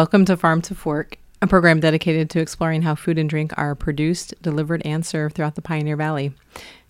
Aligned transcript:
Welcome 0.00 0.24
to 0.24 0.36
Farm 0.38 0.62
to 0.62 0.74
Fork, 0.74 1.18
a 1.42 1.46
program 1.46 1.78
dedicated 1.78 2.30
to 2.30 2.40
exploring 2.40 2.80
how 2.80 2.94
food 2.94 3.18
and 3.18 3.28
drink 3.28 3.52
are 3.58 3.74
produced, 3.74 4.32
delivered, 4.40 4.80
and 4.82 5.04
served 5.04 5.34
throughout 5.34 5.56
the 5.56 5.60
Pioneer 5.60 5.94
Valley. 5.94 6.32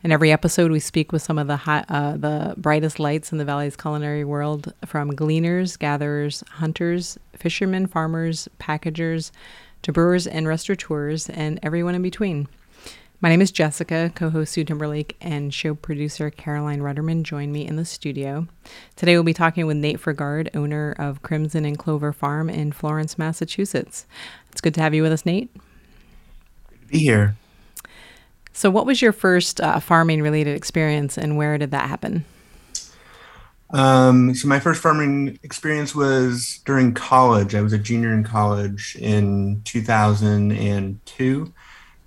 In 0.05 0.13
every 0.13 0.31
episode, 0.31 0.71
we 0.71 0.79
speak 0.79 1.11
with 1.11 1.21
some 1.21 1.37
of 1.37 1.49
the 1.49 1.57
hot, 1.57 1.87
uh, 1.89 2.17
the 2.17 2.55
brightest 2.57 3.01
lights 3.01 3.33
in 3.33 3.39
the 3.39 3.45
valley's 3.45 3.75
culinary 3.75 4.23
world, 4.23 4.73
from 4.87 5.11
gleaners, 5.11 5.77
gatherers, 5.77 6.45
hunters, 6.51 7.19
fishermen, 7.35 7.89
farmers, 7.89 8.49
packagers, 8.61 9.33
to 9.83 9.91
brewers 9.91 10.29
and 10.29 10.47
restaurateurs, 10.47 11.29
and 11.31 11.59
everyone 11.65 11.97
in 11.97 12.03
between. 12.03 12.47
My 13.23 13.29
name 13.29 13.43
is 13.43 13.51
Jessica, 13.51 14.11
co 14.15 14.31
host 14.31 14.51
Sue 14.51 14.65
Timberlake, 14.65 15.15
and 15.21 15.53
show 15.53 15.75
producer 15.75 16.31
Caroline 16.31 16.81
Rudderman 16.81 17.23
join 17.23 17.53
me 17.53 17.67
in 17.67 17.77
the 17.77 17.85
studio. 17.85 18.47
Today 18.97 19.15
we'll 19.15 19.25
be 19.25 19.35
talking 19.35 19.67
with 19.67 19.77
Nate 19.77 20.01
Frigard, 20.01 20.49
owner 20.57 20.93
of 20.93 21.21
Crimson 21.21 21.67
and 21.67 21.79
Clover 21.79 22.15
Farm 22.15 22.49
in 22.49 22.73
Florence, 22.73 23.19
Massachusetts. 23.19 24.07
It's 24.51 24.63
good 24.63 24.73
to 24.73 24.81
have 24.81 24.95
you 24.95 25.03
with 25.03 25.13
us, 25.13 25.27
Nate. 25.27 25.53
Good 26.71 26.81
to 26.81 26.87
be 26.87 26.99
here. 27.01 27.37
So, 28.55 28.71
what 28.71 28.87
was 28.87 29.03
your 29.03 29.13
first 29.13 29.61
uh, 29.61 29.81
farming 29.81 30.23
related 30.23 30.57
experience 30.57 31.19
and 31.19 31.37
where 31.37 31.59
did 31.59 31.73
that 31.73 31.91
happen? 31.91 32.25
Um, 33.69 34.35
so, 34.35 34.49
my 34.49 34.61
first 34.61 34.81
farming 34.81 35.39
experience 35.43 35.95
was 35.95 36.63
during 36.65 36.95
college. 36.95 37.55
I 37.55 37.61
was 37.61 37.75
a 37.75 37.79
junior 37.79 38.15
in 38.15 38.25
college 38.25 38.97
in 38.99 39.61
2002 39.67 41.53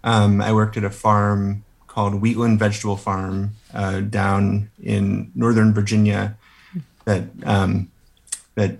um, 0.04 0.42
I 0.42 0.52
worked 0.54 0.78
at 0.78 0.84
a 0.84 0.90
farm 0.90 1.64
called 1.88 2.22
Wheatland 2.22 2.60
Vegetable 2.60 2.98
Farm 2.98 3.52
uh, 3.74 4.02
down 4.02 4.70
in 4.82 5.32
Northern 5.36 5.74
Virginia 5.74 6.36
that 7.06 7.24
um, 7.44 7.92
that 8.56 8.78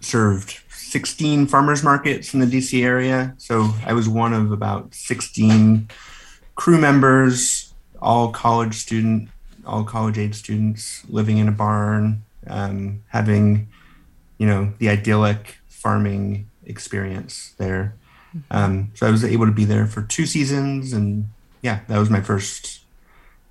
served 0.00 0.60
16 0.70 1.46
farmers 1.46 1.84
markets 1.84 2.34
in 2.34 2.40
the 2.40 2.46
DC 2.46 2.82
area. 2.82 3.34
So 3.38 3.74
I 3.84 3.92
was 3.92 4.08
one 4.08 4.32
of 4.32 4.50
about 4.50 4.94
16 4.94 5.88
crew 6.54 6.78
members, 6.78 7.72
all 8.00 8.32
college 8.32 8.74
student, 8.74 9.28
all 9.66 9.84
college 9.84 10.18
age 10.18 10.34
students 10.34 11.04
living 11.08 11.38
in 11.38 11.48
a 11.48 11.52
barn, 11.52 12.22
um, 12.46 13.02
having, 13.08 13.68
you 14.38 14.46
know, 14.46 14.72
the 14.78 14.88
idyllic 14.88 15.58
farming 15.68 16.48
experience 16.64 17.54
there. 17.58 17.94
Um, 18.50 18.90
so 18.94 19.06
I 19.06 19.10
was 19.10 19.24
able 19.24 19.46
to 19.46 19.52
be 19.52 19.64
there 19.64 19.86
for 19.86 20.02
two 20.02 20.26
seasons, 20.26 20.92
and 20.92 21.28
yeah, 21.62 21.80
that 21.88 21.98
was 21.98 22.10
my 22.10 22.20
first. 22.20 22.80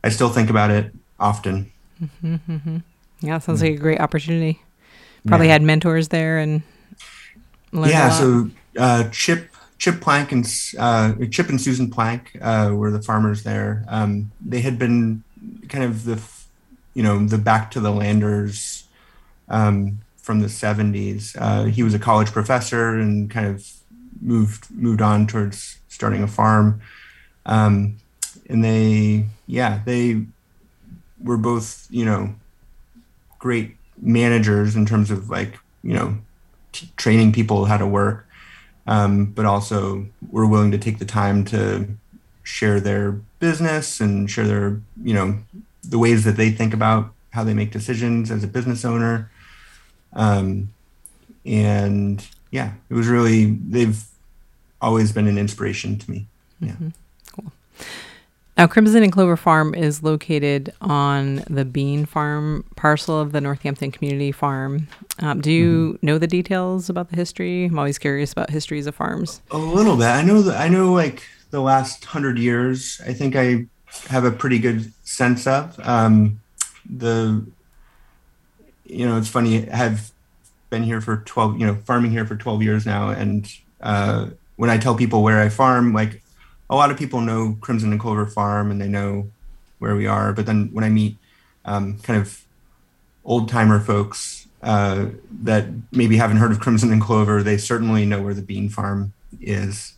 I 0.03 0.09
still 0.09 0.30
think 0.30 0.49
about 0.49 0.71
it 0.71 0.94
often. 1.19 1.71
Mm-hmm, 2.02 2.36
mm-hmm. 2.36 2.77
Yeah, 3.21 3.39
sounds 3.39 3.61
like 3.61 3.73
a 3.73 3.77
great 3.77 3.99
opportunity. 3.99 4.61
Probably 5.27 5.47
yeah. 5.47 5.53
had 5.53 5.61
mentors 5.61 6.08
there 6.09 6.39
and. 6.39 6.61
Yeah, 7.71 8.09
so 8.09 8.49
uh, 8.80 9.09
Chip 9.09 9.49
Chip 9.80 9.95
Planck 9.95 10.31
and 10.31 10.45
uh, 10.77 11.25
Chip 11.27 11.49
and 11.49 11.59
Susan 11.59 11.89
Planck 11.89 12.36
uh, 12.41 12.75
were 12.75 12.91
the 12.91 13.02
farmers 13.02 13.43
there. 13.43 13.86
Um, 13.88 14.31
they 14.45 14.59
had 14.59 14.77
been 14.77 15.23
kind 15.70 15.86
of 15.86 16.04
the, 16.04 16.21
you 16.93 17.02
know, 17.02 17.25
the 17.25 17.37
back 17.37 17.71
to 17.71 17.80
the 17.80 17.92
landers 17.92 18.83
um, 19.48 19.99
from 20.17 20.42
the 20.42 20.48
70s. 20.48 21.36
Uh, 21.39 21.65
he 21.65 21.81
was 21.81 21.93
a 21.93 21.99
college 21.99 22.31
professor 22.31 22.89
and 22.89 23.31
kind 23.31 23.48
of 23.48 23.65
moved 24.21 24.70
moved 24.71 25.02
on 25.02 25.27
towards 25.27 25.77
starting 25.87 26.23
a 26.23 26.27
farm, 26.27 26.81
um, 27.45 27.97
and 28.49 28.64
they 28.64 29.25
yeah 29.47 29.81
they 29.86 30.23
were 31.21 31.37
both 31.37 31.87
you 31.89 32.05
know 32.05 32.33
great 33.39 33.75
managers 34.02 34.75
in 34.75 34.86
terms 34.86 35.11
of 35.11 35.30
like 35.30 35.59
you 35.83 35.93
know 35.93 36.17
t- 36.71 36.89
training 36.98 37.31
people 37.31 37.65
how 37.65 37.77
to 37.77 37.87
work, 37.87 38.27
um, 38.87 39.25
but 39.25 39.45
also 39.45 40.05
were 40.31 40.48
willing 40.48 40.71
to 40.71 40.77
take 40.77 40.99
the 40.99 41.05
time 41.05 41.43
to 41.45 41.87
share 42.43 42.80
their 42.80 43.11
business 43.39 43.99
and 43.99 44.30
share 44.30 44.48
their 44.48 44.81
you 45.03 45.14
know 45.14 45.37
the 45.83 45.99
ways 45.99 46.23
that 46.23 46.37
they 46.37 46.52
think 46.52 46.73
about 46.73 47.14
how 47.31 47.43
they 47.43 47.53
make 47.53 47.71
decisions 47.71 48.31
as 48.31 48.43
a 48.43 48.48
business 48.48 48.83
owner. 48.83 49.30
Um, 50.14 50.73
and 51.45 52.27
yeah 52.52 52.73
it 52.89 52.93
was 52.93 53.08
really 53.08 53.45
they've 53.67 54.04
always 54.82 55.11
been 55.11 55.27
an 55.27 55.37
inspiration 55.37 55.98
to 55.98 56.11
me. 56.11 56.27
Yeah. 56.60 56.71
Mm-hmm. 56.71 56.89
Cool. 57.32 57.52
Now, 58.58 58.67
Crimson 58.67 59.04
and 59.04 59.11
Clover 59.11 59.37
Farm 59.37 59.73
is 59.73 60.04
located 60.04 60.73
on 60.82 61.43
the 61.49 61.64
bean 61.64 62.05
farm 62.05 62.65
parcel 62.76 63.20
of 63.20 63.32
the 63.32 63.39
Northampton 63.39 63.92
Community 63.92 64.32
Farm. 64.32 64.87
Um, 65.20 65.39
do 65.39 65.52
you 65.52 65.93
mm-hmm. 65.93 66.05
know 66.05 66.17
the 66.17 66.27
details 66.27 66.89
about 66.89 67.10
the 67.10 67.15
history? 67.15 67.65
I'm 67.65 67.80
always 67.80 67.98
curious 67.98 68.32
about 68.32 68.49
histories 68.49 68.87
of 68.87 68.95
farms. 68.95 69.42
A 69.52 69.58
little 69.58 69.95
bit. 69.95 70.08
I 70.08 70.23
know 70.23 70.52
I 70.52 70.67
know 70.67 70.92
like 70.92 71.23
the 71.52 71.61
last 71.61 72.05
hundred 72.05 72.37
years. 72.37 73.02
I 73.05 73.14
think 73.14 73.36
I 73.36 73.67
have 74.10 74.26
a 74.26 74.31
pretty 74.31 74.60
good 74.60 74.92
sense 75.04 75.48
of 75.48 75.80
um, 75.87 76.42
the. 76.89 77.45
You 78.86 79.08
know, 79.08 79.20
it's 79.20 79.30
funny. 79.30 79.70
I 79.70 79.76
have 79.76 80.11
been 80.69 80.83
here 80.83 81.02
for 81.02 81.17
twelve. 81.17 81.59
You 81.59 81.67
know, 81.67 81.75
farming 81.85 82.11
here 82.11 82.25
for 82.25 82.35
twelve 82.35 82.63
years 82.63 82.85
now, 82.85 83.09
and 83.09 83.52
uh, 83.81 84.27
when 84.55 84.69
I 84.69 84.77
tell 84.77 84.95
people 84.95 85.23
where 85.23 85.41
I 85.41 85.49
farm, 85.49 85.93
like 85.93 86.21
a 86.69 86.75
lot 86.75 86.91
of 86.91 86.97
people 86.97 87.21
know 87.21 87.57
Crimson 87.61 87.91
and 87.91 87.99
Clover 87.99 88.25
Farm 88.25 88.71
and 88.71 88.80
they 88.80 88.87
know 88.87 89.30
where 89.80 89.95
we 89.95 90.05
are. 90.05 90.33
But 90.33 90.45
then 90.45 90.69
when 90.71 90.83
I 90.83 90.89
meet 90.89 91.17
um, 91.65 91.97
kind 91.99 92.21
of 92.21 92.43
old 93.25 93.49
timer 93.49 93.80
folks 93.80 94.47
uh, 94.61 95.07
that 95.43 95.65
maybe 95.91 96.17
haven't 96.17 96.37
heard 96.37 96.52
of 96.52 96.59
Crimson 96.59 96.91
and 96.91 97.01
Clover, 97.01 97.41
they 97.41 97.57
certainly 97.57 98.05
know 98.05 98.21
where 98.21 98.33
the 98.33 98.41
bean 98.41 98.69
farm 98.69 99.13
is, 99.41 99.93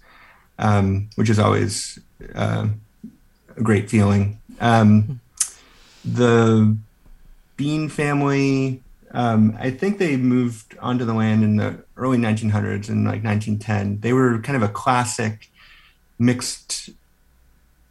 um, 0.59 1.09
which 1.15 1.29
is 1.29 1.39
always 1.39 1.99
uh, 2.35 2.67
a 3.57 3.61
great 3.61 3.89
feeling. 3.89 4.39
Um, 4.59 5.19
the 6.05 6.77
Bean 7.57 7.89
family 7.89 8.81
um, 9.13 9.57
I 9.59 9.72
think 9.72 9.97
they 9.97 10.17
moved 10.17 10.77
onto 10.79 11.05
the 11.05 11.13
land 11.13 11.44
in 11.44 11.57
the 11.57 11.83
early 11.97 12.17
1900s, 12.17 12.89
in 12.89 13.03
like 13.03 13.23
1910. 13.23 13.99
They 13.99 14.13
were 14.13 14.39
kind 14.39 14.55
of 14.55 14.63
a 14.63 14.72
classic 14.72 15.49
mixed, 16.17 16.89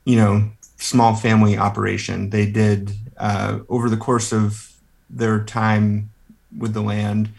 you 0.04 0.16
know, 0.16 0.50
small 0.76 1.14
family 1.14 1.58
operation. 1.58 2.30
They 2.30 2.46
did 2.46 2.92
uh, 3.18 3.60
over 3.68 3.90
the 3.90 3.96
course 3.96 4.32
of 4.32 4.72
their 5.10 5.44
time 5.44 6.10
with 6.56 6.72
the 6.72 6.80
land, 6.80 7.30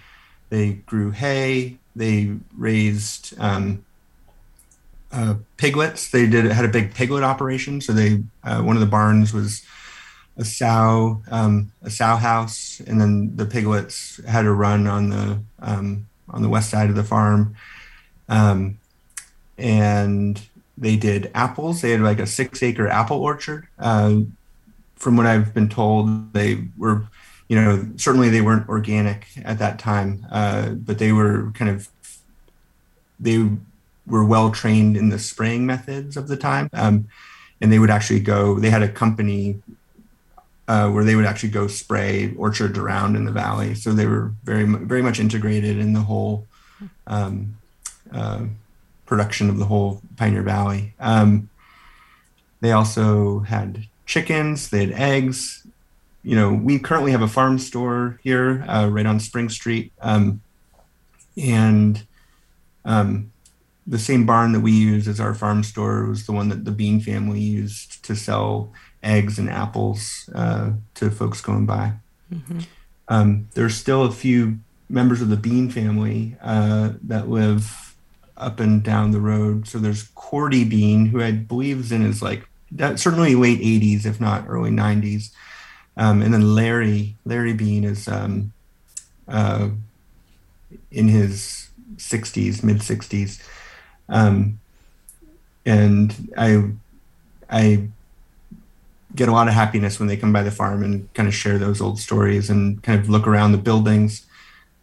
they 0.49 0.73
grew 0.85 1.11
hay. 1.11 1.77
They 1.95 2.35
raised 2.55 3.33
um, 3.39 3.83
uh, 5.11 5.35
piglets. 5.57 6.09
They 6.09 6.27
did 6.27 6.45
had 6.45 6.65
a 6.65 6.69
big 6.69 6.93
piglet 6.93 7.23
operation. 7.23 7.81
So 7.81 7.93
they 7.93 8.23
uh, 8.43 8.61
one 8.61 8.75
of 8.75 8.81
the 8.81 8.87
barns 8.87 9.33
was 9.33 9.65
a 10.37 10.45
sow 10.45 11.21
um, 11.29 11.71
a 11.83 11.89
sow 11.89 12.15
house, 12.15 12.81
and 12.87 12.99
then 12.99 13.35
the 13.35 13.45
piglets 13.45 14.23
had 14.25 14.45
a 14.45 14.51
run 14.51 14.87
on 14.87 15.09
the 15.09 15.39
um, 15.59 16.07
on 16.29 16.41
the 16.41 16.49
west 16.49 16.69
side 16.69 16.89
of 16.89 16.95
the 16.95 17.03
farm, 17.03 17.55
um, 18.29 18.77
and 19.57 20.41
they 20.77 20.95
did 20.95 21.31
apples. 21.33 21.81
They 21.81 21.91
had 21.91 22.01
like 22.01 22.19
a 22.19 22.27
six 22.27 22.63
acre 22.63 22.87
apple 22.87 23.21
orchard. 23.21 23.67
Uh, 23.77 24.21
from 24.95 25.17
what 25.17 25.25
I've 25.25 25.53
been 25.53 25.67
told, 25.67 26.33
they 26.33 26.63
were, 26.77 27.03
you 27.47 27.59
know, 27.59 27.87
certainly 27.97 28.29
they 28.29 28.41
weren't 28.41 28.69
organic 28.69 29.27
at 29.43 29.57
that 29.59 29.79
time, 29.79 30.25
uh, 30.31 30.69
but 30.69 30.99
they 30.99 31.11
were 31.11 31.51
kind 31.55 31.71
of 31.71 31.89
they 33.19 33.49
were 34.07 34.23
well 34.23 34.51
trained 34.51 34.97
in 34.97 35.09
the 35.09 35.19
spraying 35.19 35.65
methods 35.65 36.17
of 36.17 36.27
the 36.27 36.37
time. 36.37 36.69
Um, 36.73 37.07
and 37.61 37.71
they 37.71 37.79
would 37.79 37.91
actually 37.91 38.19
go, 38.19 38.59
they 38.59 38.71
had 38.71 38.81
a 38.81 38.89
company 38.89 39.61
uh, 40.71 40.89
where 40.89 41.03
they 41.03 41.15
would 41.15 41.25
actually 41.25 41.49
go 41.49 41.67
spray 41.67 42.33
orchards 42.37 42.77
around 42.79 43.17
in 43.17 43.25
the 43.25 43.31
valley. 43.31 43.75
So 43.75 43.91
they 43.91 44.05
were 44.05 44.31
very 44.45 44.63
very 44.63 45.01
much 45.01 45.19
integrated 45.19 45.77
in 45.77 45.91
the 45.91 45.99
whole 45.99 46.47
um, 47.07 47.57
uh, 48.13 48.45
production 49.05 49.49
of 49.49 49.57
the 49.57 49.65
whole 49.65 50.01
Pioneer 50.15 50.43
Valley. 50.43 50.93
Um, 50.97 51.49
they 52.61 52.71
also 52.71 53.39
had 53.39 53.85
chickens. 54.05 54.69
They 54.69 54.85
had 54.85 54.93
eggs. 54.93 55.67
You 56.23 56.37
know, 56.37 56.53
we 56.53 56.79
currently 56.79 57.11
have 57.11 57.21
a 57.21 57.27
farm 57.27 57.59
store 57.59 58.17
here, 58.23 58.63
uh, 58.69 58.87
right 58.89 59.05
on 59.05 59.19
Spring 59.19 59.49
Street, 59.49 59.91
um, 60.01 60.39
and 61.35 62.05
um, 62.85 63.31
the 63.85 63.99
same 63.99 64.25
barn 64.25 64.53
that 64.53 64.61
we 64.61 64.71
use 64.71 65.09
as 65.09 65.19
our 65.19 65.33
farm 65.33 65.63
store 65.63 66.05
was 66.05 66.25
the 66.25 66.31
one 66.31 66.47
that 66.47 66.63
the 66.63 66.71
Bean 66.71 67.01
family 67.01 67.41
used 67.41 68.05
to 68.05 68.15
sell 68.15 68.71
eggs 69.03 69.39
and 69.39 69.49
apples 69.49 70.29
uh, 70.35 70.71
to 70.95 71.09
folks 71.09 71.41
going 71.41 71.65
by. 71.65 71.93
Mm-hmm. 72.33 72.59
Um, 73.07 73.47
there's 73.53 73.75
still 73.75 74.03
a 74.03 74.11
few 74.11 74.59
members 74.89 75.21
of 75.21 75.29
the 75.29 75.37
Bean 75.37 75.69
family 75.69 76.35
uh, 76.41 76.93
that 77.03 77.29
live 77.29 77.95
up 78.37 78.59
and 78.59 78.83
down 78.83 79.11
the 79.11 79.19
road. 79.19 79.67
So 79.67 79.79
there's 79.79 80.03
Cordy 80.15 80.63
Bean, 80.63 81.07
who 81.07 81.21
I 81.21 81.31
believe 81.31 81.79
is 81.79 81.91
in 81.91 82.01
his 82.01 82.21
like 82.21 82.47
that, 82.71 82.99
certainly 82.99 83.35
late 83.35 83.59
80s, 83.59 84.05
if 84.05 84.19
not 84.21 84.45
early 84.47 84.71
90s. 84.71 85.31
Um, 85.97 86.21
and 86.21 86.33
then 86.33 86.55
Larry, 86.55 87.15
Larry 87.25 87.53
Bean 87.53 87.83
is 87.83 88.07
um, 88.07 88.53
uh, 89.27 89.69
in 90.89 91.07
his 91.07 91.69
60s, 91.97 92.63
mid 92.63 92.77
60s. 92.77 93.45
Um, 94.09 94.59
and 95.65 96.31
I, 96.37 96.71
I 97.49 97.89
get 99.15 99.29
a 99.29 99.31
lot 99.31 99.47
of 99.47 99.53
happiness 99.53 99.99
when 99.99 100.07
they 100.07 100.17
come 100.17 100.33
by 100.33 100.43
the 100.43 100.51
farm 100.51 100.83
and 100.83 101.13
kind 101.13 101.27
of 101.27 101.35
share 101.35 101.57
those 101.57 101.81
old 101.81 101.99
stories 101.99 102.49
and 102.49 102.81
kind 102.83 102.99
of 102.99 103.09
look 103.09 103.27
around 103.27 103.51
the 103.51 103.57
buildings. 103.57 104.25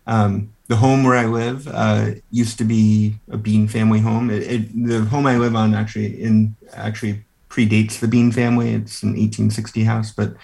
Um, 0.06 0.52
the 0.68 0.76
home 0.76 1.02
where 1.02 1.16
I 1.16 1.24
live 1.24 1.66
uh, 1.68 2.10
used 2.30 2.58
to 2.58 2.64
be 2.64 3.14
a 3.30 3.38
Bean 3.38 3.68
family 3.68 4.00
home. 4.00 4.30
It, 4.30 4.42
it, 4.42 4.86
the 4.86 5.00
home 5.04 5.26
I 5.26 5.38
live 5.38 5.56
on 5.56 5.74
actually 5.74 6.22
in 6.22 6.56
actually 6.74 7.24
predates 7.48 7.98
the 7.98 8.08
Bean 8.08 8.30
family. 8.30 8.74
It's 8.74 9.02
an 9.02 9.10
1860 9.10 9.84
house, 9.84 10.12
but 10.12 10.34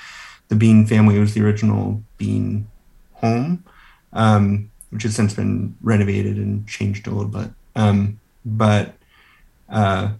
the 0.48 0.56
Bean 0.56 0.86
family 0.86 1.18
was 1.18 1.34
the 1.34 1.42
original 1.42 2.02
Bean 2.16 2.66
home, 3.14 3.64
um, 4.12 4.70
which 4.90 5.02
has 5.02 5.14
since 5.14 5.34
been 5.34 5.76
renovated 5.82 6.36
and 6.36 6.66
changed 6.66 7.06
a 7.06 7.10
little 7.10 7.30
bit. 7.30 7.50
Um, 7.76 8.18
but 8.44 8.94
uh, 9.68 10.12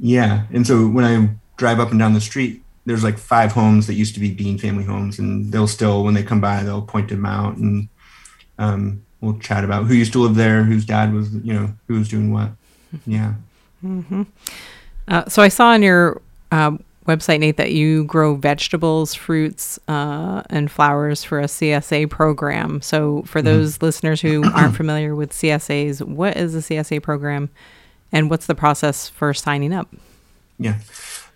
yeah, 0.00 0.44
and 0.52 0.66
so 0.66 0.86
when 0.88 1.04
I 1.04 1.34
drive 1.56 1.80
up 1.80 1.90
and 1.90 1.98
down 1.98 2.14
the 2.14 2.20
street, 2.20 2.62
there's 2.86 3.04
like 3.04 3.18
five 3.18 3.52
homes 3.52 3.86
that 3.88 3.94
used 3.94 4.14
to 4.14 4.20
be 4.20 4.32
Bean 4.32 4.58
family 4.58 4.84
homes, 4.84 5.18
and 5.18 5.52
they'll 5.52 5.68
still 5.68 6.04
when 6.04 6.14
they 6.14 6.22
come 6.22 6.40
by, 6.40 6.62
they'll 6.62 6.82
point 6.82 7.08
them 7.08 7.26
out 7.26 7.56
and 7.56 7.88
um, 8.58 9.04
we'll 9.20 9.38
chat 9.38 9.64
about 9.64 9.84
who 9.84 9.94
used 9.94 10.12
to 10.12 10.22
live 10.22 10.36
there, 10.36 10.62
whose 10.62 10.84
dad 10.84 11.12
was, 11.12 11.32
you 11.34 11.52
know, 11.52 11.72
who 11.88 11.98
was 11.98 12.08
doing 12.08 12.32
what. 12.32 12.50
Yeah. 13.06 13.34
Mm-hmm. 13.84 14.22
Uh, 15.08 15.28
so 15.28 15.42
I 15.42 15.48
saw 15.48 15.68
on 15.68 15.82
your 15.82 16.20
um, 16.52 16.82
website, 17.06 17.40
Nate, 17.40 17.56
that 17.56 17.72
you 17.72 18.04
grow 18.04 18.34
vegetables, 18.34 19.14
fruits, 19.14 19.78
uh, 19.88 20.42
and 20.50 20.70
flowers 20.70 21.24
for 21.24 21.40
a 21.40 21.44
CSA 21.44 22.10
program. 22.10 22.80
So, 22.82 23.22
for 23.22 23.38
mm-hmm. 23.38 23.46
those 23.46 23.82
listeners 23.82 24.20
who 24.20 24.44
aren't 24.54 24.76
familiar 24.76 25.14
with 25.14 25.32
CSAs, 25.32 26.02
what 26.02 26.36
is 26.36 26.54
a 26.54 26.58
CSA 26.58 27.02
program 27.02 27.50
and 28.12 28.30
what's 28.30 28.46
the 28.46 28.54
process 28.54 29.08
for 29.08 29.34
signing 29.34 29.72
up? 29.72 29.88
Yeah. 30.58 30.78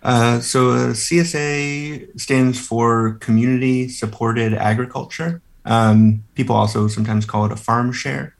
Uh, 0.03 0.39
so, 0.39 0.71
uh, 0.71 0.93
CSA 0.93 2.19
stands 2.19 2.59
for 2.59 3.13
Community 3.19 3.87
Supported 3.87 4.53
Agriculture. 4.53 5.41
Um, 5.65 6.23
people 6.33 6.55
also 6.55 6.87
sometimes 6.87 7.25
call 7.25 7.45
it 7.45 7.51
a 7.51 7.55
farm 7.55 7.91
share. 7.91 8.35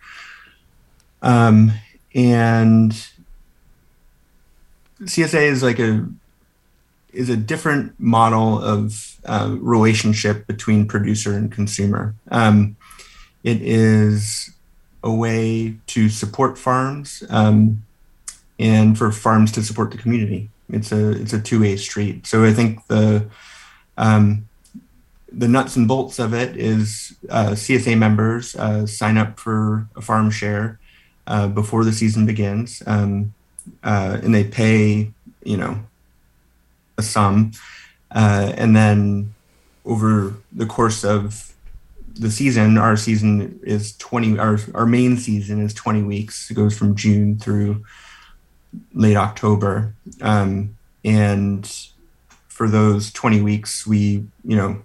Um, 1.22 1.74
and 2.16 2.92
CSA 5.04 5.44
is 5.44 5.63
like 5.63 5.80
a 5.80 6.08
is 7.13 7.30
a 7.30 7.36
different 7.36 8.00
model 8.00 8.62
of 8.62 9.18
uh, 9.25 9.56
relationship 9.60 10.48
between 10.48 10.88
producer 10.88 11.34
and 11.34 11.52
consumer. 11.52 12.16
Um, 12.30 12.78
it 13.44 13.62
is 13.62 14.52
a 15.04 15.14
way 15.14 15.75
to 15.88 16.10
support 16.10 16.57
farms 16.57 17.24
um, 17.30 17.84
and 18.60 18.98
for 18.98 19.12
farms 19.12 19.52
to 19.54 19.64
support 19.64 19.92
the 19.92 19.98
community. 19.98 20.50
It's 20.71 20.91
a 20.91 21.12
it's 21.12 21.33
a 21.33 21.41
two 21.41 21.62
way 21.62 21.77
street. 21.77 22.27
So 22.27 22.44
I 22.44 22.53
think 22.53 22.85
the 22.88 23.27
um, 23.97 24.47
the 25.31 25.47
nuts 25.47 25.75
and 25.75 25.88
bolts 25.88 26.19
of 26.19 26.33
it 26.33 26.57
is 26.57 27.15
uh, 27.29 27.51
CSA 27.51 27.97
members 27.97 28.56
uh, 28.56 28.85
sign 28.85 29.18
up 29.18 29.39
for 29.39 29.88
a 29.95 30.01
farm 30.01 30.29
share 30.29 30.79
uh, 31.27 31.47
before 31.47 31.83
the 31.83 31.94
season 31.94 32.25
begins, 32.25 32.83
um, 32.85 33.33
uh, 33.83 34.19
and 34.21 34.33
they 34.33 34.44
pay 34.44 35.12
you 35.44 35.57
know 35.57 35.79
a 36.97 37.03
sum, 37.03 37.51
uh, 38.12 38.53
and 38.56 38.75
then 38.75 39.33
over 39.85 40.35
the 40.51 40.65
course 40.65 41.03
of 41.03 41.53
the 42.13 42.29
season, 42.29 42.77
our 42.77 42.97
season 42.97 43.59
is 43.63 43.95
20. 43.97 44.38
Our 44.38 44.59
our 44.73 44.85
main 44.85 45.18
season 45.18 45.62
is 45.62 45.73
20 45.73 46.03
weeks. 46.03 46.51
It 46.51 46.56
goes 46.56 46.77
from 46.77 46.95
June 46.95 47.38
through 47.38 47.83
late 48.94 49.18
October, 49.18 49.94
um, 50.21 50.75
and 51.03 51.89
for 52.47 52.68
those 52.68 53.12
20 53.12 53.41
weeks, 53.41 53.88
we 53.88 54.25
you 54.44 54.56
know 54.56 54.81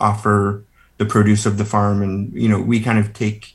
offer 0.00 0.64
the 0.98 1.06
produce 1.06 1.46
of 1.46 1.58
the 1.58 1.64
farm, 1.64 2.02
and 2.02 2.32
you 2.32 2.48
know 2.48 2.60
we 2.60 2.80
kind 2.80 2.98
of 2.98 3.12
take 3.12 3.54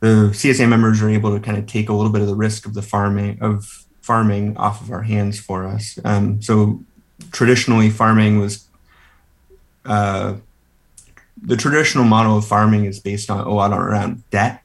the 0.00 0.30
CSA 0.32 0.68
members 0.68 1.02
are 1.02 1.08
able 1.08 1.34
to 1.34 1.40
kind 1.40 1.58
of 1.58 1.66
take 1.66 1.88
a 1.88 1.92
little 1.92 2.12
bit 2.12 2.20
of 2.20 2.28
the 2.28 2.36
risk 2.36 2.66
of 2.66 2.74
the 2.74 2.82
farming 2.82 3.38
of 3.40 3.86
farming 4.00 4.56
off 4.56 4.80
of 4.80 4.90
our 4.90 5.02
hands 5.02 5.38
for 5.38 5.66
us. 5.66 5.98
Um, 6.04 6.40
so 6.40 6.82
traditionally 7.32 7.90
farming 7.90 8.38
was 8.38 8.66
uh, 9.84 10.36
the 11.42 11.56
traditional 11.56 12.04
model 12.04 12.38
of 12.38 12.46
farming 12.46 12.84
is 12.84 13.00
based 13.00 13.30
on 13.30 13.40
a 13.46 13.52
lot 13.52 13.72
around 13.72 14.28
debt. 14.30 14.62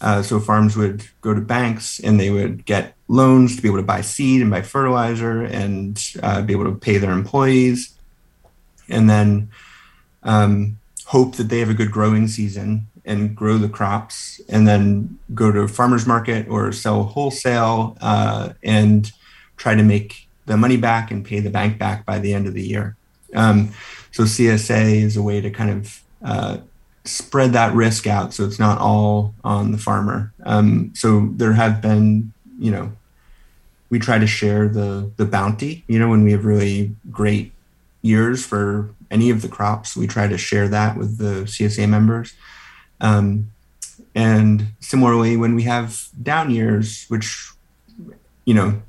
Uh, 0.00 0.22
so 0.22 0.38
farms 0.38 0.76
would 0.76 1.04
go 1.20 1.34
to 1.34 1.40
banks 1.40 1.98
and 1.98 2.20
they 2.20 2.30
would 2.30 2.64
get 2.64 2.94
loans 3.08 3.56
to 3.56 3.62
be 3.62 3.68
able 3.68 3.78
to 3.78 3.82
buy 3.82 4.00
seed 4.00 4.40
and 4.40 4.50
buy 4.50 4.62
fertilizer 4.62 5.42
and 5.42 6.12
uh, 6.22 6.40
be 6.42 6.52
able 6.52 6.64
to 6.64 6.74
pay 6.74 6.98
their 6.98 7.12
employees, 7.12 7.98
and 8.88 9.08
then 9.10 9.50
um, 10.22 10.78
hope 11.06 11.36
that 11.36 11.48
they 11.48 11.58
have 11.58 11.70
a 11.70 11.74
good 11.74 11.90
growing 11.90 12.28
season 12.28 12.86
and 13.04 13.34
grow 13.34 13.56
the 13.56 13.68
crops, 13.68 14.40
and 14.48 14.68
then 14.68 15.18
go 15.34 15.50
to 15.50 15.66
farmers 15.66 16.06
market 16.06 16.46
or 16.48 16.70
sell 16.72 17.04
wholesale 17.04 17.96
uh, 18.02 18.50
and 18.62 19.12
try 19.56 19.74
to 19.74 19.82
make 19.82 20.28
the 20.44 20.56
money 20.56 20.76
back 20.76 21.10
and 21.10 21.24
pay 21.24 21.40
the 21.40 21.50
bank 21.50 21.78
back 21.78 22.04
by 22.04 22.18
the 22.18 22.34
end 22.34 22.46
of 22.46 22.54
the 22.54 22.62
year. 22.62 22.96
Um, 23.34 23.72
so 24.12 24.24
CSA 24.24 25.02
is 25.02 25.16
a 25.16 25.22
way 25.22 25.40
to 25.40 25.50
kind 25.50 25.70
of 25.70 26.02
uh, 26.22 26.58
spread 27.08 27.52
that 27.52 27.74
risk 27.74 28.06
out 28.06 28.34
so 28.34 28.44
it's 28.44 28.58
not 28.58 28.78
all 28.78 29.34
on 29.44 29.72
the 29.72 29.78
farmer. 29.78 30.32
Um, 30.44 30.92
so 30.94 31.30
there 31.32 31.52
have 31.52 31.80
been, 31.80 32.32
you 32.58 32.70
know, 32.70 32.92
we 33.90 33.98
try 33.98 34.18
to 34.18 34.26
share 34.26 34.68
the 34.68 35.10
the 35.16 35.24
bounty. 35.24 35.84
You 35.88 35.98
know, 35.98 36.08
when 36.08 36.22
we 36.22 36.32
have 36.32 36.44
really 36.44 36.94
great 37.10 37.52
years 38.02 38.44
for 38.44 38.90
any 39.10 39.30
of 39.30 39.42
the 39.42 39.48
crops, 39.48 39.96
we 39.96 40.06
try 40.06 40.28
to 40.28 40.36
share 40.36 40.68
that 40.68 40.96
with 40.96 41.18
the 41.18 41.44
CSA 41.44 41.88
members. 41.88 42.34
Um, 43.00 43.50
and 44.14 44.68
similarly, 44.80 45.36
when 45.36 45.54
we 45.54 45.62
have 45.62 46.08
down 46.22 46.50
years, 46.50 47.06
which 47.08 47.50
you 48.44 48.54
know 48.54 48.82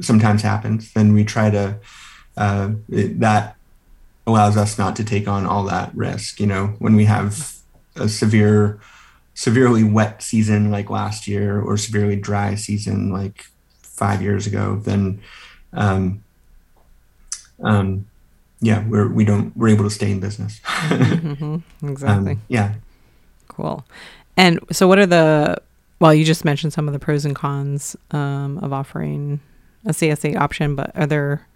sometimes 0.00 0.42
happens, 0.42 0.92
then 0.92 1.12
we 1.12 1.24
try 1.24 1.50
to 1.50 1.78
uh, 2.36 2.70
that 2.88 3.55
allows 4.26 4.56
us 4.56 4.78
not 4.78 4.96
to 4.96 5.04
take 5.04 5.28
on 5.28 5.46
all 5.46 5.64
that 5.64 5.94
risk. 5.94 6.40
You 6.40 6.46
know, 6.46 6.68
when 6.78 6.96
we 6.96 7.04
have 7.04 7.56
a 7.94 8.08
severe, 8.08 8.80
severely 9.34 9.84
wet 9.84 10.22
season 10.22 10.70
like 10.70 10.90
last 10.90 11.28
year, 11.28 11.60
or 11.60 11.76
severely 11.76 12.16
dry 12.16 12.54
season 12.54 13.10
like 13.12 13.46
five 13.82 14.22
years 14.22 14.46
ago, 14.46 14.80
then 14.84 15.20
um, 15.72 16.22
um, 17.62 18.06
yeah, 18.60 18.86
we're 18.86 19.08
we 19.08 19.24
don't 19.24 19.56
we're 19.56 19.68
able 19.68 19.84
to 19.84 19.90
stay 19.90 20.10
in 20.10 20.20
business. 20.20 20.60
mm-hmm. 20.64 21.88
Exactly. 21.88 22.32
Um, 22.32 22.42
yeah. 22.48 22.74
Cool. 23.48 23.84
And 24.36 24.60
so, 24.72 24.88
what 24.88 24.98
are 24.98 25.06
the 25.06 25.56
well, 25.98 26.12
you 26.12 26.24
just 26.24 26.44
mentioned 26.44 26.72
some 26.72 26.88
of 26.88 26.92
the 26.92 26.98
pros 26.98 27.24
and 27.24 27.34
cons 27.34 27.96
um, 28.10 28.58
of 28.58 28.72
offering 28.72 29.40
a 29.84 29.90
CSA 29.90 30.36
option, 30.36 30.74
but 30.74 30.90
are 30.94 31.06
there? 31.06 31.46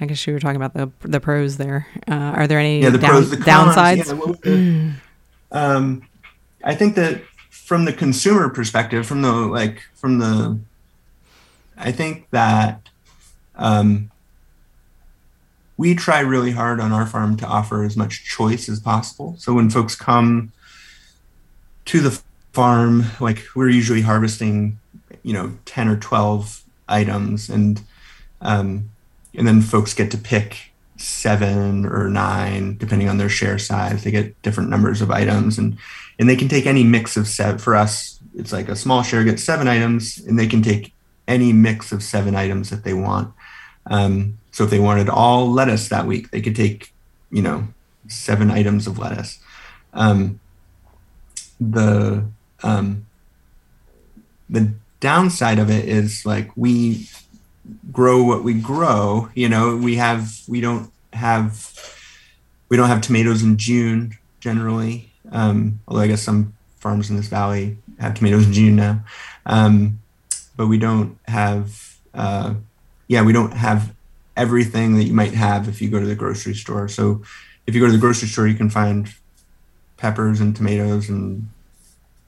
I 0.00 0.06
guess 0.06 0.26
you 0.26 0.32
were 0.32 0.40
talking 0.40 0.62
about 0.62 0.74
the 0.74 0.90
the 1.08 1.20
pros 1.20 1.56
there. 1.56 1.86
Uh, 2.06 2.14
are 2.14 2.46
there 2.46 2.58
any 2.58 2.82
yeah, 2.82 2.90
the 2.90 2.98
down, 2.98 3.10
pros, 3.10 3.30
the 3.30 3.36
cons, 3.36 3.76
downsides? 3.76 4.44
Yeah, 4.44 4.92
um, 5.50 6.08
I 6.62 6.74
think 6.74 6.94
that 6.96 7.22
from 7.50 7.84
the 7.84 7.92
consumer 7.92 8.48
perspective, 8.48 9.06
from 9.06 9.22
the 9.22 9.32
like 9.32 9.82
from 9.94 10.18
the, 10.18 10.58
I 11.76 11.92
think 11.92 12.30
that 12.30 12.88
um, 13.56 14.10
we 15.76 15.94
try 15.94 16.20
really 16.20 16.50
hard 16.50 16.80
on 16.80 16.92
our 16.92 17.06
farm 17.06 17.36
to 17.38 17.46
offer 17.46 17.84
as 17.84 17.96
much 17.96 18.24
choice 18.24 18.68
as 18.68 18.80
possible. 18.80 19.34
So 19.38 19.54
when 19.54 19.70
folks 19.70 19.94
come 19.94 20.52
to 21.86 22.00
the 22.00 22.20
farm, 22.52 23.04
like 23.20 23.44
we're 23.54 23.68
usually 23.68 24.02
harvesting, 24.02 24.78
you 25.22 25.32
know, 25.32 25.56
10 25.64 25.88
or 25.88 25.96
12 25.96 26.64
items 26.88 27.48
and 27.48 27.80
um, 28.40 28.90
and 29.38 29.48
then 29.48 29.62
folks 29.62 29.94
get 29.94 30.10
to 30.10 30.18
pick 30.18 30.72
seven 30.96 31.86
or 31.86 32.10
nine 32.10 32.76
depending 32.76 33.08
on 33.08 33.16
their 33.16 33.28
share 33.28 33.58
size. 33.58 34.04
They 34.04 34.10
get 34.10 34.40
different 34.42 34.68
numbers 34.68 35.00
of 35.00 35.10
items 35.10 35.56
and 35.56 35.78
and 36.18 36.28
they 36.28 36.36
can 36.36 36.48
take 36.48 36.66
any 36.66 36.84
mix 36.84 37.16
of 37.16 37.28
seven 37.28 37.58
for 37.58 37.76
us 37.76 38.18
it's 38.34 38.52
like 38.52 38.68
a 38.68 38.76
small 38.76 39.02
share 39.02 39.24
gets 39.24 39.42
seven 39.42 39.68
items 39.68 40.18
and 40.18 40.38
they 40.38 40.46
can 40.46 40.62
take 40.62 40.92
any 41.26 41.52
mix 41.52 41.92
of 41.92 42.02
seven 42.02 42.34
items 42.34 42.70
that 42.70 42.84
they 42.84 42.94
want. 42.94 43.34
Um, 43.86 44.38
so 44.52 44.64
if 44.64 44.70
they 44.70 44.78
wanted 44.78 45.08
all 45.08 45.50
lettuce 45.50 45.88
that 45.88 46.06
week 46.06 46.30
they 46.30 46.40
could 46.40 46.56
take 46.56 46.92
you 47.30 47.42
know 47.42 47.68
seven 48.06 48.50
items 48.50 48.86
of 48.86 48.98
lettuce. 48.98 49.38
Um, 49.92 50.40
the 51.60 52.24
um, 52.62 53.06
the 54.48 54.72
downside 55.00 55.58
of 55.58 55.70
it 55.70 55.88
is 55.88 56.24
like 56.24 56.50
we 56.56 57.08
grow 57.92 58.22
what 58.22 58.44
we 58.44 58.54
grow. 58.54 59.28
You 59.34 59.48
know, 59.48 59.76
we 59.76 59.96
have 59.96 60.32
we 60.46 60.60
don't 60.60 60.90
have 61.12 61.72
we 62.68 62.76
don't 62.76 62.88
have 62.88 63.00
tomatoes 63.00 63.42
in 63.42 63.56
June 63.56 64.16
generally. 64.40 65.12
Um, 65.30 65.80
although 65.86 66.02
I 66.02 66.06
guess 66.06 66.22
some 66.22 66.54
farms 66.76 67.10
in 67.10 67.16
this 67.16 67.28
valley 67.28 67.76
have 67.98 68.14
tomatoes 68.14 68.46
in 68.46 68.52
June 68.52 68.76
now. 68.76 69.04
Um, 69.46 70.00
but 70.56 70.66
we 70.66 70.78
don't 70.78 71.18
have, 71.26 71.98
uh, 72.14 72.54
yeah, 73.08 73.22
we 73.22 73.32
don't 73.32 73.52
have 73.52 73.94
everything 74.36 74.96
that 74.96 75.04
you 75.04 75.12
might 75.12 75.34
have 75.34 75.68
if 75.68 75.82
you 75.82 75.90
go 75.90 76.00
to 76.00 76.06
the 76.06 76.14
grocery 76.14 76.54
store. 76.54 76.88
So 76.88 77.22
if 77.66 77.74
you 77.74 77.80
go 77.80 77.86
to 77.86 77.92
the 77.92 77.98
grocery 77.98 78.28
store, 78.28 78.46
you 78.46 78.54
can 78.54 78.70
find 78.70 79.12
peppers 79.96 80.40
and 80.40 80.54
tomatoes 80.54 81.08
and 81.08 81.48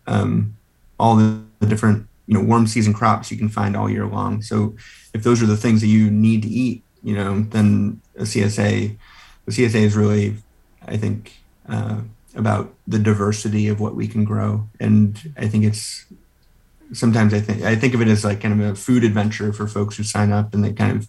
um, 0.06 0.56
all 0.98 1.16
the, 1.16 1.40
the 1.60 1.66
different 1.66 2.06
you 2.26 2.34
know 2.34 2.44
warm 2.44 2.66
season 2.66 2.92
crops 2.92 3.30
you 3.30 3.36
can 3.36 3.48
find 3.48 3.76
all 3.76 3.90
year 3.90 4.06
long. 4.06 4.42
So 4.42 4.76
if 5.14 5.22
those 5.22 5.42
are 5.42 5.46
the 5.46 5.56
things 5.56 5.80
that 5.80 5.88
you 5.88 6.10
need 6.10 6.42
to 6.42 6.48
eat, 6.48 6.82
you 7.02 7.14
know, 7.14 7.40
then 7.50 8.00
a 8.16 8.22
CSA, 8.22 8.96
the 9.46 9.52
CSA 9.52 9.82
is 9.82 9.96
really, 9.96 10.36
I 10.86 10.96
think, 10.96 11.40
uh, 11.68 12.00
about 12.36 12.72
the 12.86 12.98
diversity 12.98 13.68
of 13.68 13.80
what 13.80 13.94
we 13.94 14.06
can 14.06 14.24
grow, 14.24 14.68
and 14.78 15.32
I 15.36 15.48
think 15.48 15.64
it's 15.64 16.06
sometimes 16.92 17.32
I 17.34 17.40
think 17.40 17.62
I 17.62 17.76
think 17.76 17.94
of 17.94 18.02
it 18.02 18.08
as 18.08 18.24
like 18.24 18.40
kind 18.40 18.60
of 18.60 18.72
a 18.72 18.74
food 18.74 19.04
adventure 19.04 19.52
for 19.52 19.66
folks 19.66 19.96
who 19.96 20.02
sign 20.02 20.32
up 20.32 20.54
and 20.54 20.64
they 20.64 20.72
kind 20.72 20.96
of, 20.96 21.08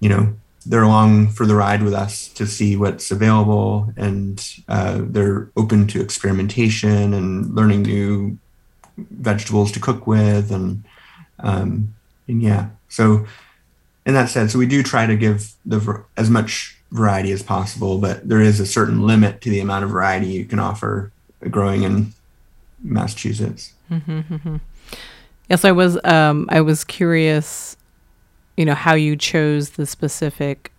you 0.00 0.08
know, 0.08 0.34
they're 0.64 0.82
along 0.82 1.28
for 1.28 1.46
the 1.46 1.54
ride 1.54 1.82
with 1.82 1.94
us 1.94 2.28
to 2.28 2.46
see 2.46 2.76
what's 2.76 3.10
available 3.10 3.92
and 3.96 4.44
uh, 4.68 5.00
they're 5.02 5.50
open 5.56 5.86
to 5.88 6.00
experimentation 6.00 7.14
and 7.14 7.54
learning 7.54 7.82
new 7.82 8.38
vegetables 8.96 9.70
to 9.72 9.80
cook 9.80 10.06
with 10.06 10.50
and 10.50 10.84
um, 11.40 11.94
and 12.28 12.42
yeah 12.42 12.68
so 12.88 13.26
in 14.04 14.14
that 14.14 14.28
sense 14.28 14.52
so 14.52 14.58
we 14.58 14.66
do 14.66 14.82
try 14.82 15.06
to 15.06 15.16
give 15.16 15.52
the 15.64 16.04
as 16.16 16.30
much 16.30 16.76
variety 16.92 17.32
as 17.32 17.42
possible 17.42 17.98
but 17.98 18.26
there 18.28 18.40
is 18.40 18.60
a 18.60 18.66
certain 18.66 19.02
limit 19.02 19.40
to 19.40 19.50
the 19.50 19.60
amount 19.60 19.84
of 19.84 19.90
variety 19.90 20.26
you 20.26 20.44
can 20.44 20.58
offer 20.58 21.10
growing 21.50 21.82
in 21.82 22.12
massachusetts 22.82 23.72
mm-hmm, 23.90 24.20
mm-hmm. 24.20 24.56
yes 25.48 25.64
i 25.64 25.72
was 25.72 25.98
um, 26.04 26.46
i 26.50 26.60
was 26.60 26.84
curious 26.84 27.76
you 28.56 28.64
know 28.64 28.74
how 28.74 28.94
you 28.94 29.16
chose 29.16 29.70
the 29.70 29.86
specific 29.86 30.72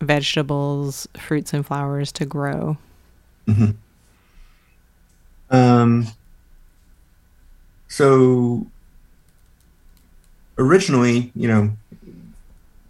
vegetables 0.00 1.06
fruits 1.16 1.52
and 1.52 1.64
flowers 1.64 2.10
to 2.10 2.26
grow 2.26 2.76
mm-hmm. 3.46 3.70
um, 5.54 6.06
so 7.86 8.66
originally, 10.62 11.32
you 11.34 11.48
know, 11.48 11.70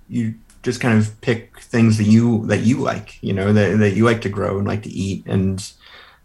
you 0.08 0.34
just 0.62 0.80
kind 0.80 0.98
of 0.98 1.20
pick 1.20 1.58
things 1.60 1.98
that 1.98 2.04
you 2.04 2.46
that 2.46 2.60
you 2.60 2.78
like, 2.78 3.20
you 3.22 3.32
know, 3.32 3.52
that, 3.52 3.78
that 3.78 3.96
you 3.96 4.04
like 4.04 4.20
to 4.22 4.28
grow 4.28 4.58
and 4.58 4.66
like 4.66 4.82
to 4.82 4.90
eat. 4.90 5.26
And 5.26 5.72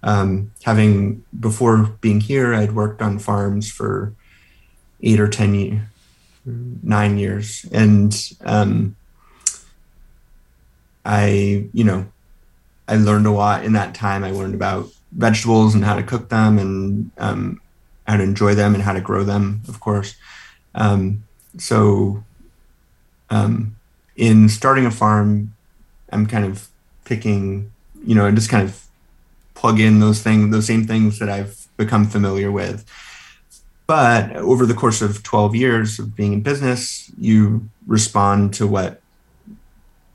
um, 0.03 0.51
having 0.63 1.23
before 1.39 1.77
being 2.01 2.21
here, 2.21 2.53
I'd 2.53 2.73
worked 2.75 3.01
on 3.01 3.19
farms 3.19 3.71
for 3.71 4.13
eight 5.01 5.19
or 5.19 5.27
ten 5.27 5.53
years, 5.53 5.81
nine 6.83 7.17
years, 7.17 7.65
and 7.71 8.15
um, 8.45 8.95
I, 11.05 11.67
you 11.73 11.83
know, 11.83 12.05
I 12.87 12.97
learned 12.97 13.27
a 13.27 13.31
lot 13.31 13.65
in 13.65 13.73
that 13.73 13.95
time. 13.95 14.23
I 14.23 14.31
learned 14.31 14.55
about 14.55 14.89
vegetables 15.11 15.73
and 15.73 15.85
how 15.85 15.95
to 15.95 16.03
cook 16.03 16.29
them, 16.29 16.59
and 16.59 17.11
um, 17.17 17.61
how 18.05 18.17
to 18.17 18.23
enjoy 18.23 18.55
them 18.55 18.73
and 18.75 18.83
how 18.83 18.93
to 18.93 19.01
grow 19.01 19.23
them, 19.23 19.61
of 19.67 19.79
course. 19.79 20.15
Um, 20.75 21.23
so, 21.57 22.23
um, 23.29 23.75
in 24.15 24.49
starting 24.49 24.85
a 24.85 24.91
farm, 24.91 25.53
I'm 26.11 26.25
kind 26.25 26.45
of 26.45 26.69
picking, 27.05 27.71
you 28.05 28.15
know, 28.15 28.25
I 28.25 28.31
just 28.31 28.49
kind 28.49 28.67
of 28.67 28.83
plug 29.53 29.79
in 29.79 29.99
those 29.99 30.21
things, 30.21 30.51
those 30.51 30.67
same 30.67 30.85
things 30.85 31.19
that 31.19 31.29
I've 31.29 31.67
become 31.77 32.05
familiar 32.05 32.51
with. 32.51 32.85
But 33.85 34.35
over 34.35 34.65
the 34.65 34.73
course 34.73 35.01
of 35.01 35.23
12 35.23 35.55
years 35.55 35.99
of 35.99 36.15
being 36.15 36.33
in 36.33 36.41
business, 36.41 37.11
you 37.17 37.69
respond 37.85 38.53
to 38.55 38.67
what 38.67 39.01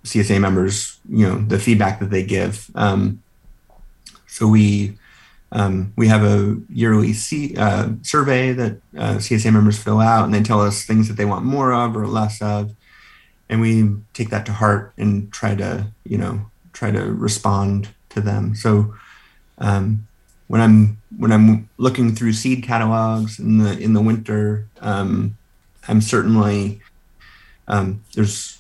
CSA 0.05 0.41
members, 0.41 0.99
you 1.09 1.27
know, 1.27 1.39
the 1.39 1.59
feedback 1.59 2.01
that 2.01 2.11
they 2.11 2.23
give. 2.25 2.71
Um, 2.75 3.23
so 4.27 4.47
we 4.47 4.99
um, 5.53 5.93
we 5.97 6.09
have 6.09 6.25
a 6.25 6.57
yearly 6.71 7.13
C, 7.13 7.55
uh, 7.57 7.91
survey 8.01 8.53
that 8.53 8.73
uh, 8.97 9.17
CSA 9.17 9.53
members 9.53 9.79
fill 9.79 10.01
out, 10.01 10.25
and 10.25 10.33
they 10.33 10.43
tell 10.43 10.63
us 10.63 10.85
things 10.85 11.09
that 11.09 11.15
they 11.15 11.27
want 11.27 11.45
more 11.45 11.75
of 11.75 11.95
or 11.95 12.07
less 12.07 12.41
of, 12.41 12.75
and 13.51 13.61
we 13.61 13.91
take 14.15 14.31
that 14.31 14.47
to 14.47 14.53
heart 14.53 14.95
and 14.97 15.31
try 15.31 15.55
to, 15.55 15.89
you 16.05 16.17
know, 16.17 16.47
try 16.73 16.91
to 16.91 17.13
respond 17.13 17.91
to 18.09 18.23
them. 18.23 18.55
So 18.55 18.95
um, 19.59 20.09
when 20.49 20.63
I'm 20.63 21.03
when 21.19 21.33
I'm 21.33 21.69
looking 21.77 22.15
through 22.15 22.33
seed 22.33 22.63
catalogs 22.63 23.39
in 23.39 23.59
the 23.59 23.79
in 23.79 23.93
the 23.93 24.01
winter, 24.01 24.67
um, 24.81 25.37
I'm 25.87 26.01
certainly 26.01 26.81
um, 27.69 28.03
there's 28.15 28.59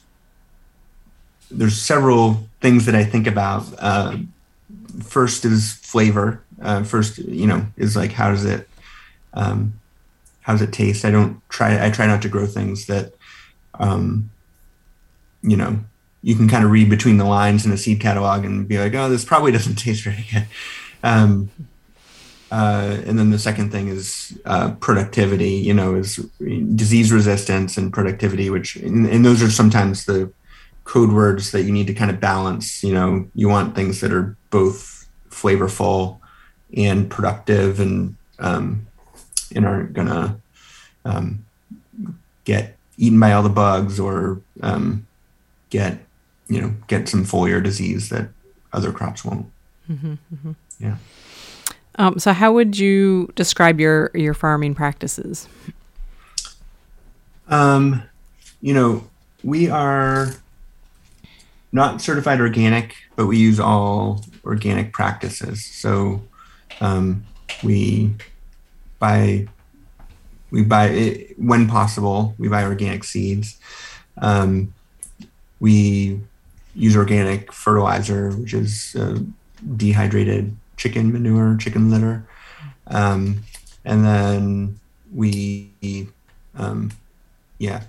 there's 1.50 1.80
several 1.80 2.49
things 2.61 2.84
that 2.84 2.94
I 2.94 3.04
think 3.04 3.26
about. 3.26 3.64
Uh, 3.78 4.18
first 5.02 5.46
is 5.46 5.72
flavor 5.72 6.42
uh, 6.62 6.85
first 6.85 7.19
you 7.19 7.47
know 7.47 7.66
is 7.76 7.97
like 7.97 8.12
how 8.12 8.31
does 8.31 8.45
it 8.45 8.69
um, 9.35 9.75
how 10.42 10.52
does 10.52 10.62
it 10.62 10.73
taste? 10.73 11.04
I 11.04 11.11
don't 11.11 11.40
try 11.49 11.85
i 11.85 11.90
try 11.90 12.07
not 12.07 12.23
to 12.23 12.28
grow 12.28 12.47
things 12.47 12.87
that 12.87 13.14
um, 13.75 14.31
you 15.42 15.57
know 15.57 15.78
you 16.23 16.37
can 16.37 16.49
kind 16.49 16.64
of 16.64 16.71
read 16.71 16.88
between 16.88 17.16
the 17.16 17.25
lines 17.25 17.66
in 17.66 17.73
a 17.73 17.76
seed 17.76 18.00
catalog 18.00 18.45
and 18.45 18.69
be 18.69 18.78
like 18.78 18.95
oh 18.95 19.09
this 19.09 19.25
probably 19.25 19.52
doesn't 19.59 19.76
taste 19.76 20.04
very 20.04 20.26
good. 20.33 20.47
Um, 21.02 21.50
uh, 22.50 23.00
and 23.07 23.19
then 23.19 23.31
the 23.31 23.38
second 23.38 23.73
thing 23.73 23.88
is 23.88 24.38
uh, 24.45 24.73
productivity 24.73 25.52
you 25.52 25.75
know 25.75 25.95
is 25.95 26.16
disease 26.75 27.11
resistance 27.11 27.76
and 27.76 27.92
productivity 27.92 28.50
which 28.50 28.76
and, 28.76 29.07
and 29.07 29.25
those 29.25 29.42
are 29.42 29.50
sometimes 29.50 30.04
the 30.04 30.31
code 30.85 31.12
words 31.12 31.52
that 31.52 31.62
you 31.62 31.73
need 31.73 31.87
to 31.87 31.95
kind 31.95 32.11
of 32.11 32.21
balance 32.21 32.83
you 32.83 32.92
know. 32.92 33.26
You 33.35 33.49
want 33.49 33.75
things 33.75 34.00
that 34.00 34.12
are 34.12 34.37
both 34.50 35.09
flavorful 35.31 36.19
and 36.76 37.11
productive 37.11 37.81
and 37.81 38.17
um, 38.38 38.87
and 39.55 39.67
aren't 39.67 39.93
gonna 39.93 40.38
um, 41.05 41.45
get 42.45 42.76
eaten 42.97 43.19
by 43.19 43.33
all 43.33 43.43
the 43.43 43.49
bugs 43.49 43.99
or 43.99 44.41
um, 44.62 45.07
get 45.71 45.99
you 46.49 46.61
know 46.61 46.75
get 46.87 47.09
some 47.09 47.25
foliar 47.25 47.62
disease 47.62 48.09
that 48.09 48.29
other 48.73 48.93
crops 48.93 49.25
won't. 49.25 49.47
Mm-hmm, 49.91 50.12
mm-hmm. 50.12 50.52
Yeah. 50.79 50.97
Um, 51.97 52.19
so, 52.19 52.33
how 52.33 52.52
would 52.52 52.79
you 52.79 53.31
describe 53.35 53.81
your 53.81 54.11
your 54.14 54.35
farming 54.35 54.75
practices? 54.75 55.49
Um, 57.49 58.02
you 58.61 58.73
know, 58.73 59.09
we 59.45 59.69
are 59.69 60.29
not 61.73 62.00
certified 62.00 62.41
organic, 62.41 62.97
but 63.17 63.26
we 63.26 63.38
use 63.38 63.61
all 63.61 64.25
organic 64.45 64.93
practices. 64.93 65.64
So, 65.64 66.23
um, 66.83 67.25
we 67.62 68.12
buy 68.99 69.47
we 70.51 70.62
buy 70.62 70.89
it, 70.89 71.39
when 71.39 71.67
possible. 71.67 72.35
We 72.39 72.49
buy 72.49 72.65
organic 72.65 73.05
seeds. 73.05 73.59
Um, 74.19 74.75
we 75.61 76.21
use 76.75 76.97
organic 76.97 77.53
fertilizer, 77.53 78.31
which 78.33 78.53
is 78.53 78.95
uh, 78.99 79.19
dehydrated 79.77 80.55
chicken 80.77 81.12
manure, 81.12 81.57
chicken 81.57 81.91
litter, 81.91 82.27
um, 82.89 83.45
and 83.85 84.05
then 84.05 84.81
we, 85.15 85.71
um, 86.57 86.91
yeah, 87.59 87.85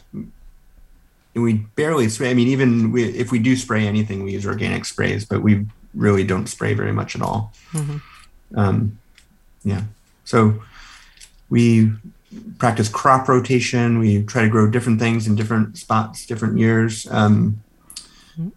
we 1.34 1.54
barely 1.76 2.08
spray. 2.10 2.30
I 2.30 2.34
mean, 2.34 2.48
even 2.48 2.92
we, 2.92 3.06
if 3.06 3.32
we 3.32 3.40
do 3.40 3.56
spray 3.58 3.88
anything, 3.88 4.24
we 4.24 4.34
use 4.34 4.46
organic 4.46 4.86
sprays, 4.86 5.26
but 5.26 5.42
we 5.42 5.66
really 5.94 6.24
don't 6.24 6.48
spray 6.48 6.74
very 6.74 6.94
much 6.94 7.16
at 7.16 7.22
all. 7.22 7.52
Mm-hmm. 7.72 7.98
Um, 8.56 9.00
yeah. 9.64 9.84
So 10.26 10.62
we 11.50 11.92
practice 12.58 12.90
crop 12.90 13.28
rotation. 13.28 14.00
We 14.00 14.24
try 14.24 14.44
to 14.44 14.50
grow 14.50 14.70
different 14.70 15.00
things 15.00 15.28
in 15.28 15.36
different 15.36 15.78
spots, 15.78 16.26
different 16.26 16.58
years. 16.58 17.08
Um, 17.12 17.62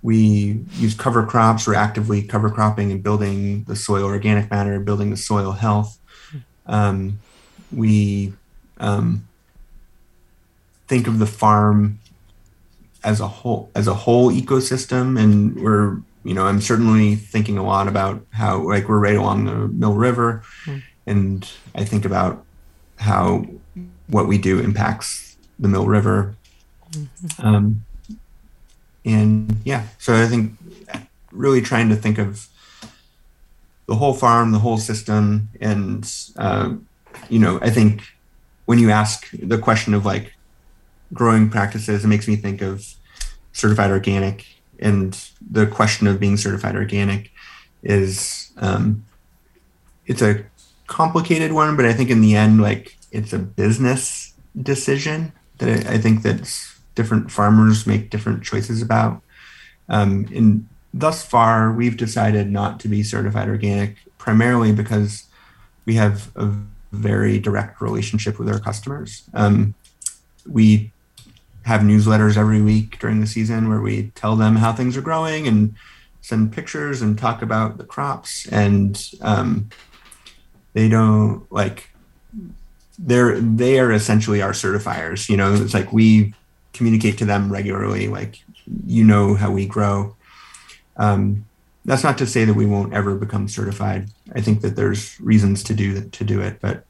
we 0.02 0.64
use 0.72 0.94
cover 0.94 1.24
crops. 1.26 1.66
We're 1.66 1.74
actively 1.74 2.22
cover 2.22 2.50
cropping 2.50 2.90
and 2.90 3.02
building 3.02 3.64
the 3.64 3.76
soil 3.76 4.04
organic 4.04 4.50
matter, 4.50 4.80
building 4.80 5.10
the 5.10 5.16
soil 5.16 5.52
health. 5.52 5.98
Um, 6.66 7.20
we 7.70 8.32
um, 8.78 9.28
think 10.88 11.06
of 11.06 11.18
the 11.18 11.26
farm 11.26 11.98
as 13.04 13.20
a 13.20 13.28
whole 13.28 13.70
as 13.74 13.86
a 13.86 13.94
whole 13.94 14.30
ecosystem, 14.32 15.18
and 15.18 15.60
we're 15.60 15.98
you 16.26 16.34
know, 16.34 16.44
I'm 16.44 16.60
certainly 16.60 17.14
thinking 17.14 17.56
a 17.56 17.62
lot 17.62 17.86
about 17.86 18.26
how, 18.30 18.60
like, 18.62 18.88
we're 18.88 18.98
right 18.98 19.14
along 19.14 19.44
the 19.44 19.68
Mill 19.68 19.94
River, 19.94 20.42
mm. 20.64 20.82
and 21.06 21.48
I 21.74 21.84
think 21.84 22.04
about 22.04 22.44
how 22.96 23.46
what 24.08 24.26
we 24.26 24.36
do 24.36 24.58
impacts 24.58 25.36
the 25.58 25.68
Mill 25.68 25.86
River. 25.86 26.34
Mm-hmm. 26.90 27.46
Um, 27.46 27.84
and 29.04 29.56
yeah, 29.64 29.86
so 29.98 30.14
I 30.14 30.26
think 30.26 30.52
really 31.30 31.60
trying 31.60 31.88
to 31.90 31.96
think 31.96 32.18
of 32.18 32.48
the 33.86 33.94
whole 33.94 34.14
farm, 34.14 34.50
the 34.50 34.58
whole 34.58 34.78
system, 34.78 35.48
and 35.60 36.12
uh, 36.36 36.74
you 37.28 37.38
know, 37.38 37.60
I 37.62 37.70
think 37.70 38.02
when 38.64 38.80
you 38.80 38.90
ask 38.90 39.30
the 39.32 39.58
question 39.58 39.94
of 39.94 40.04
like 40.04 40.34
growing 41.12 41.48
practices, 41.50 42.04
it 42.04 42.08
makes 42.08 42.26
me 42.26 42.34
think 42.34 42.62
of 42.62 42.84
certified 43.52 43.92
organic. 43.92 44.44
And 44.78 45.18
the 45.50 45.66
question 45.66 46.06
of 46.06 46.20
being 46.20 46.36
certified 46.36 46.76
organic 46.76 47.32
is 47.82 48.52
um, 48.58 49.04
it's 50.06 50.22
a 50.22 50.44
complicated 50.86 51.52
one, 51.52 51.76
but 51.76 51.84
I 51.84 51.92
think 51.92 52.10
in 52.10 52.20
the 52.20 52.36
end, 52.36 52.60
like 52.60 52.96
it's 53.10 53.32
a 53.32 53.38
business 53.38 54.34
decision 54.60 55.32
that 55.58 55.86
I 55.86 55.98
think 55.98 56.22
that 56.22 56.52
different 56.94 57.30
farmers 57.30 57.86
make 57.86 58.10
different 58.10 58.42
choices 58.42 58.82
about. 58.82 59.22
Um, 59.88 60.26
and 60.34 60.68
thus 60.92 61.24
far, 61.24 61.72
we've 61.72 61.96
decided 61.96 62.50
not 62.50 62.80
to 62.80 62.88
be 62.88 63.02
certified 63.02 63.48
organic 63.48 63.96
primarily 64.18 64.72
because 64.72 65.24
we 65.84 65.94
have 65.94 66.30
a 66.36 66.52
very 66.92 67.38
direct 67.38 67.80
relationship 67.80 68.38
with 68.38 68.48
our 68.48 68.58
customers. 68.58 69.22
Um, 69.34 69.74
we 70.48 70.92
have 71.66 71.80
newsletters 71.80 72.36
every 72.36 72.62
week 72.62 72.96
during 73.00 73.20
the 73.20 73.26
season 73.26 73.68
where 73.68 73.80
we 73.80 74.12
tell 74.14 74.36
them 74.36 74.54
how 74.54 74.72
things 74.72 74.96
are 74.96 75.02
growing 75.02 75.48
and 75.48 75.74
send 76.20 76.52
pictures 76.52 77.02
and 77.02 77.18
talk 77.18 77.42
about 77.42 77.76
the 77.76 77.84
crops. 77.84 78.46
And 78.52 79.10
um, 79.20 79.68
they 80.74 80.88
don't 80.88 81.50
like 81.50 81.90
they're 82.98 83.40
they 83.40 83.80
are 83.80 83.90
essentially 83.90 84.40
our 84.42 84.52
certifiers. 84.52 85.28
You 85.28 85.36
know, 85.36 85.54
it's 85.54 85.74
like 85.74 85.92
we 85.92 86.34
communicate 86.72 87.18
to 87.18 87.24
them 87.24 87.50
regularly. 87.50 88.06
Like 88.06 88.38
you 88.86 89.02
know 89.02 89.34
how 89.34 89.50
we 89.50 89.66
grow. 89.66 90.14
Um, 90.96 91.46
that's 91.84 92.04
not 92.04 92.16
to 92.18 92.26
say 92.26 92.44
that 92.44 92.54
we 92.54 92.66
won't 92.66 92.94
ever 92.94 93.16
become 93.16 93.48
certified. 93.48 94.08
I 94.34 94.40
think 94.40 94.60
that 94.60 94.76
there's 94.76 95.20
reasons 95.20 95.64
to 95.64 95.74
do 95.74 95.94
that, 95.94 96.12
to 96.12 96.24
do 96.24 96.40
it, 96.40 96.60
but 96.60 96.84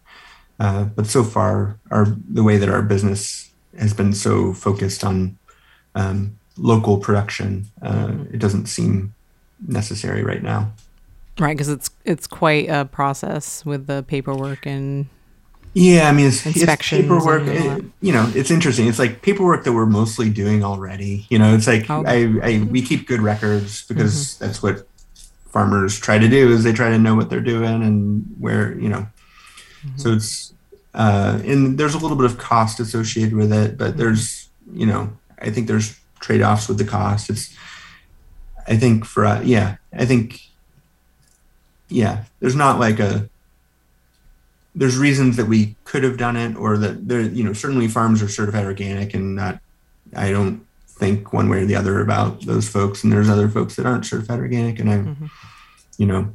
uh, 0.60 0.84
but 0.84 1.06
so 1.06 1.24
far, 1.24 1.78
our 1.90 2.06
the 2.28 2.42
way 2.42 2.58
that 2.58 2.68
our 2.68 2.82
business 2.82 3.45
has 3.78 3.94
been 3.94 4.12
so 4.12 4.52
focused 4.52 5.04
on 5.04 5.38
um, 5.94 6.38
local 6.56 6.98
production, 6.98 7.66
uh, 7.82 8.06
mm-hmm. 8.06 8.34
it 8.34 8.38
doesn't 8.38 8.66
seem 8.66 9.14
necessary 9.66 10.22
right 10.22 10.42
now. 10.42 10.72
Right, 11.38 11.54
because 11.54 11.68
it's 11.68 11.90
it's 12.04 12.26
quite 12.26 12.68
a 12.70 12.86
process 12.86 13.64
with 13.64 13.86
the 13.86 14.02
paperwork 14.08 14.66
and 14.66 15.06
yeah, 15.78 16.08
I 16.08 16.12
mean, 16.12 16.28
it's, 16.28 16.46
it's 16.46 16.88
paperwork. 16.88 17.42
It, 17.46 17.84
you 18.00 18.10
know, 18.10 18.32
it's 18.34 18.50
interesting. 18.50 18.88
It's 18.88 18.98
like 18.98 19.20
paperwork 19.20 19.64
that 19.64 19.74
we're 19.74 19.84
mostly 19.84 20.30
doing 20.30 20.64
already. 20.64 21.26
You 21.28 21.38
know, 21.38 21.54
it's 21.54 21.66
like 21.66 21.90
oh. 21.90 22.02
I, 22.06 22.32
I 22.42 22.62
we 22.62 22.80
keep 22.80 23.06
good 23.06 23.20
records 23.20 23.84
because 23.86 24.14
mm-hmm. 24.14 24.44
that's 24.46 24.62
what 24.62 24.88
farmers 25.48 25.98
try 25.98 26.18
to 26.18 26.28
do 26.28 26.50
is 26.50 26.64
they 26.64 26.72
try 26.72 26.88
to 26.88 26.98
know 26.98 27.14
what 27.14 27.28
they're 27.28 27.42
doing 27.42 27.82
and 27.82 28.24
where 28.40 28.72
you 28.78 28.88
know. 28.88 29.06
Mm-hmm. 29.84 29.98
So 29.98 30.14
it's 30.14 30.54
uh, 30.96 31.40
and 31.44 31.78
there's 31.78 31.94
a 31.94 31.98
little 31.98 32.16
bit 32.16 32.26
of 32.26 32.38
cost 32.38 32.80
associated 32.80 33.34
with 33.34 33.52
it, 33.52 33.76
but 33.76 33.96
there's 33.96 34.48
you 34.72 34.86
know 34.86 35.12
I 35.38 35.50
think 35.50 35.68
there's 35.68 36.00
trade 36.20 36.42
offs 36.42 36.68
with 36.68 36.78
the 36.78 36.84
cost. 36.84 37.30
It's 37.30 37.54
I 38.66 38.76
think 38.76 39.04
for 39.04 39.24
uh, 39.24 39.42
yeah 39.42 39.76
I 39.92 40.06
think 40.06 40.40
yeah 41.88 42.24
there's 42.40 42.56
not 42.56 42.80
like 42.80 42.98
a 42.98 43.28
there's 44.74 44.98
reasons 44.98 45.36
that 45.36 45.46
we 45.46 45.76
could 45.84 46.02
have 46.02 46.18
done 46.18 46.36
it 46.36 46.56
or 46.56 46.76
that 46.76 47.08
there 47.08 47.20
you 47.20 47.44
know 47.44 47.52
certainly 47.52 47.88
farms 47.88 48.22
are 48.22 48.28
certified 48.28 48.66
organic 48.66 49.14
and 49.14 49.36
not 49.36 49.60
i 50.14 50.30
don't 50.30 50.66
think 50.86 51.32
one 51.32 51.48
way 51.48 51.62
or 51.62 51.66
the 51.66 51.76
other 51.76 52.00
about 52.00 52.42
those 52.42 52.68
folks 52.68 53.02
and 53.02 53.12
there's 53.12 53.28
other 53.28 53.48
folks 53.48 53.76
that 53.76 53.86
aren't 53.86 54.04
certified 54.04 54.38
organic 54.38 54.78
and 54.78 54.90
i'm 54.90 55.06
mm-hmm. 55.06 55.26
you 55.96 56.06
know 56.06 56.28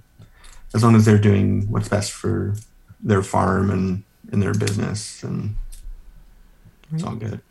as 0.73 0.83
long 0.83 0.95
as 0.95 1.05
they're 1.05 1.17
doing 1.17 1.69
what's 1.69 1.89
best 1.89 2.11
for 2.11 2.55
their 3.01 3.21
farm 3.21 3.69
and 3.69 4.03
and 4.31 4.41
their 4.41 4.53
business 4.53 5.23
and 5.23 5.55
it's 6.91 7.03
all 7.03 7.15
good 7.15 7.41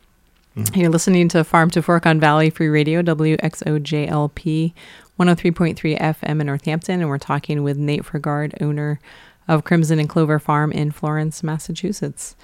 yeah. 0.55 0.65
You're 0.73 0.89
listening 0.89 1.29
to 1.29 1.43
Farm 1.43 1.69
to 1.71 1.81
Fork 1.81 2.05
on 2.05 2.19
Valley 2.19 2.49
Free 2.49 2.67
Radio, 2.67 3.01
WXOJLP 3.01 4.73
103.3 5.19 5.99
FM 5.99 6.41
in 6.41 6.47
Northampton, 6.47 6.99
and 6.99 7.09
we're 7.09 7.17
talking 7.17 7.63
with 7.63 7.77
Nate 7.77 8.03
Frigard, 8.03 8.61
owner 8.61 8.99
of 9.47 9.63
Crimson 9.63 9.99
and 9.99 10.09
Clover 10.09 10.39
Farm 10.39 10.71
in 10.71 10.91
Florence, 10.91 11.43
Massachusetts. 11.43 12.35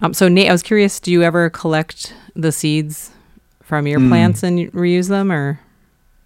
Um, 0.00 0.12
so, 0.12 0.28
Nate, 0.28 0.48
I 0.48 0.52
was 0.52 0.62
curious, 0.62 0.98
do 0.98 1.12
you 1.12 1.22
ever 1.22 1.50
collect 1.50 2.14
the 2.34 2.52
seeds 2.52 3.12
from 3.62 3.86
your 3.86 4.00
mm. 4.00 4.08
plants 4.08 4.42
and 4.42 4.72
reuse 4.72 5.08
them, 5.08 5.30
or? 5.30 5.60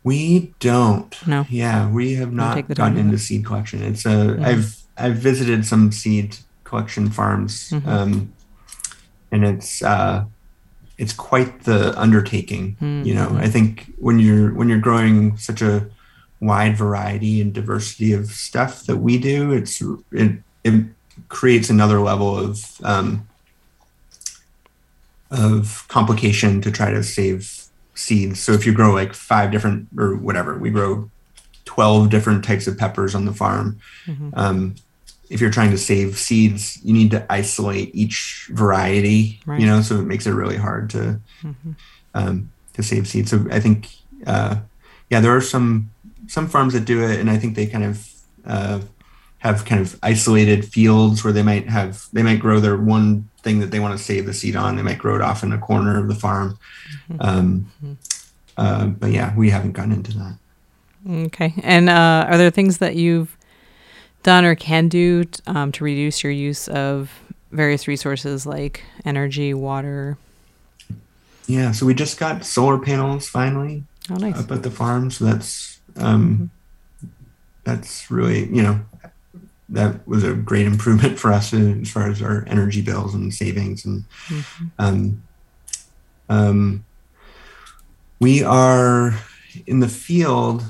We 0.03 0.55
don't. 0.59 1.15
No. 1.27 1.45
Yeah, 1.51 1.91
we 1.91 2.15
have 2.15 2.33
not 2.33 2.67
gotten 2.75 2.97
into 2.97 3.19
seed 3.19 3.45
collection. 3.45 3.83
It's 3.83 4.07
a. 4.07 4.39
I've 4.41 4.81
I've 4.97 5.17
visited 5.17 5.67
some 5.67 5.93
seed 5.93 6.37
collection 6.71 7.11
farms, 7.11 7.71
mm-hmm. 7.71 7.89
um, 7.89 8.33
and 9.33 9.45
it's 9.45 9.83
uh, 9.83 10.25
it's 10.97 11.13
quite 11.13 11.65
the 11.65 11.99
undertaking. 12.01 12.77
Mm-hmm. 12.77 13.07
You 13.07 13.15
know, 13.15 13.31
I 13.47 13.49
think 13.49 13.93
when 13.99 14.21
you're 14.21 14.55
when 14.55 14.69
you're 14.69 14.87
growing 14.89 15.37
such 15.37 15.61
a 15.63 15.91
wide 16.41 16.77
variety 16.77 17.41
and 17.43 17.53
diversity 17.53 18.15
of 18.15 18.27
stuff 18.27 18.87
that 18.87 18.99
we 18.99 19.19
do, 19.19 19.53
it's 19.53 19.83
it 20.13 20.39
it 20.63 20.85
creates 21.29 21.71
another 21.71 22.01
level 22.01 22.39
of 22.39 22.81
um, 22.85 23.27
of 25.31 25.85
complication 25.89 26.61
to 26.63 26.71
try 26.71 26.91
to 26.91 27.03
save 27.03 27.67
seeds. 27.95 28.41
So 28.41 28.53
if 28.53 28.65
you 28.65 28.73
grow 28.73 28.93
like 28.93 29.13
five 29.15 29.51
different 29.51 29.89
or 29.99 30.17
whatever, 30.17 30.57
we 30.57 30.71
grow 30.71 31.11
twelve 31.65 32.11
different 32.11 32.45
types 32.45 32.67
of 32.67 32.79
peppers 32.79 33.15
on 33.15 33.25
the 33.25 33.35
farm. 33.35 33.81
Mm-hmm. 34.07 34.31
Um, 34.35 34.75
if 35.31 35.41
you're 35.41 35.51
trying 35.51 35.71
to 35.71 35.79
save 35.79 36.19
seeds, 36.19 36.79
you 36.85 36.93
need 36.93 37.13
to 37.13 37.25
isolate 37.33 37.95
each 37.95 38.49
variety. 38.53 39.41
Right. 39.47 39.61
You 39.61 39.67
know, 39.67 39.81
so 39.81 39.97
it 39.97 40.03
makes 40.03 40.27
it 40.27 40.33
really 40.33 40.57
hard 40.57 40.91
to 40.91 41.21
mm-hmm. 41.43 41.73
um, 42.15 42.53
to 42.75 42.83
save 42.83 43.07
seeds. 43.07 43.31
So 43.31 43.47
I 43.51 43.61
think, 43.61 43.89
uh, 44.27 44.57
yeah, 45.09 45.21
there 45.21 45.35
are 45.35 45.41
some 45.41 45.91
some 46.27 46.49
farms 46.49 46.75
that 46.75 46.85
do 46.85 47.03
it, 47.03 47.21
and 47.21 47.31
I 47.31 47.39
think 47.39 47.55
they 47.55 47.67
kind 47.67 47.85
of 47.85 48.13
uh, 48.45 48.81
have 49.39 49.65
kind 49.65 49.81
of 49.81 49.99
isolated 50.03 50.65
fields 50.65 51.25
where 51.25 51.33
they 51.33 51.43
might 51.43 51.69
have 51.69 52.07
they 52.13 52.23
might 52.23 52.41
grow 52.41 52.61
their 52.61 52.77
one 52.77 53.29
thing 53.43 53.61
that 53.61 53.71
they 53.71 53.81
want 53.81 53.97
to 53.97 54.05
save 54.05 54.27
the 54.27 54.35
seed 54.35 54.57
on. 54.57 54.77
They 54.77 54.83
might 54.83 54.99
grow 54.99 55.15
it 55.15 55.23
off 55.23 55.43
in 55.43 55.53
a 55.53 55.59
corner 55.59 55.99
of 55.99 56.09
the 56.09 56.15
farm. 56.15 56.59
Mm-hmm. 57.09 57.17
Um, 57.21 57.73
mm-hmm. 57.83 57.93
uh, 58.57 58.87
but 58.87 59.13
yeah, 59.13 59.35
we 59.37 59.51
haven't 59.51 59.73
gotten 59.73 59.93
into 59.93 60.13
that. 60.19 60.37
Okay. 61.09 61.55
And 61.63 61.89
uh, 61.89 62.27
are 62.29 62.37
there 62.37 62.51
things 62.51 62.79
that 62.79 62.97
you've 62.97 63.37
done 64.23 64.45
or 64.45 64.55
can 64.55 64.89
do 64.89 65.25
t- 65.25 65.43
um, 65.47 65.73
to 65.73 65.85
reduce 65.85 66.23
your 66.23 66.33
use 66.33 66.69
of 66.69 67.13
various 67.53 67.89
resources 67.89 68.47
like 68.47 68.83
energy, 69.05 69.55
water? 69.55 70.19
Yeah. 71.47 71.73
So 71.73 71.87
we 71.87 71.95
just 71.95 72.19
got 72.19 72.45
solar 72.45 72.79
panels 72.79 73.29
finally 73.29 73.85
oh, 74.11 74.17
nice. 74.17 74.37
up 74.39 74.51
at 74.53 74.63
the 74.63 74.71
farm. 74.71 75.11
So 75.11 75.25
that's 75.25 75.81
um, 75.97 76.51
that's 77.65 78.11
really 78.11 78.47
you 78.47 78.63
know 78.63 78.81
that 79.69 80.07
was 80.07 80.25
a 80.25 80.35
great 80.35 80.67
improvement 80.67 81.19
for 81.19 81.33
us 81.33 81.53
as 81.55 81.91
far 81.91 82.09
as 82.09 82.21
our 82.21 82.45
energy 82.47 82.83
bills 82.83 83.15
and 83.15 83.33
savings 83.33 83.85
and 83.85 84.05
mm-hmm. 84.29 84.67
um, 84.79 85.23
um, 86.29 86.85
we 88.19 88.43
are 88.43 89.15
in 89.67 89.81
the 89.81 89.89
field 89.89 90.65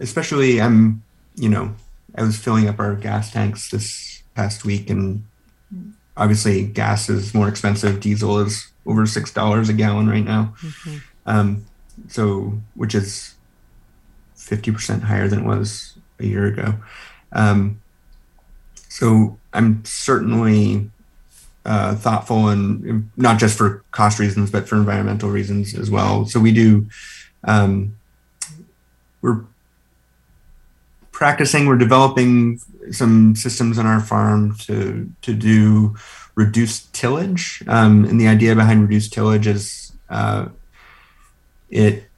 especially 0.00 0.60
i'm 0.60 1.02
you 1.36 1.48
know 1.48 1.74
i 2.16 2.22
was 2.22 2.36
filling 2.36 2.68
up 2.68 2.78
our 2.78 2.94
gas 2.94 3.30
tanks 3.32 3.70
this 3.70 4.22
past 4.34 4.64
week 4.64 4.90
and 4.90 5.24
obviously 6.16 6.64
gas 6.64 7.08
is 7.08 7.34
more 7.34 7.48
expensive 7.48 8.00
diesel 8.00 8.38
is 8.38 8.68
over 8.86 9.06
six 9.06 9.32
dollars 9.32 9.68
a 9.68 9.72
gallon 9.72 10.08
right 10.08 10.24
now 10.24 10.54
mm-hmm. 10.60 10.98
um, 11.26 11.64
so 12.08 12.52
which 12.74 12.94
is 12.94 13.34
50% 14.44 15.02
higher 15.02 15.26
than 15.26 15.40
it 15.40 15.46
was 15.46 15.94
a 16.20 16.26
year 16.26 16.46
ago. 16.46 16.74
Um, 17.32 17.80
so 18.88 19.38
I'm 19.52 19.84
certainly 19.84 20.90
uh, 21.64 21.94
thoughtful 21.96 22.48
and 22.48 23.10
not 23.16 23.38
just 23.38 23.56
for 23.56 23.82
cost 23.90 24.18
reasons, 24.18 24.50
but 24.50 24.68
for 24.68 24.76
environmental 24.76 25.30
reasons 25.30 25.74
as 25.74 25.90
well. 25.90 26.26
So 26.26 26.38
we 26.40 26.52
do, 26.52 26.86
um, 27.44 27.96
we're 29.22 29.44
practicing, 31.14 31.66
we're 31.66 31.78
developing 31.78 32.58
some 32.90 33.34
systems 33.36 33.78
on 33.78 33.86
our 33.86 34.00
farm 34.00 34.56
to, 34.56 35.10
to 35.22 35.32
do 35.32 35.96
reduced 36.34 36.92
tillage. 36.92 37.62
Um, 37.68 38.04
and 38.04 38.20
the 38.20 38.26
idea 38.26 38.54
behind 38.54 38.82
reduced 38.82 39.12
tillage 39.12 39.46
is 39.46 39.92
uh, 40.10 40.48
it 41.70 42.10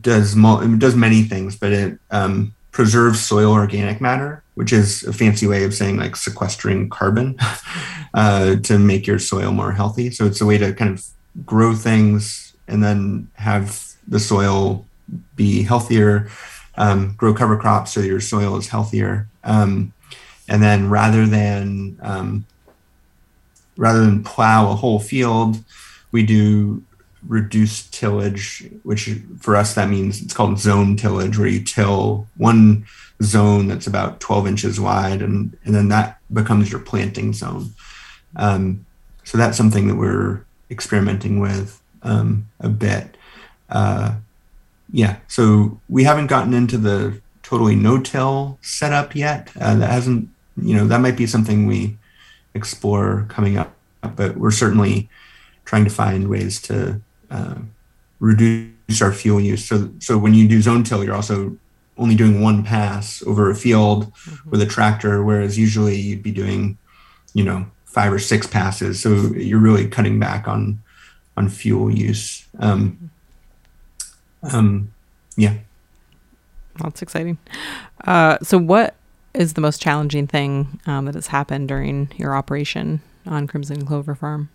does 0.00 0.34
it 0.36 0.78
does 0.78 0.96
many 0.96 1.22
things, 1.22 1.56
but 1.56 1.72
it 1.72 1.98
um, 2.10 2.54
preserves 2.72 3.20
soil 3.20 3.52
organic 3.52 4.00
matter, 4.00 4.42
which 4.54 4.72
is 4.72 5.04
a 5.04 5.12
fancy 5.12 5.46
way 5.46 5.62
of 5.64 5.72
saying 5.72 5.96
like 5.96 6.16
sequestering 6.16 6.90
carbon 6.90 7.36
uh, 8.14 8.56
to 8.56 8.78
make 8.78 9.06
your 9.06 9.20
soil 9.20 9.52
more 9.52 9.72
healthy. 9.72 10.10
So 10.10 10.26
it's 10.26 10.40
a 10.40 10.46
way 10.46 10.58
to 10.58 10.74
kind 10.74 10.90
of 10.90 11.06
grow 11.46 11.74
things 11.74 12.54
and 12.66 12.82
then 12.82 13.28
have 13.34 13.94
the 14.08 14.18
soil 14.18 14.86
be 15.36 15.62
healthier, 15.62 16.28
um, 16.76 17.14
grow 17.16 17.34
cover 17.34 17.56
crops 17.56 17.92
so 17.92 18.00
your 18.00 18.20
soil 18.20 18.56
is 18.56 18.68
healthier. 18.68 19.28
Um, 19.42 19.92
and 20.48 20.62
then 20.62 20.90
rather 20.90 21.26
than 21.26 21.98
um, 22.02 22.46
rather 23.76 24.00
than 24.00 24.24
plow 24.24 24.70
a 24.70 24.74
whole 24.74 25.00
field, 25.00 25.56
we 26.12 26.24
do 26.24 26.82
reduced 27.26 27.92
tillage, 27.94 28.68
which 28.82 29.10
for 29.40 29.56
us 29.56 29.74
that 29.74 29.88
means 29.88 30.20
it's 30.20 30.34
called 30.34 30.58
zone 30.58 30.96
tillage, 30.96 31.38
where 31.38 31.48
you 31.48 31.62
till 31.62 32.26
one 32.36 32.86
zone 33.22 33.68
that's 33.68 33.86
about 33.86 34.20
12 34.20 34.46
inches 34.46 34.80
wide, 34.80 35.22
and 35.22 35.56
and 35.64 35.74
then 35.74 35.88
that 35.88 36.18
becomes 36.32 36.70
your 36.70 36.80
planting 36.80 37.32
zone. 37.32 37.70
Um, 38.36 38.84
so 39.24 39.38
that's 39.38 39.56
something 39.56 39.88
that 39.88 39.96
we're 39.96 40.44
experimenting 40.70 41.40
with 41.40 41.80
um, 42.02 42.48
a 42.60 42.68
bit. 42.68 43.16
Uh, 43.70 44.16
yeah, 44.92 45.16
so 45.28 45.80
we 45.88 46.04
haven't 46.04 46.28
gotten 46.28 46.54
into 46.54 46.78
the 46.78 47.20
totally 47.42 47.76
no-till 47.76 48.58
setup 48.62 49.14
yet. 49.14 49.50
Uh, 49.60 49.74
that 49.76 49.90
hasn't, 49.90 50.28
you 50.56 50.74
know, 50.74 50.86
that 50.86 51.00
might 51.00 51.16
be 51.16 51.26
something 51.26 51.66
we 51.66 51.96
explore 52.54 53.26
coming 53.28 53.58
up, 53.58 53.74
but 54.16 54.36
we're 54.36 54.50
certainly 54.50 55.08
trying 55.64 55.84
to 55.84 55.90
find 55.90 56.28
ways 56.28 56.60
to 56.62 57.00
uh, 57.30 57.56
reduce 58.20 59.02
our 59.02 59.12
fuel 59.12 59.40
use. 59.40 59.64
So, 59.64 59.90
so 59.98 60.18
when 60.18 60.34
you 60.34 60.46
do 60.48 60.62
zone 60.62 60.84
till, 60.84 61.02
you're 61.04 61.14
also 61.14 61.56
only 61.96 62.14
doing 62.14 62.40
one 62.40 62.62
pass 62.64 63.22
over 63.26 63.50
a 63.50 63.54
field 63.54 64.12
mm-hmm. 64.12 64.50
with 64.50 64.62
a 64.62 64.66
tractor, 64.66 65.22
whereas 65.22 65.58
usually 65.58 65.96
you'd 65.96 66.22
be 66.22 66.32
doing, 66.32 66.76
you 67.34 67.44
know, 67.44 67.66
five 67.84 68.12
or 68.12 68.18
six 68.18 68.46
passes. 68.46 69.00
So 69.00 69.14
you're 69.34 69.60
really 69.60 69.88
cutting 69.88 70.18
back 70.18 70.48
on 70.48 70.80
on 71.36 71.48
fuel 71.48 71.90
use. 71.90 72.46
Um, 72.60 73.10
um, 74.52 74.92
yeah, 75.36 75.54
that's 76.78 77.02
exciting. 77.02 77.38
Uh, 78.04 78.38
so, 78.42 78.58
what 78.58 78.94
is 79.32 79.54
the 79.54 79.60
most 79.60 79.80
challenging 79.80 80.26
thing 80.26 80.80
um, 80.86 81.06
that 81.06 81.14
has 81.14 81.28
happened 81.28 81.68
during 81.68 82.10
your 82.16 82.34
operation 82.34 83.00
on 83.26 83.46
Crimson 83.46 83.84
Clover 83.84 84.14
Farm? 84.14 84.50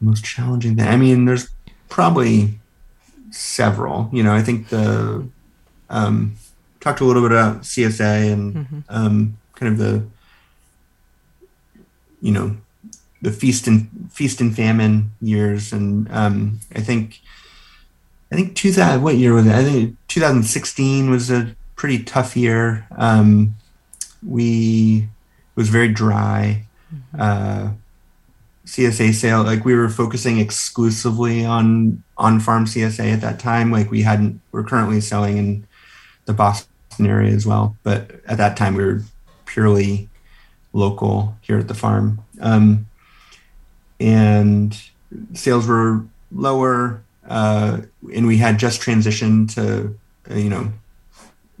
Most 0.00 0.24
challenging 0.24 0.76
thing. 0.76 0.86
I 0.86 0.96
mean, 0.96 1.24
there's 1.24 1.48
probably 1.88 2.58
several. 3.30 4.08
You 4.12 4.22
know, 4.22 4.34
I 4.34 4.42
think 4.42 4.68
the 4.68 5.28
um, 5.90 6.36
talked 6.80 7.00
a 7.00 7.04
little 7.04 7.22
bit 7.22 7.32
about 7.32 7.62
CSA 7.62 8.32
and 8.32 8.54
mm-hmm. 8.54 8.78
um, 8.88 9.38
kind 9.54 9.72
of 9.72 9.78
the 9.78 10.06
you 12.20 12.32
know 12.32 12.56
the 13.22 13.32
feast 13.32 13.66
and 13.66 13.88
feast 14.12 14.40
and 14.40 14.54
famine 14.54 15.12
years, 15.20 15.72
and 15.72 16.08
um, 16.10 16.60
I 16.74 16.80
think 16.80 17.20
I 18.30 18.34
think 18.34 18.56
2000 18.56 19.02
what 19.02 19.16
year 19.16 19.34
was 19.34 19.46
it? 19.46 19.52
I 19.52 19.62
think 19.64 19.96
2016 20.08 21.10
was 21.10 21.30
a 21.30 21.54
pretty 21.76 22.02
tough 22.02 22.36
year. 22.36 22.86
Um, 22.96 23.54
we 24.26 25.08
it 25.56 25.60
was 25.60 25.68
very 25.68 25.88
dry. 25.88 26.66
Mm-hmm. 26.92 27.20
Uh, 27.20 27.70
CSA 28.66 29.14
sale, 29.14 29.44
like 29.44 29.64
we 29.64 29.74
were 29.74 29.88
focusing 29.88 30.38
exclusively 30.38 31.44
on 31.44 32.02
on 32.18 32.40
farm 32.40 32.66
CSA 32.66 33.12
at 33.12 33.20
that 33.20 33.38
time. 33.38 33.70
Like 33.70 33.90
we 33.90 34.02
hadn't, 34.02 34.40
we're 34.50 34.64
currently 34.64 35.00
selling 35.00 35.36
in 35.36 35.66
the 36.24 36.32
Boston 36.32 37.06
area 37.06 37.32
as 37.32 37.46
well, 37.46 37.76
but 37.84 38.10
at 38.26 38.38
that 38.38 38.56
time 38.56 38.74
we 38.74 38.84
were 38.84 39.02
purely 39.44 40.08
local 40.72 41.36
here 41.42 41.58
at 41.58 41.68
the 41.68 41.74
farm. 41.74 42.20
Um, 42.40 42.88
and 44.00 44.78
sales 45.32 45.66
were 45.66 46.04
lower, 46.32 47.02
uh, 47.28 47.80
and 48.14 48.26
we 48.26 48.36
had 48.38 48.58
just 48.58 48.80
transitioned 48.80 49.54
to, 49.54 49.96
uh, 50.30 50.38
you 50.38 50.50
know, 50.50 50.72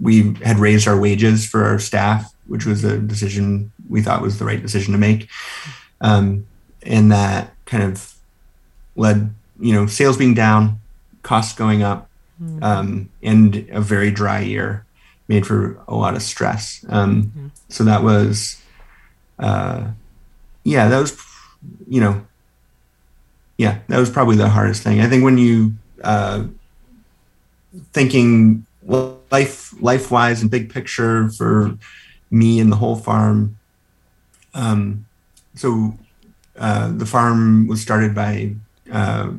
we 0.00 0.34
had 0.44 0.58
raised 0.58 0.86
our 0.86 0.98
wages 0.98 1.46
for 1.46 1.64
our 1.64 1.78
staff, 1.78 2.34
which 2.46 2.66
was 2.66 2.84
a 2.84 2.98
decision 2.98 3.72
we 3.88 4.02
thought 4.02 4.22
was 4.22 4.38
the 4.38 4.44
right 4.44 4.60
decision 4.60 4.92
to 4.92 4.98
make. 4.98 5.28
Um, 6.00 6.46
and 6.82 7.10
that 7.12 7.52
kind 7.64 7.82
of 7.82 8.14
led 8.94 9.34
you 9.60 9.74
know 9.74 9.86
sales 9.86 10.16
being 10.16 10.34
down 10.34 10.80
costs 11.22 11.54
going 11.54 11.82
up 11.82 12.08
mm. 12.42 12.62
um, 12.62 13.10
and 13.22 13.68
a 13.70 13.80
very 13.80 14.10
dry 14.10 14.40
year 14.40 14.84
made 15.28 15.46
for 15.46 15.78
a 15.88 15.94
lot 15.94 16.14
of 16.14 16.22
stress 16.22 16.84
um, 16.88 17.32
mm. 17.36 17.50
so 17.68 17.84
that 17.84 18.02
was 18.02 18.62
uh, 19.38 19.88
yeah 20.64 20.88
that 20.88 20.98
was 20.98 21.16
you 21.88 22.00
know 22.00 22.24
yeah 23.56 23.78
that 23.88 23.98
was 23.98 24.10
probably 24.10 24.36
the 24.36 24.48
hardest 24.48 24.82
thing 24.82 25.00
i 25.00 25.08
think 25.08 25.24
when 25.24 25.38
you 25.38 25.72
uh, 26.02 26.44
thinking 27.92 28.64
life 28.82 29.74
life 29.80 30.10
wise 30.10 30.42
and 30.42 30.50
big 30.50 30.72
picture 30.72 31.28
for 31.30 31.76
me 32.30 32.60
and 32.60 32.70
the 32.70 32.76
whole 32.76 32.96
farm 32.96 33.56
um, 34.54 35.04
so 35.54 35.98
uh, 36.58 36.90
the 36.92 37.06
farm 37.06 37.66
was 37.66 37.80
started 37.80 38.14
by 38.14 38.54
uh, 38.90 39.32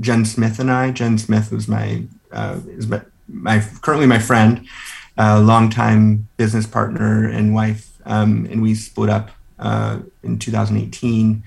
Jen 0.00 0.24
Smith 0.24 0.58
and 0.58 0.70
I. 0.70 0.90
Jen 0.90 1.18
Smith 1.18 1.52
was 1.52 1.68
my 1.68 2.04
uh, 2.32 2.60
is 2.68 2.86
my, 2.86 3.00
my, 3.28 3.64
currently 3.82 4.06
my 4.06 4.18
friend, 4.18 4.66
uh, 5.16 5.40
longtime 5.40 6.28
business 6.36 6.66
partner 6.66 7.28
and 7.28 7.54
wife, 7.54 7.90
um, 8.04 8.46
and 8.50 8.62
we 8.62 8.74
split 8.74 9.10
up 9.10 9.30
uh, 9.58 9.98
in 10.22 10.38
2018. 10.38 11.42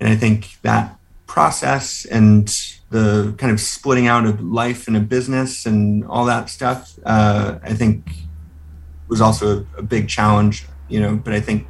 And 0.00 0.08
I 0.08 0.16
think 0.16 0.60
that 0.62 0.98
process 1.26 2.04
and 2.04 2.46
the 2.90 3.34
kind 3.38 3.52
of 3.52 3.60
splitting 3.60 4.06
out 4.06 4.26
of 4.26 4.40
life 4.40 4.86
and 4.86 4.96
a 4.96 5.00
business 5.00 5.66
and 5.66 6.04
all 6.04 6.24
that 6.26 6.48
stuff, 6.48 6.98
uh, 7.04 7.58
I 7.62 7.74
think 7.74 8.10
was 9.08 9.20
also 9.20 9.60
a, 9.60 9.78
a, 9.78 9.82
big 9.82 10.08
challenge. 10.08 10.66
You 10.88 11.00
know, 11.00 11.16
but 11.16 11.32
I 11.32 11.40
think. 11.40 11.66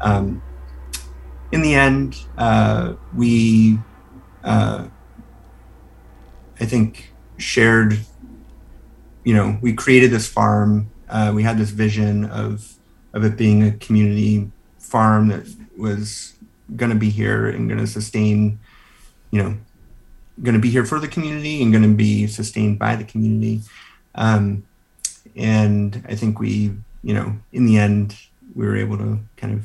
Um, 0.00 0.42
in 1.52 1.62
the 1.62 1.74
end, 1.74 2.16
uh, 2.36 2.94
we, 3.14 3.78
uh, 4.44 4.88
I 6.60 6.64
think, 6.64 7.12
shared, 7.38 7.98
you 9.24 9.34
know, 9.34 9.58
we 9.62 9.72
created 9.72 10.10
this 10.10 10.26
farm. 10.26 10.90
Uh, 11.08 11.32
we 11.34 11.42
had 11.42 11.58
this 11.58 11.70
vision 11.70 12.24
of, 12.24 12.74
of 13.14 13.24
it 13.24 13.36
being 13.36 13.62
a 13.62 13.72
community 13.72 14.50
farm 14.78 15.28
that 15.28 15.46
was 15.76 16.34
going 16.76 16.90
to 16.90 16.96
be 16.96 17.10
here 17.10 17.48
and 17.48 17.68
going 17.68 17.80
to 17.80 17.86
sustain, 17.86 18.58
you 19.30 19.42
know, 19.42 19.56
going 20.42 20.54
to 20.54 20.60
be 20.60 20.70
here 20.70 20.84
for 20.84 21.00
the 21.00 21.08
community 21.08 21.62
and 21.62 21.72
going 21.72 21.82
to 21.82 21.94
be 21.94 22.26
sustained 22.26 22.78
by 22.78 22.96
the 22.96 23.04
community. 23.04 23.62
Um, 24.14 24.64
and 25.36 26.04
I 26.08 26.14
think 26.14 26.38
we, 26.40 26.74
you 27.02 27.14
know, 27.14 27.36
in 27.52 27.66
the 27.66 27.78
end, 27.78 28.16
we 28.54 28.66
were 28.66 28.76
able 28.76 28.98
to 28.98 29.18
kind 29.36 29.54
of 29.54 29.64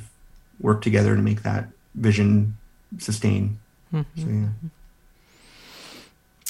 work 0.59 0.81
together 0.81 1.15
to 1.15 1.21
make 1.21 1.43
that 1.43 1.67
vision 1.95 2.57
sustain. 2.97 3.59
Mm-hmm. 3.93 4.21
So, 4.21 4.27
yeah. 4.27 4.69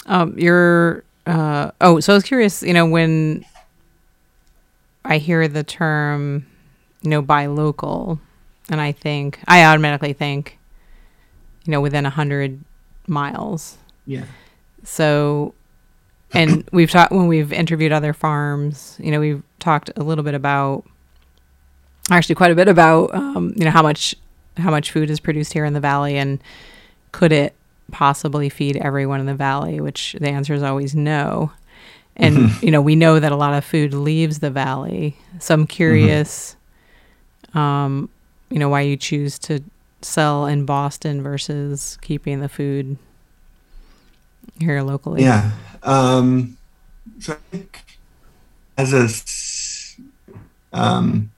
Um, 0.06 0.38
you're, 0.38 1.04
uh, 1.26 1.72
oh, 1.80 2.00
so 2.00 2.14
I 2.14 2.16
was 2.16 2.24
curious, 2.24 2.62
you 2.62 2.74
know, 2.74 2.86
when 2.86 3.46
I 5.06 5.18
hear 5.18 5.48
the 5.48 5.64
term, 5.64 6.46
you 7.02 7.10
know, 7.10 7.22
buy 7.22 7.46
local, 7.46 8.20
and 8.70 8.80
I 8.80 8.92
think, 8.92 9.40
I 9.48 9.66
automatically 9.66 10.14
think, 10.14 10.58
you 11.66 11.72
know, 11.72 11.82
within 11.82 12.06
a 12.06 12.10
hundred 12.10 12.60
miles. 13.08 13.78
Yeah. 14.06 14.26
So, 14.84 15.54
and 16.34 16.68
we've 16.72 16.92
talked 16.92 17.12
when 17.12 17.28
we've 17.28 17.54
interviewed 17.54 17.92
other 17.92 18.14
farms, 18.14 18.98
you 19.02 19.12
know, 19.12 19.20
we've 19.20 19.44
talked 19.60 19.92
a 19.96 20.04
little 20.04 20.24
bit 20.24 20.34
about, 20.34 20.86
actually 22.10 22.36
quite 22.36 22.52
a 22.52 22.56
bit 22.56 22.68
about, 22.68 23.14
um, 23.14 23.54
you 23.56 23.66
know, 23.66 23.72
how 23.72 23.82
much 23.82 24.16
how 24.58 24.70
much 24.70 24.92
food 24.92 25.10
is 25.10 25.20
produced 25.20 25.54
here 25.54 25.66
in 25.66 25.74
the 25.74 25.80
valley 25.80 26.18
and 26.18 26.40
could 27.12 27.32
it 27.32 27.56
possibly 27.92 28.50
feed 28.50 28.78
everyone 28.78 29.20
in 29.20 29.26
the 29.26 29.36
valley 29.36 29.80
which 29.80 30.16
the 30.20 30.30
answer 30.30 30.54
is 30.54 30.64
always 30.64 30.96
no 30.96 31.52
and 32.16 32.38
mm-hmm. 32.38 32.66
you 32.66 32.72
know 32.72 32.82
we 32.82 32.96
know 32.96 33.20
that 33.20 33.32
a 33.32 33.36
lot 33.36 33.54
of 33.54 33.64
food 33.66 33.94
leaves 33.94 34.40
the 34.40 34.50
valley 34.50 35.16
so 35.40 35.54
i'm 35.54 35.68
curious 35.68 36.56
mm-hmm. 37.48 37.58
um 37.58 38.10
you 38.54 38.60
know 38.60 38.70
why 38.70 38.82
you 38.82 38.96
choose 38.96 39.40
to 39.40 39.62
sell 40.02 40.46
in 40.46 40.66
boston 40.66 41.22
versus 41.22 41.98
keeping 42.02 42.40
the 42.40 42.50
food 42.50 42.98
here 44.60 44.82
locally 44.82 45.22
yeah 45.22 45.52
um 45.82 46.58
so 47.20 47.34
i 47.34 47.38
think 47.52 47.84
as 48.78 48.94
a 48.94 50.78
um 50.78 51.32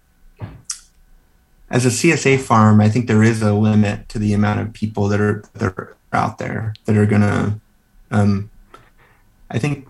as 1.69 1.85
a 1.85 1.89
CSA 1.89 2.39
farm, 2.39 2.79
I 2.79 2.89
think 2.89 3.07
there 3.07 3.23
is 3.23 3.41
a 3.41 3.53
limit 3.53 4.07
to 4.09 4.19
the 4.19 4.33
amount 4.33 4.59
of 4.61 4.73
people 4.73 5.07
that 5.07 5.19
are 5.19 5.43
that 5.53 5.63
are 5.63 5.97
out 6.13 6.37
there 6.37 6.73
that 6.85 6.95
are 6.95 7.05
gonna. 7.05 7.59
Um, 8.11 8.49
I 9.49 9.59
think 9.59 9.87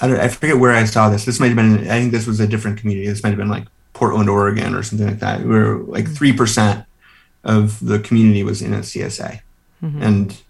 I, 0.00 0.16
I 0.16 0.28
forget 0.28 0.58
where 0.58 0.72
I 0.72 0.84
saw 0.84 1.08
this. 1.10 1.24
This 1.24 1.40
might 1.40 1.48
have 1.48 1.56
been. 1.56 1.90
I 1.90 2.00
think 2.00 2.12
this 2.12 2.26
was 2.26 2.40
a 2.40 2.46
different 2.46 2.78
community. 2.78 3.06
This 3.06 3.22
might 3.22 3.30
have 3.30 3.38
been 3.38 3.48
like 3.48 3.66
Portland, 3.96 4.28
Oregon, 4.28 4.74
or 4.74 4.82
something 4.82 5.06
like 5.06 5.20
that. 5.20 5.46
Where 5.46 5.78
like 5.78 6.04
mm-hmm. 6.04 6.12
three 6.12 6.32
percent 6.34 6.84
of 7.44 7.84
the 7.84 7.98
community 7.98 8.42
was 8.42 8.60
in 8.60 8.74
a 8.74 8.80
CSA, 8.80 9.40
mm-hmm. 9.82 10.02
and 10.02 10.42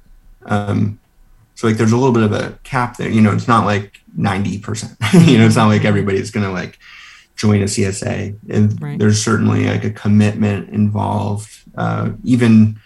um, 0.47 0.99
so 1.55 1.69
like 1.69 1.77
there's 1.77 1.93
a 1.93 1.97
little 1.97 2.13
bit 2.13 2.25
of 2.25 2.33
a 2.33 2.59
cap 2.65 2.97
there. 2.97 3.09
You 3.09 3.21
know, 3.21 3.33
it's 3.33 3.47
not 3.47 3.65
like 3.65 4.03
ninety 4.17 4.59
percent. 4.59 4.97
you 5.15 5.39
know, 5.39 5.47
it's 5.47 5.55
not 5.55 5.69
like 5.69 5.85
everybody's 5.85 6.33
gonna 6.33 6.51
like 6.51 6.81
join 7.37 7.63
a 7.63 7.67
CSA. 7.67 8.37
And 8.51 8.83
Right. 8.83 8.99
there's 8.99 9.23
certainly 9.23 9.69
like 9.69 9.85
a 9.85 9.91
commitment 9.91 10.71
involved. 10.71 11.53
Uh, 11.77 12.11
even 12.25 12.81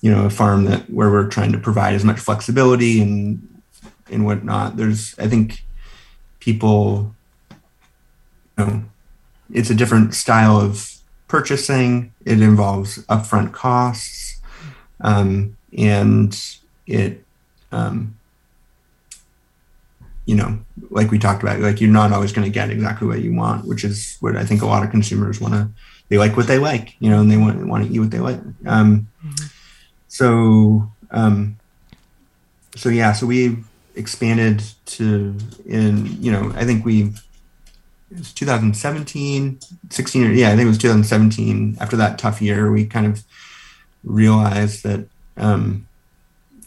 you 0.00 0.10
know 0.10 0.26
a 0.26 0.30
farm 0.30 0.64
that 0.64 0.90
where 0.90 1.10
we're 1.10 1.28
trying 1.28 1.52
to 1.52 1.58
provide 1.58 1.94
as 1.94 2.04
much 2.04 2.18
flexibility 2.18 3.00
and 3.00 3.62
and 4.10 4.26
whatnot. 4.26 4.76
There's 4.76 5.16
I 5.20 5.28
think 5.28 5.64
people, 6.40 7.14
you 8.58 8.64
know, 8.66 8.84
it's 9.52 9.70
a 9.70 9.74
different 9.74 10.14
style 10.14 10.58
of 10.58 10.90
purchasing. 11.28 12.12
It 12.24 12.40
involves 12.40 12.98
upfront 13.06 13.52
costs, 13.52 14.40
um, 15.00 15.56
and 15.76 16.38
it, 16.86 17.24
um, 17.72 18.16
you 20.26 20.36
know, 20.36 20.58
like 20.90 21.10
we 21.10 21.18
talked 21.18 21.42
about, 21.42 21.60
like 21.60 21.80
you're 21.80 21.90
not 21.90 22.12
always 22.12 22.32
going 22.32 22.46
to 22.46 22.52
get 22.52 22.70
exactly 22.70 23.06
what 23.06 23.20
you 23.20 23.34
want, 23.34 23.66
which 23.66 23.84
is 23.84 24.16
what 24.20 24.36
I 24.36 24.44
think 24.44 24.62
a 24.62 24.66
lot 24.66 24.82
of 24.84 24.90
consumers 24.90 25.40
want 25.40 25.54
to. 25.54 25.68
They 26.08 26.18
like 26.18 26.36
what 26.36 26.46
they 26.46 26.58
like, 26.58 26.94
you 27.00 27.10
know, 27.10 27.20
and 27.20 27.30
they 27.30 27.36
want 27.36 27.66
want 27.66 27.86
to 27.86 27.92
eat 27.92 27.98
what 28.00 28.10
they 28.10 28.20
like. 28.20 28.40
Um, 28.66 29.08
So, 30.08 30.90
um, 31.10 31.56
so 32.76 32.88
yeah, 32.88 33.12
so 33.12 33.26
we 33.26 33.56
expanded 33.96 34.62
to 34.86 35.36
in 35.66 36.20
you 36.22 36.30
know 36.32 36.52
I 36.56 36.64
think 36.64 36.84
we 36.84 37.12
it 38.14 38.18
was 38.18 38.32
2017, 38.32 39.58
16 39.90 40.24
or 40.24 40.30
yeah 40.30 40.48
I 40.48 40.50
think 40.50 40.66
it 40.66 40.68
was 40.68 40.78
2017. 40.78 41.78
After 41.80 41.96
that 41.96 42.18
tough 42.18 42.40
year, 42.40 42.70
we 42.70 42.86
kind 42.86 43.06
of 43.06 43.24
realized 44.04 44.84
that 44.84 45.08
um, 45.36 45.88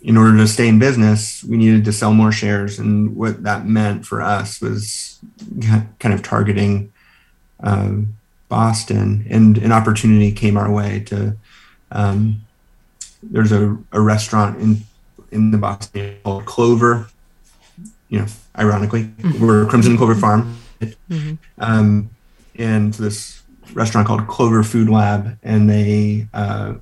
in 0.02 0.18
order 0.18 0.38
to 0.38 0.48
stay 0.48 0.68
in 0.68 0.78
business, 0.78 1.44
we 1.44 1.58
needed 1.58 1.86
to 1.86 1.94
sell 1.94 2.14
more 2.14 2.32
shares, 2.32 2.80
and 2.80 3.16
what 3.16 3.44
that 3.44 3.66
meant 3.66 4.06
for 4.06 4.22
us 4.22 4.62
was 4.62 5.20
kind 5.62 6.14
of 6.14 6.22
targeting 6.22 6.92
um, 7.62 8.16
Boston, 8.50 9.26
and 9.30 9.58
an 9.58 9.72
opportunity 9.72 10.32
came 10.32 10.58
our 10.58 10.72
way 10.72 11.00
to. 11.08 11.38
Um, 11.92 12.42
there's 13.24 13.52
a, 13.52 13.78
a 13.94 14.02
restaurant 14.02 14.60
in 14.60 14.84
in 15.32 15.52
the 15.52 15.58
Boston 15.58 16.18
called 16.24 16.46
Clover. 16.46 17.08
You 18.10 18.20
know, 18.20 18.28
ironically, 18.58 19.10
we're 19.40 19.66
Crimson 19.66 19.98
Clover 19.98 20.16
Farm, 20.16 20.58
Mhm. 21.10 21.38
um, 21.60 22.10
and 22.56 22.94
this 22.96 23.42
restaurant 23.74 24.08
called 24.08 24.28
Clover 24.28 24.64
Food 24.64 24.90
Lab, 24.90 25.38
and 25.44 25.70
they 25.70 26.28
uh, 26.34 26.74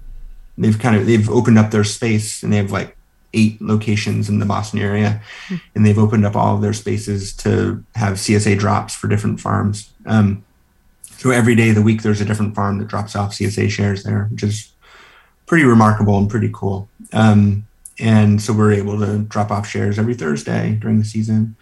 they've 0.58 0.78
kind 0.80 0.96
of 0.96 1.06
they've 1.06 1.30
opened 1.30 1.58
up 1.58 1.72
their 1.72 1.84
space, 1.84 2.44
and 2.44 2.52
they 2.54 2.58
have 2.58 2.72
like 2.72 2.96
eight 3.34 3.62
locations 3.62 4.30
in 4.30 4.40
the 4.40 4.46
Boston 4.46 4.80
area, 4.80 5.22
and 5.76 5.86
they've 5.86 6.00
opened 6.00 6.26
up 6.26 6.36
all 6.36 6.56
of 6.56 6.62
their 6.62 6.74
spaces 6.74 7.34
to 7.34 7.84
have 7.96 8.14
CSA 8.14 8.58
drops 8.58 8.96
for 8.96 9.08
different 9.10 9.40
farms. 9.42 9.90
Um, 10.06 10.44
so 11.18 11.32
every 11.32 11.56
day 11.56 11.70
of 11.70 11.76
the 11.76 11.82
week, 11.82 12.02
there's 12.02 12.22
a 12.22 12.26
different 12.26 12.56
farm 12.56 12.78
that 12.78 12.88
drops 12.88 13.16
off 13.16 13.34
CSA 13.34 13.70
shares 13.70 14.04
there, 14.04 14.28
which 14.32 14.44
is 14.44 14.72
pretty 15.48 15.66
remarkable 15.66 16.18
and 16.18 16.30
pretty 16.30 16.50
cool. 16.54 16.88
Um, 17.12 17.66
and 18.00 18.42
so 18.42 18.52
we're 18.54 18.74
able 18.74 19.00
to 19.00 19.20
drop 19.20 19.52
off 19.52 19.68
shares 19.68 19.98
every 20.00 20.14
Thursday 20.16 20.78
during 20.80 21.00
the 21.00 21.06
season. 21.06 21.56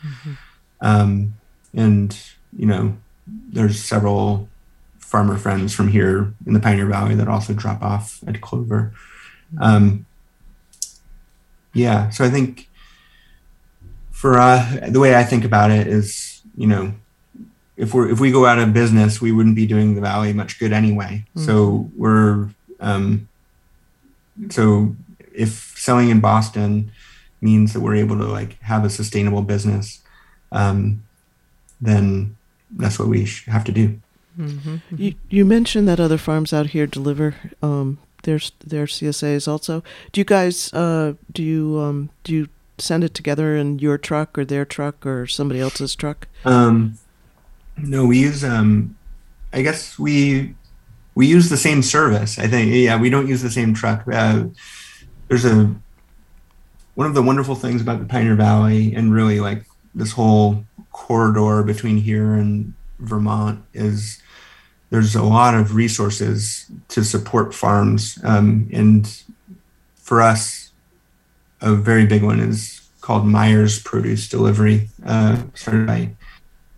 Um, 0.82 1.34
and 1.74 2.18
you 2.58 2.66
know, 2.66 2.98
there's 3.28 3.84
several 3.84 4.50
farmer 5.00 5.38
friends 5.38 5.74
from 5.74 5.90
here 5.90 6.34
in 6.46 6.54
the 6.54 6.60
Pioneer 6.60 6.88
Valley 6.88 7.16
that 7.16 7.28
also 7.28 7.54
drop 7.54 7.82
off 7.82 8.24
at 8.28 8.42
Clover. 8.42 8.94
Um, 9.62 10.06
yeah, 11.74 12.10
so 12.10 12.24
I 12.24 12.30
think 12.30 12.70
for 14.12 14.38
uh, 14.40 14.88
the 14.88 15.00
way 15.00 15.16
I 15.16 15.24
think 15.24 15.44
about 15.44 15.72
it 15.72 15.88
is, 15.88 16.42
you 16.56 16.68
know, 16.68 16.94
if 17.76 17.94
we're 17.94 18.10
if 18.10 18.20
we 18.20 18.32
go 18.32 18.46
out 18.46 18.60
of 18.60 18.74
business, 18.74 19.20
we 19.20 19.32
wouldn't 19.32 19.56
be 19.56 19.66
doing 19.66 19.96
the 19.96 20.02
valley 20.02 20.32
much 20.34 20.60
good 20.60 20.72
anyway. 20.72 21.26
So 21.36 21.90
we're 21.96 22.50
um, 22.80 23.28
so 24.50 24.96
if 25.34 25.74
selling 25.78 26.10
in 26.10 26.20
Boston 26.20 26.92
means 27.42 27.74
that 27.74 27.82
we're 27.82 27.96
able 27.96 28.18
to 28.18 28.26
like 28.26 28.62
have 28.62 28.86
a 28.86 28.90
sustainable 28.90 29.42
business, 29.42 30.02
um, 30.52 31.04
then 31.84 32.36
that's 32.72 32.98
what 32.98 33.08
we 33.08 33.28
have 33.48 33.64
to 33.66 33.72
do. 33.72 34.00
Mhm. 34.40 34.82
You, 34.98 35.14
you 35.30 35.46
mentioned 35.46 35.88
that 35.88 36.00
other 36.00 36.18
farms 36.18 36.54
out 36.54 36.68
here 36.68 36.88
deliver 36.88 37.36
um, 37.62 38.00
their 38.24 38.40
their 38.66 38.86
CSAs 38.86 39.48
also. 39.48 39.84
Do 40.12 40.22
you 40.22 40.26
guys 40.26 40.74
uh, 40.74 41.14
do 41.32 41.44
you 41.44 41.80
um, 41.80 42.10
do 42.24 42.34
you 42.34 42.48
send 42.80 43.04
it 43.04 43.14
together 43.14 43.56
in 43.56 43.80
your 43.80 43.98
truck 43.98 44.38
or 44.38 44.46
their 44.46 44.66
truck 44.66 45.06
or 45.06 45.28
somebody 45.28 45.60
else's 45.60 45.96
truck? 45.96 46.28
Um, 46.46 46.98
no, 47.78 48.06
we 48.06 48.20
use 48.20 48.44
um, 48.44 48.96
I 49.52 49.62
guess 49.62 50.00
we 50.00 50.56
we 51.16 51.28
use 51.28 51.50
the 51.50 51.58
same 51.58 51.84
service. 51.84 52.40
I 52.40 52.48
think 52.48 52.74
yeah, 52.74 53.00
we 53.00 53.10
don't 53.10 53.28
use 53.28 53.44
the 53.44 53.52
same 53.52 53.74
truck. 53.76 54.04
Uh, 54.12 54.46
there's 55.28 55.46
a 55.46 55.76
one 56.96 57.08
of 57.08 57.14
the 57.14 57.24
wonderful 57.24 57.56
things 57.56 57.82
about 57.82 58.00
the 58.00 58.06
Pioneer 58.06 58.36
Valley 58.36 58.94
and 58.96 59.14
really 59.14 59.40
like 59.40 59.66
this 59.96 60.12
whole 60.12 60.66
corridor 60.94 61.64
between 61.64 61.98
here 61.98 62.34
and 62.34 62.74
Vermont 63.00 63.62
is 63.74 64.22
there's 64.90 65.16
a 65.16 65.24
lot 65.24 65.56
of 65.56 65.76
resources 65.76 66.72
to 66.88 67.04
support 67.04 67.54
farms 67.54 68.20
um, 68.24 68.70
and 68.72 69.24
for 69.96 70.22
us 70.22 70.72
a 71.62 71.74
very 71.74 72.06
big 72.06 72.24
one 72.24 72.40
is 72.40 72.90
called 73.02 73.26
Myers 73.26 73.82
Produce 73.82 74.30
Delivery 74.30 74.90
uh, 75.06 75.42
started 75.56 75.88
by 75.88 76.12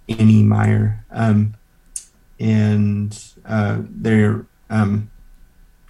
Annie 0.08 0.44
Meyer 0.44 1.06
um, 1.12 1.56
and 2.40 3.22
uh, 3.46 3.80
they're 3.82 4.46
um, 4.70 5.12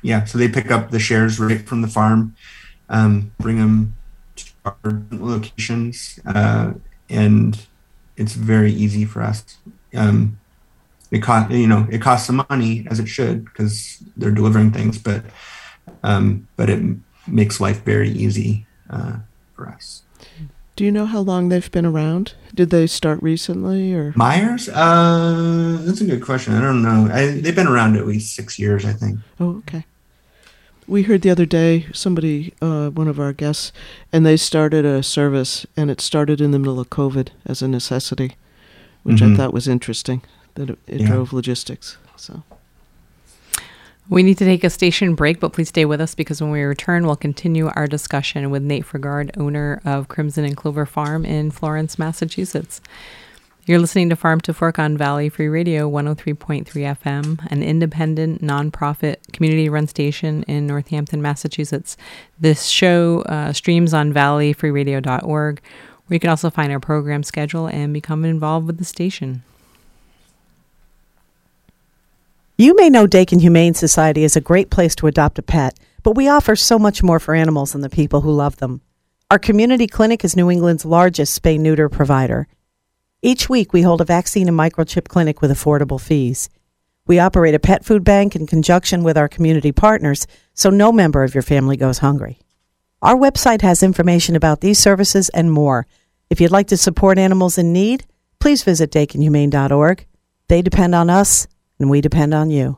yeah 0.01 0.25
so 0.25 0.37
they 0.37 0.49
pick 0.49 0.71
up 0.71 0.89
the 0.89 0.99
shares 0.99 1.39
right 1.39 1.65
from 1.65 1.81
the 1.81 1.87
farm 1.87 2.35
um, 2.89 3.31
bring 3.39 3.59
them 3.59 3.95
to 4.35 4.51
our 4.65 5.03
locations 5.11 6.19
uh, 6.25 6.73
and 7.09 7.67
it's 8.17 8.33
very 8.33 8.71
easy 8.71 9.05
for 9.05 9.21
us 9.21 9.57
um, 9.95 10.37
it 11.11 11.19
cost 11.19 11.51
you 11.51 11.67
know 11.67 11.87
it 11.91 12.01
costs 12.01 12.27
some 12.27 12.45
money 12.49 12.85
as 12.89 12.99
it 12.99 13.07
should 13.07 13.45
because 13.45 14.03
they're 14.17 14.31
delivering 14.31 14.71
things 14.71 14.97
but 14.97 15.23
um, 16.03 16.47
but 16.57 16.69
it 16.69 16.81
makes 17.27 17.59
life 17.59 17.83
very 17.83 18.09
easy 18.09 18.65
uh, 18.89 19.17
for 19.55 19.67
us 19.69 20.03
Do 20.75 20.83
you 20.83 20.91
know 20.91 21.05
how 21.05 21.21
long 21.21 21.47
they've 21.49 21.71
been 21.71 21.85
around? 21.85 22.33
Did 22.53 22.69
they 22.69 22.85
start 22.87 23.21
recently 23.23 23.93
or? 23.93 24.11
myers 24.15 24.67
uh, 24.69 25.77
that's 25.85 26.01
a 26.01 26.05
good 26.05 26.21
question 26.23 26.53
i 26.53 26.61
don't 26.61 26.81
know 26.81 27.07
I, 27.11 27.39
they've 27.41 27.55
been 27.55 27.67
around 27.67 27.95
at 27.97 28.05
least 28.07 28.35
six 28.35 28.59
years 28.59 28.83
i 28.85 28.93
think 28.93 29.19
Oh, 29.39 29.57
okay. 29.59 29.85
We 30.87 31.03
heard 31.03 31.21
the 31.23 31.31
other 31.31 31.45
day 31.47 31.87
somebody, 31.93 32.53
uh, 32.61 32.89
one 32.89 33.07
of 33.07 33.19
our 33.19 33.33
guests, 33.33 33.71
and 34.13 34.25
they 34.25 34.37
started 34.37 34.85
a 34.85 35.01
service, 35.01 35.65
and 35.75 35.89
it 35.89 35.99
started 35.99 36.39
in 36.39 36.51
the 36.51 36.59
middle 36.59 36.79
of 36.79 36.89
COVID 36.91 37.29
as 37.45 37.61
a 37.63 37.67
necessity, 37.67 38.35
which 39.03 39.21
I 39.21 39.25
Mhm. 39.25 39.37
thought 39.37 39.53
was 39.53 39.67
interesting. 39.67 40.21
That 40.53 40.69
it, 40.69 40.79
it 40.87 41.01
Yeah. 41.01 41.07
drove 41.07 41.33
logistics. 41.33 41.97
So 42.15 42.43
We 44.07 44.21
need 44.21 44.37
to 44.37 44.45
take 44.45 44.63
a 44.63 44.69
station 44.69 45.15
break, 45.15 45.39
but 45.39 45.51
please 45.51 45.69
stay 45.69 45.83
with 45.83 45.99
us 45.99 46.13
because 46.13 46.39
when 46.39 46.51
we 46.51 46.61
return, 46.61 47.07
we'll 47.07 47.15
continue 47.15 47.71
our 47.75 47.87
discussion 47.87 48.51
with 48.51 48.61
Nate 48.61 48.85
Frigard, 48.85 49.31
owner 49.35 49.81
of 49.83 50.07
Crimson 50.07 50.45
and 50.45 50.55
Clover 50.55 50.85
Farm 50.85 51.25
in 51.25 51.49
Florence, 51.49 51.97
Massachusetts. 51.97 52.81
You're 53.67 53.79
listening 53.79 54.09
to 54.09 54.15
Farm 54.15 54.41
to 54.41 54.53
Fork 54.53 54.77
on 54.77 54.95
Valley 54.95 55.27
Free 55.27 55.47
Radio 55.47 55.89
103.3 55.89 56.67
FM, 56.67 57.47
an 57.49 57.63
independent, 57.63 58.43
nonprofit, 58.43 59.15
community 59.33 59.69
run 59.69 59.87
station 59.87 60.43
in 60.43 60.67
Northampton, 60.67 61.19
Massachusetts. 61.19 61.97
This 62.39 62.67
show 62.67 63.21
uh, 63.21 63.53
streams 63.53 63.91
on 63.91 64.13
valleyfreeradio.org, 64.13 65.61
where 66.05 66.15
you 66.15 66.19
can 66.19 66.29
also 66.29 66.51
find 66.51 66.71
our 66.71 66.79
program 66.79 67.23
schedule 67.23 67.65
and 67.65 67.91
become 67.91 68.23
involved 68.23 68.67
with 68.67 68.77
the 68.77 68.85
station. 68.85 69.41
You 72.59 72.75
may 72.75 72.91
know 72.91 73.07
Dakin 73.07 73.39
Humane 73.39 73.73
Society 73.73 74.23
is 74.23 74.35
a 74.35 74.41
great 74.41 74.69
place 74.69 74.93
to 74.97 75.07
adopt 75.07 75.39
a 75.39 75.41
pet, 75.41 75.75
but 76.03 76.15
we 76.15 76.27
offer 76.27 76.55
so 76.55 76.77
much 76.77 77.01
more 77.01 77.19
for 77.19 77.33
animals 77.33 77.73
and 77.73 77.83
the 77.83 77.89
people 77.89 78.21
who 78.21 78.31
love 78.31 78.57
them. 78.57 78.81
Our 79.31 79.39
community 79.39 79.87
clinic 79.87 80.23
is 80.23 80.35
New 80.35 80.51
England's 80.51 80.85
largest 80.85 81.41
spay 81.41 81.59
neuter 81.59 81.89
provider. 81.89 82.47
Each 83.25 83.49
week, 83.49 83.73
we 83.73 83.81
hold 83.81 84.01
a 84.01 84.05
vaccine 84.05 84.47
and 84.47 84.55
microchip 84.55 85.07
clinic 85.07 85.41
with 85.41 85.49
affordable 85.49 85.99
fees. 85.99 86.47
We 87.07 87.17
operate 87.17 87.55
a 87.55 87.59
pet 87.59 87.83
food 87.83 88.03
bank 88.03 88.35
in 88.35 88.45
conjunction 88.45 89.01
with 89.01 89.17
our 89.17 89.27
community 89.27 89.71
partners, 89.71 90.27
so 90.53 90.69
no 90.69 90.91
member 90.91 91.23
of 91.23 91.33
your 91.33 91.41
family 91.41 91.75
goes 91.75 91.97
hungry. 91.97 92.37
Our 93.01 93.15
website 93.15 93.63
has 93.63 93.81
information 93.81 94.35
about 94.35 94.61
these 94.61 94.77
services 94.77 95.29
and 95.29 95.51
more. 95.51 95.87
If 96.29 96.39
you'd 96.39 96.51
like 96.51 96.67
to 96.67 96.77
support 96.77 97.17
animals 97.17 97.57
in 97.57 97.73
need, 97.73 98.05
please 98.39 98.61
visit 98.61 98.91
dakinhumane.org. 98.91 100.05
They 100.47 100.61
depend 100.61 100.93
on 100.93 101.09
us, 101.09 101.47
and 101.79 101.89
we 101.89 102.01
depend 102.01 102.35
on 102.35 102.51
you. 102.51 102.77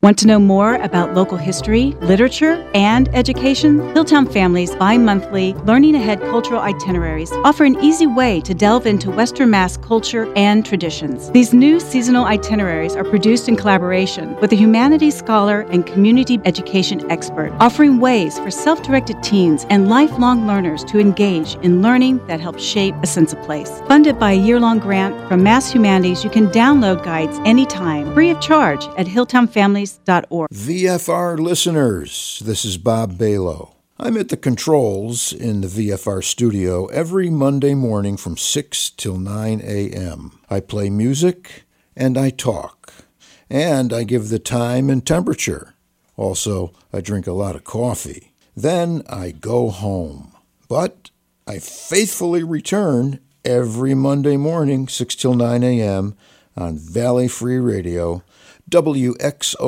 Want 0.00 0.16
to 0.20 0.28
know 0.28 0.38
more 0.38 0.76
about 0.76 1.14
local 1.14 1.36
history, 1.36 1.86
literature, 2.02 2.64
and 2.72 3.12
education? 3.16 3.80
Hilltown 3.94 4.32
Families 4.32 4.72
bi 4.76 4.96
monthly 4.96 5.54
Learning 5.64 5.96
Ahead 5.96 6.20
cultural 6.20 6.60
itineraries 6.60 7.32
offer 7.42 7.64
an 7.64 7.76
easy 7.82 8.06
way 8.06 8.40
to 8.42 8.54
delve 8.54 8.86
into 8.86 9.10
Western 9.10 9.50
Mass 9.50 9.76
culture 9.76 10.32
and 10.36 10.64
traditions. 10.64 11.32
These 11.32 11.52
new 11.52 11.80
seasonal 11.80 12.26
itineraries 12.26 12.94
are 12.94 13.02
produced 13.02 13.48
in 13.48 13.56
collaboration 13.56 14.36
with 14.36 14.52
a 14.52 14.54
humanities 14.54 15.16
scholar 15.16 15.62
and 15.62 15.84
community 15.84 16.38
education 16.44 17.10
expert, 17.10 17.52
offering 17.58 17.98
ways 17.98 18.38
for 18.38 18.52
self 18.52 18.80
directed 18.84 19.20
teens 19.20 19.66
and 19.68 19.88
lifelong 19.88 20.46
learners 20.46 20.84
to 20.84 21.00
engage 21.00 21.56
in 21.56 21.82
learning 21.82 22.24
that 22.28 22.38
helps 22.38 22.62
shape 22.62 22.94
a 23.02 23.06
sense 23.08 23.32
of 23.32 23.42
place. 23.42 23.82
Funded 23.88 24.16
by 24.16 24.30
a 24.30 24.40
year 24.40 24.60
long 24.60 24.78
grant 24.78 25.28
from 25.28 25.42
Mass 25.42 25.72
Humanities, 25.72 26.22
you 26.22 26.30
can 26.30 26.46
download 26.50 27.04
guides 27.04 27.36
anytime, 27.44 28.14
free 28.14 28.30
of 28.30 28.40
charge, 28.40 28.86
at 28.96 29.08
VFR 30.48 31.38
listeners, 31.38 32.42
this 32.44 32.64
is 32.64 32.76
Bob 32.76 33.14
Balo. 33.14 33.74
I'm 33.98 34.16
at 34.18 34.28
the 34.28 34.36
controls 34.36 35.32
in 35.32 35.62
the 35.62 35.66
VFR 35.66 36.22
studio 36.22 36.86
every 36.86 37.30
Monday 37.30 37.74
morning 37.74 38.16
from 38.16 38.36
6 38.36 38.90
till 38.90 39.16
9 39.16 39.60
a.m. 39.64 40.38
I 40.50 40.60
play 40.60 40.90
music 40.90 41.64
and 41.96 42.18
I 42.18 42.30
talk, 42.30 42.92
and 43.48 43.92
I 43.92 44.04
give 44.04 44.28
the 44.28 44.38
time 44.38 44.90
and 44.90 45.06
temperature. 45.06 45.74
Also, 46.16 46.72
I 46.92 47.00
drink 47.00 47.26
a 47.26 47.32
lot 47.32 47.56
of 47.56 47.64
coffee. 47.64 48.32
Then 48.54 49.02
I 49.08 49.30
go 49.30 49.70
home. 49.70 50.32
But 50.68 51.10
I 51.46 51.58
faithfully 51.60 52.42
return 52.42 53.20
every 53.44 53.94
Monday 53.94 54.36
morning, 54.36 54.86
6 54.86 55.14
till 55.14 55.34
9 55.34 55.62
a.m. 55.62 56.14
on 56.56 56.76
Valley 56.76 57.26
Free 57.26 57.58
Radio 57.58 58.22
WXOJLP 58.70 59.58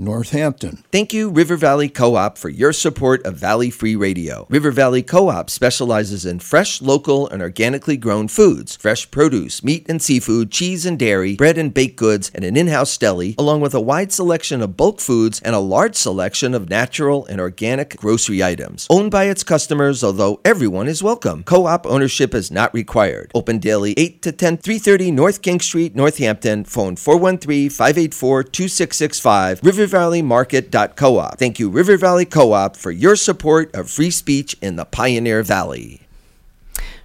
Northampton. 0.00 0.82
Thank 0.90 1.12
you, 1.12 1.28
River 1.28 1.56
Valley 1.56 1.90
Co 1.90 2.16
op, 2.16 2.38
for 2.38 2.48
your 2.48 2.72
support 2.72 3.24
of 3.26 3.36
Valley 3.36 3.70
Free 3.70 3.94
Radio. 3.94 4.46
River 4.48 4.70
Valley 4.70 5.02
Co 5.02 5.28
op 5.28 5.50
specializes 5.50 6.24
in 6.24 6.38
fresh, 6.38 6.80
local, 6.80 7.28
and 7.28 7.42
organically 7.42 7.98
grown 7.98 8.26
foods, 8.26 8.76
fresh 8.76 9.10
produce, 9.10 9.62
meat 9.62 9.86
and 9.90 10.00
seafood, 10.00 10.50
cheese 10.50 10.86
and 10.86 10.98
dairy, 10.98 11.36
bread 11.36 11.58
and 11.58 11.74
baked 11.74 11.96
goods, 11.96 12.30
and 12.34 12.44
an 12.44 12.56
in 12.56 12.68
house 12.68 12.96
deli, 12.96 13.34
along 13.38 13.60
with 13.60 13.74
a 13.74 13.80
wide 13.80 14.10
selection 14.10 14.62
of 14.62 14.76
bulk 14.76 15.00
foods 15.00 15.38
and 15.42 15.54
a 15.54 15.58
large 15.58 15.96
selection 15.96 16.54
of 16.54 16.70
natural 16.70 17.26
and 17.26 17.40
organic 17.40 17.96
grocery 17.96 18.42
items. 18.42 18.86
Owned 18.88 19.10
by 19.10 19.24
its 19.24 19.44
customers, 19.44 20.02
although 20.02 20.40
everyone 20.46 20.88
is 20.88 21.02
welcome. 21.02 21.42
Co 21.44 21.66
op 21.66 21.86
ownership 21.86 22.34
is 22.34 22.50
not 22.50 22.72
required. 22.72 23.30
Open 23.34 23.58
daily 23.58 23.92
8 23.98 24.22
to 24.22 24.32
10, 24.32 24.56
330 24.56 25.10
North 25.10 25.42
King 25.42 25.60
Street, 25.60 25.94
Northampton. 25.94 26.64
Phone 26.64 26.96
413 26.96 27.68
584 27.68 28.44
2665. 28.44 29.60
RiverValleyMarket.coop. 29.90 31.38
Thank 31.38 31.58
you, 31.58 31.68
River 31.68 31.96
Valley 31.96 32.24
Co 32.24 32.52
op, 32.52 32.76
for 32.76 32.90
your 32.90 33.16
support 33.16 33.74
of 33.74 33.90
free 33.90 34.10
speech 34.10 34.56
in 34.60 34.76
the 34.76 34.84
Pioneer 34.84 35.42
Valley. 35.42 36.02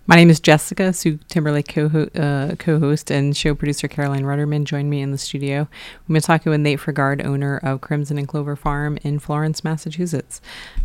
My 0.08 0.16
name 0.16 0.30
is 0.30 0.40
Jessica, 0.40 0.94
Sue 0.94 1.18
Timberlake 1.30 1.68
co 1.68 1.86
uh, 2.16 2.56
host, 2.64 3.10
and 3.10 3.36
show 3.36 3.56
producer 3.56 3.88
Caroline 3.88 4.22
Rudderman 4.22 4.64
joined 4.64 4.90
me 4.90 5.02
in 5.02 5.12
the 5.12 5.18
studio. 5.18 5.68
We've 6.08 6.14
been 6.14 6.22
talking 6.22 6.52
with 6.52 6.62
Nate 6.62 6.80
Frigard, 6.80 7.26
owner 7.26 7.58
of 7.58 7.82
Crimson 7.82 8.20
and 8.20 8.28
Clover 8.28 8.56
Farm 8.56 9.00
in 9.02 9.18
Florence, 9.18 9.64
Massachusetts. 9.64 10.42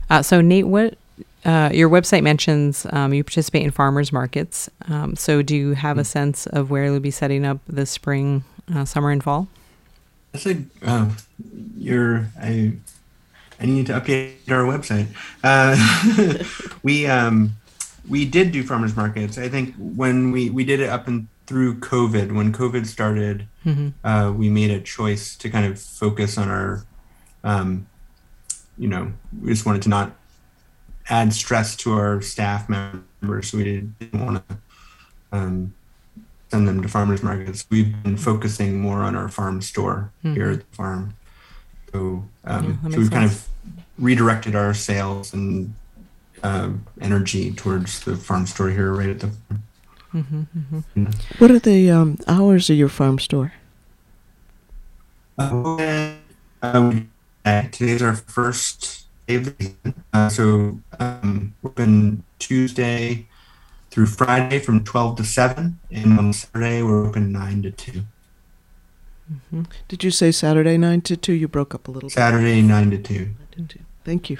Uh, 0.08 0.22
so, 0.22 0.40
Nate, 0.40 0.66
what 0.66 0.96
uh, 1.44 1.68
your 1.70 1.90
website 1.90 2.22
mentions 2.22 2.86
um, 2.90 3.12
you 3.12 3.22
participate 3.22 3.62
in 3.62 3.70
farmers 3.70 4.10
markets. 4.10 4.70
Um, 4.88 5.16
so, 5.16 5.42
do 5.42 5.54
you 5.54 5.72
have 5.74 5.98
a 5.98 6.04
sense 6.04 6.46
of 6.46 6.70
where 6.70 6.86
you'll 6.86 7.00
be 7.00 7.10
setting 7.10 7.44
up 7.44 7.58
this 7.68 7.90
spring, 7.90 8.44
uh, 8.74 8.86
summer, 8.86 9.10
and 9.10 9.22
fall? 9.22 9.48
I 10.34 10.38
think 10.38 10.70
uh, 10.84 11.10
you're. 11.76 12.26
I 12.40 12.72
I 13.60 13.66
need 13.66 13.86
to 13.86 13.92
update 13.92 14.50
our 14.50 14.64
website. 14.64 15.08
Uh, 15.42 15.76
we 16.82 17.06
um, 17.06 17.56
we 18.08 18.24
did 18.24 18.52
do 18.52 18.62
farmers 18.62 18.96
markets. 18.96 19.38
I 19.38 19.48
think 19.48 19.74
when 19.76 20.30
we 20.30 20.50
we 20.50 20.64
did 20.64 20.80
it 20.80 20.88
up 20.88 21.08
and 21.08 21.28
through 21.46 21.80
COVID, 21.80 22.32
when 22.32 22.52
COVID 22.52 22.86
started, 22.86 23.48
Mm-hmm. 23.64 24.06
uh, 24.06 24.32
we 24.32 24.48
made 24.48 24.70
a 24.70 24.80
choice 24.80 25.36
to 25.36 25.50
kind 25.50 25.66
of 25.66 25.78
focus 25.78 26.38
on 26.38 26.48
our, 26.48 26.82
um, 27.44 27.86
you 28.78 28.88
know, 28.88 29.12
we 29.42 29.50
just 29.50 29.66
wanted 29.66 29.82
to 29.82 29.90
not 29.90 30.16
add 31.10 31.34
stress 31.34 31.76
to 31.76 31.92
our 31.92 32.22
staff 32.22 32.70
members. 32.70 33.50
So 33.50 33.58
we 33.58 33.64
didn't 33.64 34.24
want 34.24 34.48
to 34.48 34.56
um, 35.32 35.74
send 36.50 36.66
them 36.66 36.82
to 36.82 36.88
farmers 36.88 37.22
markets. 37.22 37.66
We've 37.70 38.02
been 38.02 38.16
focusing 38.16 38.80
more 38.80 39.02
on 39.02 39.14
our 39.14 39.28
farm 39.28 39.62
store 39.62 40.10
here 40.22 40.50
at 40.50 40.60
the 40.60 40.76
farm. 40.76 41.14
So, 41.92 42.24
um, 42.44 42.78
that 42.82 42.92
so 42.92 42.98
we've 42.98 43.10
kind 43.10 43.24
of 43.24 43.48
redirected 43.98 44.54
our 44.54 44.74
sales 44.74 45.32
and 45.32 45.74
uh, 46.42 46.70
energy 47.00 47.52
towards 47.52 48.00
the 48.04 48.16
farm 48.16 48.46
store 48.46 48.70
here 48.70 48.92
right 48.92 49.10
at 49.10 49.20
the 49.20 49.28
farm. 49.28 49.62
What 51.38 51.50
are 51.50 51.58
the 51.58 51.90
um, 51.90 52.18
hours 52.26 52.68
of 52.68 52.76
your 52.76 52.88
farm 52.88 53.18
store? 53.18 53.52
Uh, 55.38 56.14
um, 56.62 57.10
uh, 57.44 57.62
today's 57.70 58.02
our 58.02 58.16
first 58.16 59.06
day 59.26 59.36
of 59.36 59.44
the 59.44 59.64
season. 59.64 60.04
Uh, 60.12 60.28
so 60.28 60.80
um, 60.98 61.54
open 61.64 62.24
Tuesday 62.38 63.26
through 63.90 64.06
Friday 64.06 64.58
from 64.58 64.84
12 64.84 65.16
to 65.16 65.24
7. 65.24 65.78
And 65.90 66.18
on 66.18 66.32
Saturday, 66.32 66.82
we're 66.82 67.06
open 67.06 67.32
9 67.32 67.62
to 67.62 67.70
2. 67.70 68.02
Did 69.88 70.04
you 70.04 70.10
say 70.10 70.32
Saturday 70.32 70.76
9 70.76 71.00
to 71.02 71.16
2? 71.16 71.32
You 71.32 71.48
broke 71.48 71.74
up 71.74 71.88
a 71.88 71.90
little 71.90 72.08
bit. 72.08 72.14
Saturday, 72.14 72.62
9 72.62 72.90
to 72.90 72.98
2. 72.98 73.30
Didn't 73.52 73.74
you? 73.74 73.80
Thank 74.04 74.30
you. 74.30 74.38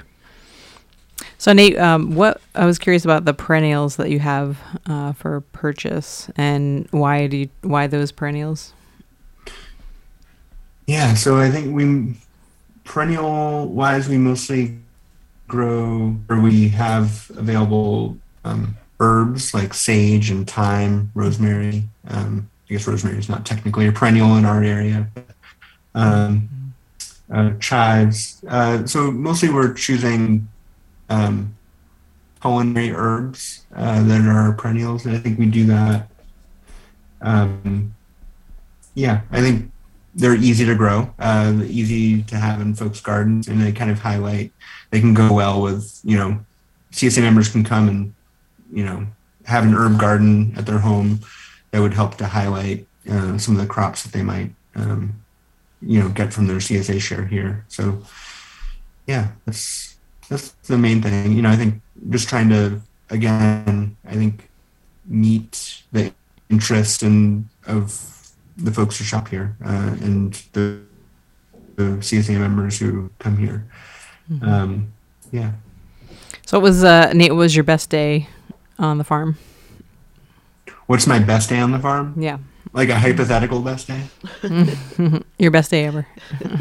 So 1.37 1.53
Nate, 1.53 1.77
um, 1.77 2.15
what 2.15 2.41
I 2.55 2.65
was 2.65 2.77
curious 2.77 3.03
about 3.03 3.25
the 3.25 3.33
perennials 3.33 3.95
that 3.97 4.09
you 4.09 4.19
have 4.19 4.57
uh, 4.85 5.13
for 5.13 5.41
purchase, 5.41 6.29
and 6.35 6.87
why 6.91 7.27
do 7.27 7.37
you, 7.37 7.49
why 7.61 7.87
those 7.87 8.11
perennials? 8.11 8.73
Yeah, 10.87 11.13
so 11.13 11.37
I 11.37 11.49
think 11.49 11.73
we 11.75 12.15
perennial 12.83 13.67
wise 13.67 14.09
we 14.09 14.17
mostly 14.17 14.77
grow 15.47 16.17
or 16.29 16.39
we 16.39 16.69
have 16.69 17.31
available 17.35 18.17
um, 18.43 18.75
herbs 19.01 19.53
like 19.53 19.73
sage 19.73 20.29
and 20.29 20.49
thyme, 20.49 21.11
rosemary. 21.15 21.83
Um, 22.07 22.49
I 22.69 22.73
guess 22.73 22.87
rosemary 22.87 23.17
is 23.17 23.27
not 23.27 23.45
technically 23.45 23.87
a 23.87 23.91
perennial 23.91 24.37
in 24.37 24.45
our 24.45 24.63
area. 24.63 25.07
Um, 25.95 26.47
uh, 27.29 27.53
chives. 27.59 28.43
Uh, 28.47 28.85
so 28.85 29.11
mostly 29.11 29.49
we're 29.49 29.73
choosing 29.73 30.47
um, 31.09 31.55
culinary 32.41 32.91
herbs 32.91 33.65
uh, 33.75 34.03
that 34.03 34.21
are 34.21 34.53
perennials, 34.53 35.05
and 35.05 35.15
I 35.15 35.19
think 35.19 35.39
we 35.39 35.47
do 35.47 35.65
that. 35.65 36.07
Um, 37.21 37.95
yeah, 38.93 39.21
I 39.31 39.41
think 39.41 39.71
they're 40.13 40.35
easy 40.35 40.65
to 40.65 40.75
grow, 40.75 41.13
uh, 41.19 41.61
easy 41.65 42.23
to 42.23 42.35
have 42.35 42.61
in 42.61 42.75
folks' 42.75 43.01
gardens, 43.01 43.47
and 43.47 43.61
they 43.61 43.71
kind 43.71 43.89
of 43.89 43.99
highlight. 43.99 44.51
They 44.91 44.99
can 44.99 45.13
go 45.13 45.33
well 45.33 45.61
with 45.61 45.99
you 46.03 46.17
know, 46.17 46.45
CSA 46.91 47.21
members 47.21 47.49
can 47.49 47.63
come 47.63 47.87
and 47.87 48.13
you 48.71 48.85
know 48.85 49.05
have 49.45 49.63
an 49.63 49.73
herb 49.73 49.99
garden 49.99 50.53
at 50.57 50.65
their 50.65 50.79
home 50.79 51.19
that 51.71 51.81
would 51.81 51.93
help 51.93 52.15
to 52.15 52.27
highlight 52.27 52.85
uh, 53.09 53.37
some 53.37 53.55
of 53.55 53.61
the 53.61 53.67
crops 53.67 54.03
that 54.03 54.13
they 54.13 54.21
might 54.21 54.51
um, 54.75 55.13
you 55.81 55.99
know 55.99 56.09
get 56.09 56.33
from 56.33 56.47
their 56.47 56.57
CSA 56.57 57.01
share 57.01 57.25
here. 57.25 57.65
So 57.67 58.01
yeah, 59.07 59.31
that's 59.45 59.97
that's 60.29 60.51
the 60.67 60.77
main 60.77 61.01
thing. 61.01 61.33
You 61.33 61.41
know, 61.41 61.49
I 61.49 61.55
think 61.55 61.81
just 62.09 62.29
trying 62.29 62.49
to 62.49 62.81
again, 63.09 63.97
I 64.05 64.13
think 64.13 64.49
meet 65.05 65.83
the 65.91 66.13
interest 66.49 67.03
and 67.03 67.47
of 67.67 68.31
the 68.57 68.71
folks 68.71 68.97
who 68.97 69.03
shop 69.03 69.27
here 69.27 69.55
uh, 69.65 69.95
and 70.01 70.33
the, 70.53 70.81
the 71.75 71.83
CSA 71.83 72.37
members 72.37 72.79
who 72.79 73.09
come 73.19 73.37
here. 73.37 73.65
Um, 74.41 74.93
yeah. 75.31 75.51
So 76.45 76.57
it 76.57 76.61
was 76.61 76.83
uh, 76.83 77.11
Nate? 77.13 77.31
What 77.31 77.37
was 77.37 77.55
your 77.55 77.63
best 77.63 77.89
day 77.89 78.27
on 78.81 78.97
the 78.97 79.03
farm? 79.03 79.37
What's 80.87 81.07
my 81.07 81.19
best 81.19 81.49
day 81.49 81.59
on 81.59 81.71
the 81.71 81.79
farm? 81.79 82.15
Yeah. 82.17 82.39
like 82.73 82.89
a 82.89 82.95
hypothetical 82.99 83.61
best 83.61 83.87
day. 83.87 84.01
Your 85.39 85.51
best 85.51 85.71
day 85.71 85.85
ever. 85.85 86.05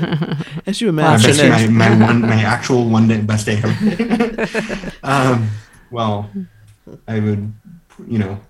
As 0.66 0.80
you 0.80 0.92
My, 0.92 1.16
imagine 1.16 1.30
best, 1.36 1.64
it. 1.64 1.70
my, 1.70 1.88
my, 1.96 2.06
one, 2.06 2.20
my 2.22 2.42
actual 2.42 2.88
one 2.88 3.08
day 3.08 3.20
best 3.20 3.46
day 3.46 3.60
ever. 3.62 4.92
um, 5.02 5.50
well, 5.90 6.30
I 7.08 7.20
would, 7.20 7.52
you 8.06 8.18
know, 8.18 8.40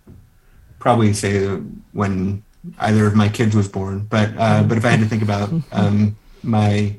probably 0.79 1.13
say 1.13 1.47
when 1.93 2.43
either 2.79 3.07
of 3.07 3.15
my 3.15 3.29
kids 3.29 3.55
was 3.57 3.69
born. 3.69 4.01
But 4.09 4.31
uh, 4.37 4.63
but 4.65 4.77
if 4.79 4.85
I 4.85 4.91
had 4.91 5.01
to 5.01 5.07
think 5.07 5.23
about 5.23 5.51
um, 5.73 6.17
my 6.43 6.97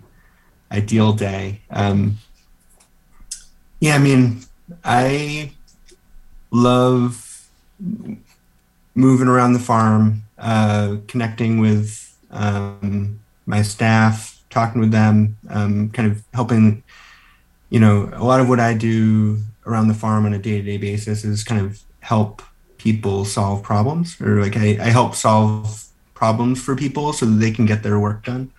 ideal 0.72 1.14
day, 1.14 1.62
um, 1.70 2.18
yeah, 3.80 3.96
I 3.96 4.00
mean, 4.00 4.42
I 4.84 5.52
love 6.52 7.48
moving 8.94 9.28
around 9.28 9.54
the 9.54 9.60
farm, 9.60 10.24
uh, 10.38 10.98
connecting 11.08 11.60
with 11.60 12.16
um, 12.30 13.20
my 13.46 13.62
staff, 13.62 14.40
talking 14.50 14.82
with 14.82 14.92
them, 14.92 15.38
um, 15.50 15.90
kind 15.90 16.12
of 16.12 16.24
helping. 16.34 16.84
You 17.70 17.80
know, 17.80 18.10
a 18.14 18.24
lot 18.24 18.42
of 18.42 18.50
what 18.50 18.60
I 18.60 18.74
do 18.74 19.40
around 19.66 19.88
the 19.88 19.94
farm 19.94 20.26
on 20.26 20.34
a 20.34 20.40
day-to-day 20.40 20.78
basis 20.78 21.24
is 21.24 21.44
kind 21.44 21.62
of 21.62 21.82
help 22.02 22.42
people 22.78 23.24
solve 23.26 23.64
problems, 23.64 24.20
or 24.20 24.42
like 24.42 24.58
I, 24.58 24.78
I 24.82 24.90
help 24.90 25.16
solve 25.16 25.86
problems 26.14 26.62
for 26.62 26.76
people 26.76 27.14
so 27.14 27.26
that 27.26 27.40
they 27.40 27.52
can 27.52 27.66
get 27.66 27.82
their 27.82 28.00
work 28.00 28.26
done. 28.26 28.52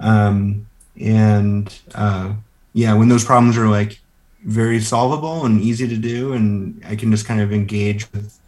Um, 0.00 0.66
and 1.00 1.72
uh, 1.94 2.34
yeah, 2.72 2.94
when 2.94 3.08
those 3.08 3.24
problems 3.24 3.56
are 3.56 3.68
like 3.68 4.00
very 4.48 4.80
solvable 4.80 5.44
and 5.44 5.60
easy 5.60 5.86
to 5.86 5.96
do, 5.96 6.32
and 6.32 6.82
I 6.86 6.96
can 6.96 7.10
just 7.10 7.26
kind 7.26 7.40
of 7.40 7.52
engage 7.52 8.10
with 8.12 8.38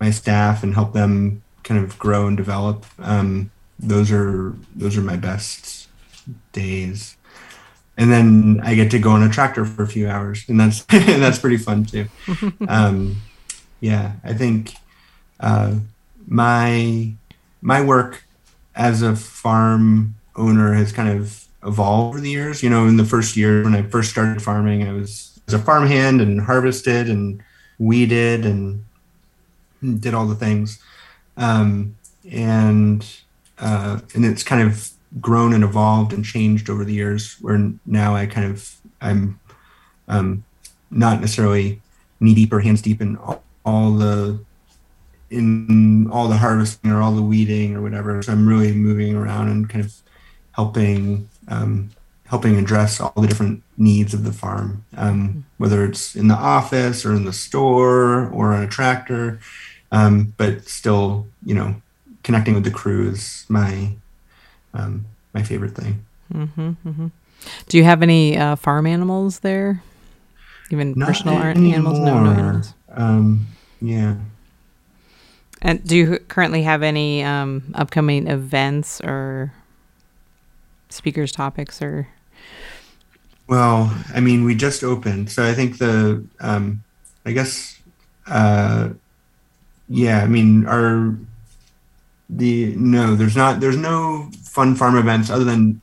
my 0.00 0.10
staff 0.10 0.62
and 0.62 0.72
help 0.72 0.92
them 0.92 1.42
kind 1.64 1.84
of 1.84 1.98
grow 1.98 2.28
and 2.28 2.36
develop. 2.36 2.86
Um, 3.00 3.50
those 3.78 4.12
are 4.12 4.54
those 4.74 4.96
are 4.96 5.02
my 5.02 5.16
best 5.16 5.88
days. 6.52 7.16
And 7.96 8.12
then 8.12 8.60
I 8.62 8.76
get 8.76 8.92
to 8.92 9.00
go 9.00 9.10
on 9.10 9.24
a 9.24 9.28
tractor 9.28 9.64
for 9.64 9.82
a 9.82 9.88
few 9.88 10.08
hours, 10.08 10.44
and 10.48 10.60
that's 10.60 10.86
and 10.90 11.20
that's 11.20 11.40
pretty 11.40 11.58
fun 11.58 11.84
too. 11.84 12.06
Um, 12.68 13.16
yeah, 13.80 14.12
I 14.22 14.34
think 14.34 14.74
uh, 15.40 15.74
my 16.26 17.12
my 17.60 17.82
work 17.82 18.24
as 18.76 19.02
a 19.02 19.16
farm 19.16 20.14
owner 20.36 20.74
has 20.74 20.92
kind 20.92 21.08
of 21.08 21.46
evolved 21.64 22.14
over 22.14 22.20
the 22.20 22.30
years. 22.30 22.62
You 22.62 22.70
know, 22.70 22.86
in 22.86 22.96
the 22.96 23.04
first 23.04 23.36
year 23.36 23.64
when 23.64 23.74
I 23.74 23.82
first 23.82 24.10
started 24.10 24.40
farming, 24.40 24.86
I 24.86 24.92
was 24.92 25.27
as 25.48 25.54
a 25.54 25.58
farmhand 25.58 26.20
and 26.20 26.40
harvested 26.42 27.08
and 27.08 27.42
weeded 27.78 28.44
and 28.44 28.84
did 30.00 30.14
all 30.14 30.26
the 30.26 30.34
things, 30.34 30.82
um, 31.36 31.96
and 32.30 33.04
uh, 33.58 33.98
and 34.14 34.24
it's 34.24 34.42
kind 34.42 34.62
of 34.68 34.90
grown 35.20 35.54
and 35.54 35.64
evolved 35.64 36.12
and 36.12 36.24
changed 36.24 36.68
over 36.68 36.84
the 36.84 36.92
years. 36.92 37.36
Where 37.40 37.72
now 37.86 38.14
I 38.14 38.26
kind 38.26 38.50
of 38.50 38.76
I'm 39.00 39.40
um, 40.06 40.44
not 40.90 41.20
necessarily 41.20 41.80
knee 42.20 42.34
deep 42.34 42.52
or 42.52 42.60
hands 42.60 42.82
deep 42.82 43.00
in 43.00 43.16
all, 43.16 43.42
all 43.64 43.92
the 43.92 44.38
in 45.30 46.10
all 46.10 46.28
the 46.28 46.36
harvesting 46.36 46.90
or 46.90 47.00
all 47.00 47.12
the 47.12 47.22
weeding 47.22 47.74
or 47.74 47.82
whatever. 47.82 48.22
So 48.22 48.32
I'm 48.32 48.48
really 48.48 48.72
moving 48.72 49.14
around 49.14 49.48
and 49.48 49.68
kind 49.68 49.84
of 49.84 49.94
helping 50.52 51.28
um, 51.48 51.90
helping 52.28 52.56
address 52.56 53.00
all 53.00 53.12
the 53.16 53.26
different 53.26 53.62
needs 53.76 54.14
of 54.14 54.24
the 54.24 54.32
farm, 54.32 54.84
um, 54.96 55.44
whether 55.56 55.84
it's 55.84 56.14
in 56.14 56.28
the 56.28 56.34
office 56.34 57.04
or 57.04 57.14
in 57.14 57.24
the 57.24 57.32
store 57.32 58.28
or 58.28 58.52
on 58.52 58.62
a 58.62 58.68
tractor. 58.68 59.40
Um, 59.90 60.34
but 60.36 60.68
still, 60.68 61.26
you 61.44 61.54
know, 61.54 61.76
connecting 62.22 62.54
with 62.54 62.64
the 62.64 62.70
crew 62.70 63.08
is 63.08 63.46
my 63.48 63.92
um, 64.74 65.06
my 65.32 65.42
favorite 65.42 65.74
thing. 65.74 66.04
hmm 66.30 66.44
hmm 66.44 67.06
Do 67.68 67.78
you 67.78 67.84
have 67.84 68.02
any 68.02 68.36
uh, 68.36 68.56
farm 68.56 68.86
animals 68.86 69.40
there? 69.40 69.82
Even 70.70 70.92
Not 70.94 71.06
personal 71.06 71.38
animals? 71.38 71.98
No, 71.98 72.22
no 72.22 72.30
animals. 72.30 72.74
Um, 72.90 73.46
yeah. 73.80 74.16
And 75.62 75.82
do 75.84 75.96
you 75.96 76.18
currently 76.28 76.62
have 76.62 76.82
any 76.82 77.24
um, 77.24 77.72
upcoming 77.74 78.28
events 78.28 79.00
or 79.00 79.54
speakers 80.90 81.32
topics 81.32 81.80
or? 81.80 82.08
Well, 83.48 83.92
I 84.14 84.20
mean, 84.20 84.44
we 84.44 84.54
just 84.54 84.84
opened, 84.84 85.30
so 85.30 85.42
I 85.42 85.54
think 85.54 85.78
the, 85.78 86.24
um, 86.40 86.84
I 87.24 87.32
guess, 87.32 87.80
uh, 88.26 88.90
yeah, 89.88 90.22
I 90.22 90.26
mean, 90.26 90.66
our 90.66 91.16
the 92.28 92.74
no, 92.76 93.16
there's 93.16 93.36
not, 93.36 93.60
there's 93.60 93.78
no 93.78 94.30
fun 94.42 94.74
farm 94.74 94.96
events 94.98 95.30
other 95.30 95.44
than 95.44 95.80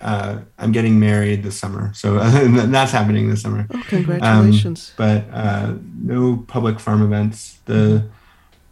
uh, 0.00 0.40
I'm 0.58 0.72
getting 0.72 0.98
married 0.98 1.42
this 1.42 1.58
summer, 1.58 1.92
so 1.94 2.18
that's 2.18 2.92
happening 2.92 3.28
this 3.28 3.42
summer. 3.42 3.66
Oh, 3.72 3.82
congratulations. 3.86 4.92
but 4.96 5.24
uh, 5.32 5.74
no 6.00 6.44
public 6.46 6.80
farm 6.80 7.02
events. 7.02 7.58
The 7.64 8.06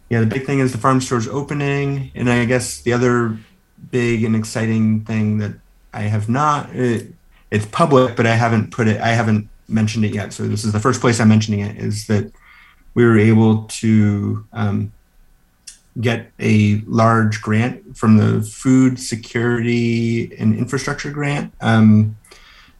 yeah, 0.09 0.19
the 0.19 0.27
big 0.27 0.45
thing 0.45 0.59
is 0.59 0.71
the 0.71 0.77
farm 0.77 1.01
store's 1.01 1.27
opening, 1.27 2.11
and 2.13 2.29
I 2.29 2.45
guess 2.45 2.81
the 2.81 2.93
other 2.93 3.37
big 3.91 4.23
and 4.23 4.35
exciting 4.35 5.01
thing 5.05 5.39
that 5.39 5.53
I 5.93 6.03
have 6.03 6.29
not 6.29 6.69
it, 6.75 7.13
it's 7.53 7.67
public, 7.67 8.15
but 8.15 8.25
I 8.25 8.33
haven't 8.33 8.71
put 8.71 8.87
it. 8.87 8.99
I 8.99 9.09
haven't 9.09 9.47
mentioned 9.67 10.03
it 10.05 10.13
yet. 10.13 10.33
So 10.33 10.47
this 10.47 10.65
is 10.65 10.71
the 10.71 10.79
first 10.79 10.99
place 10.99 11.19
I'm 11.19 11.29
mentioning 11.29 11.59
it. 11.59 11.77
Is 11.77 12.07
that 12.07 12.33
we 12.95 13.05
were 13.05 13.19
able 13.19 13.65
to 13.65 14.43
um, 14.53 14.91
get 16.01 16.31
a 16.39 16.81
large 16.87 17.43
grant 17.43 17.95
from 17.95 18.17
the 18.17 18.41
Food 18.41 18.99
Security 18.99 20.35
and 20.39 20.55
Infrastructure 20.55 21.11
Grant 21.11 21.53
um, 21.61 22.17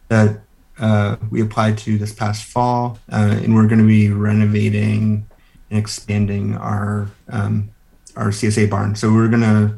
that 0.08 0.40
uh, 0.80 1.16
we 1.30 1.40
applied 1.40 1.78
to 1.78 1.96
this 1.96 2.12
past 2.12 2.42
fall, 2.42 2.98
uh, 3.12 3.38
and 3.44 3.54
we're 3.54 3.68
going 3.68 3.80
to 3.80 3.86
be 3.86 4.10
renovating 4.10 5.24
and 5.70 5.78
expanding 5.78 6.56
our 6.56 7.08
um, 7.28 7.70
our 8.16 8.30
CSA 8.30 8.68
barn. 8.68 8.96
So 8.96 9.12
we're 9.12 9.28
going 9.28 9.42
to 9.42 9.76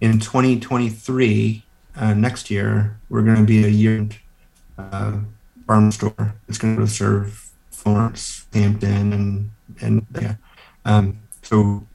in 0.00 0.18
2023 0.18 1.62
uh, 1.96 2.14
next 2.14 2.50
year 2.50 2.98
we're 3.10 3.22
going 3.22 3.36
to 3.36 3.44
be 3.44 3.64
a 3.66 3.68
year 3.68 4.08
uh, 4.92 5.18
farm 5.66 5.92
store. 5.92 6.34
It's 6.48 6.58
going 6.58 6.76
to 6.76 6.86
serve 6.86 7.50
Florence, 7.70 8.46
Hampton, 8.52 9.12
and 9.12 9.50
and 9.80 10.06
yeah. 10.20 10.34
Um, 10.84 11.20
so 11.42 11.86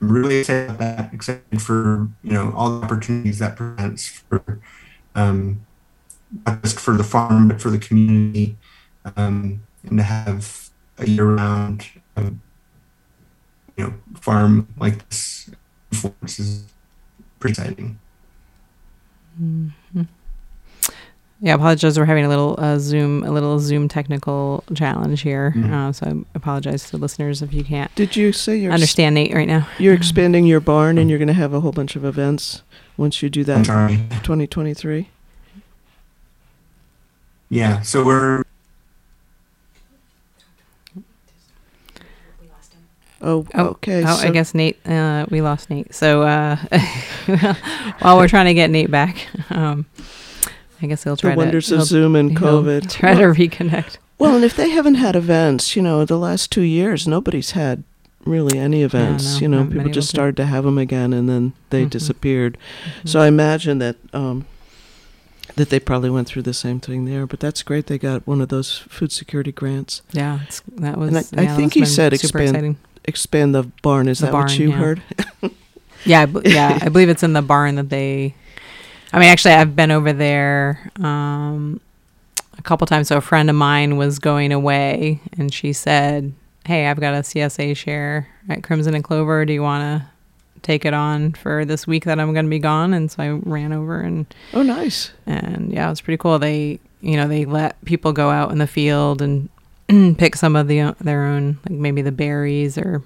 I'm 0.00 0.12
really 0.12 0.38
excited 0.38 0.70
about 0.70 0.78
that. 0.78 1.14
Excited 1.14 1.62
for 1.62 2.08
you 2.22 2.32
know 2.32 2.52
all 2.56 2.78
the 2.78 2.84
opportunities 2.84 3.38
that 3.38 3.56
presents 3.56 4.06
for 4.06 4.60
um, 5.14 5.64
not 6.46 6.62
just 6.62 6.78
for 6.78 6.96
the 6.96 7.04
farm 7.04 7.48
but 7.48 7.60
for 7.60 7.70
the 7.70 7.78
community, 7.78 8.56
um, 9.16 9.62
and 9.82 9.98
to 9.98 10.04
have 10.04 10.70
a 10.98 11.08
year-round 11.08 11.86
um, 12.16 12.40
you 13.76 13.84
know 13.84 13.94
farm 14.20 14.68
like 14.78 15.08
this 15.08 15.50
Florence 15.92 16.38
is 16.38 16.64
pretty 17.38 17.52
exciting. 17.60 17.98
Yeah, 21.44 21.52
I 21.52 21.56
apologize. 21.56 21.98
We're 21.98 22.06
having 22.06 22.24
a 22.24 22.28
little 22.30 22.54
uh, 22.56 22.78
Zoom, 22.78 23.22
a 23.22 23.30
little 23.30 23.58
Zoom 23.60 23.86
technical 23.86 24.64
challenge 24.74 25.20
here. 25.20 25.52
Mhm. 25.54 25.70
Uh, 25.70 25.92
so 25.92 26.06
I 26.06 26.14
apologize 26.34 26.88
to 26.88 26.96
listeners 26.96 27.42
if 27.42 27.52
you 27.52 27.62
can't 27.62 27.94
Did 27.94 28.16
you 28.16 28.32
say 28.32 28.56
you're 28.56 28.72
understand 28.72 29.14
Nate 29.14 29.34
right 29.34 29.46
now. 29.46 29.68
you're 29.78 29.92
expanding 29.92 30.46
your 30.46 30.60
barn 30.60 30.96
and 30.96 31.10
you're 31.10 31.18
going 31.18 31.28
to 31.28 31.34
have 31.34 31.52
a 31.52 31.60
whole 31.60 31.70
bunch 31.72 31.96
of 31.96 32.04
events 32.04 32.62
once 32.96 33.22
you 33.22 33.28
do 33.28 33.44
that? 33.44 33.66
2023. 33.66 35.10
Yeah, 37.50 37.82
so 37.82 38.02
we're 38.02 38.44
Oh, 43.20 43.46
Oh, 43.54 43.66
okay. 43.68 44.02
oh, 44.06 44.16
so 44.16 44.28
I 44.28 44.30
guess 44.30 44.54
Nate, 44.54 44.78
uh, 44.86 45.24
we 45.30 45.40
lost 45.42 45.68
Nate. 45.70 45.94
So 45.94 46.22
uh, 46.22 46.56
while 48.00 48.16
we're 48.18 48.28
trying 48.28 48.46
to 48.46 48.54
get 48.54 48.70
Nate 48.70 48.90
back, 48.90 49.28
um, 49.50 49.84
I 50.82 50.86
guess 50.86 51.04
he'll 51.04 51.16
try 51.16 51.30
the 51.30 51.34
to 51.34 51.38
wonders 51.38 51.68
he'll- 51.68 51.80
of 51.80 51.86
Zoom 51.86 52.16
and 52.16 52.36
COVID. 52.36 52.90
Try 52.90 53.14
to 53.14 53.22
reconnect. 53.24 53.96
Well, 54.18 54.36
and 54.36 54.44
if 54.44 54.56
they 54.56 54.70
haven't 54.70 54.94
had 54.96 55.16
events, 55.16 55.74
you 55.76 55.82
know, 55.82 56.04
the 56.04 56.18
last 56.18 56.50
two 56.52 56.62
years, 56.62 57.06
nobody's 57.08 57.52
had 57.52 57.82
really 58.24 58.58
any 58.58 58.82
events. 58.82 59.34
no, 59.34 59.40
you 59.40 59.48
know, 59.48 59.64
people 59.66 59.90
just 59.90 60.08
started 60.08 60.36
to 60.38 60.46
have 60.46 60.64
them 60.64 60.78
again, 60.78 61.12
and 61.12 61.28
then 61.28 61.52
they 61.70 61.84
Mhm. 61.84 61.90
disappeared. 61.90 62.56
So 63.04 63.20
I 63.20 63.26
imagine 63.28 63.78
that 63.78 63.96
um, 64.12 64.46
that 65.56 65.68
they 65.70 65.78
probably 65.80 66.10
went 66.10 66.26
through 66.28 66.42
the 66.42 66.54
same 66.54 66.80
thing 66.80 67.04
there. 67.04 67.26
But 67.26 67.40
that's 67.40 67.62
great. 67.62 67.86
They 67.86 67.98
got 67.98 68.26
one 68.26 68.40
of 68.40 68.48
those 68.48 68.78
food 68.88 69.12
security 69.12 69.52
grants. 69.52 70.02
Yeah, 70.12 70.40
that 70.76 70.96
was. 70.96 71.08
And 71.08 71.40
I- 71.40 71.52
I 71.52 71.56
think 71.56 71.74
he 71.74 71.84
said 71.84 72.12
expand- 72.12 72.50
exciting. 72.50 72.76
Expand 73.04 73.54
the 73.54 73.64
barn. 73.82 74.08
Is 74.08 74.20
The 74.20 74.26
that 74.26 74.32
what 74.34 74.58
you 74.58 74.70
yeah. 74.70 74.76
heard? 74.76 75.02
Yeah, 76.06 76.20
I, 76.22 76.26
b- 76.26 76.40
yeah, 76.46 76.78
I 76.82 76.88
believe 76.90 77.08
it's 77.08 77.22
in 77.22 77.32
the 77.34 77.42
barn 77.42 77.74
that 77.76 77.88
they. 77.90 78.34
I 79.14 79.20
mean, 79.20 79.28
actually, 79.28 79.54
I've 79.54 79.76
been 79.76 79.90
over 79.92 80.12
there 80.12 80.90
um, 80.96 81.80
a 82.58 82.62
couple 82.62 82.86
times. 82.86 83.08
So 83.08 83.16
a 83.16 83.20
friend 83.20 83.48
of 83.48 83.56
mine 83.56 83.96
was 83.96 84.18
going 84.18 84.50
away, 84.52 85.20
and 85.38 85.52
she 85.54 85.72
said, 85.72 86.32
"Hey, 86.66 86.86
I've 86.88 86.98
got 87.00 87.14
a 87.14 87.18
CSA 87.18 87.76
share 87.76 88.26
at 88.48 88.62
Crimson 88.64 88.94
and 88.94 89.04
Clover. 89.04 89.44
Do 89.44 89.52
you 89.52 89.62
want 89.62 89.82
to 90.02 90.08
take 90.62 90.84
it 90.84 90.94
on 90.94 91.32
for 91.32 91.64
this 91.64 91.86
week 91.86 92.04
that 92.06 92.18
I'm 92.18 92.32
going 92.32 92.46
to 92.46 92.50
be 92.50 92.58
gone, 92.58 92.92
and 92.92 93.10
so 93.10 93.22
I 93.22 93.28
ran 93.30 93.72
over 93.72 94.00
and 94.00 94.26
Oh, 94.52 94.62
nice. 94.62 95.12
and 95.26 95.72
yeah, 95.72 95.86
it 95.86 95.90
was 95.90 96.00
pretty 96.00 96.18
cool. 96.18 96.38
They 96.38 96.80
you 97.00 97.16
know 97.16 97.28
they 97.28 97.44
let 97.44 97.82
people 97.84 98.12
go 98.12 98.30
out 98.30 98.50
in 98.50 98.58
the 98.58 98.66
field 98.66 99.22
and 99.22 99.48
pick 100.18 100.34
some 100.34 100.56
of 100.56 100.66
the 100.66 100.94
their 101.00 101.24
own 101.24 101.58
like 101.68 101.78
maybe 101.78 102.02
the 102.02 102.10
berries 102.12 102.76
or 102.78 103.02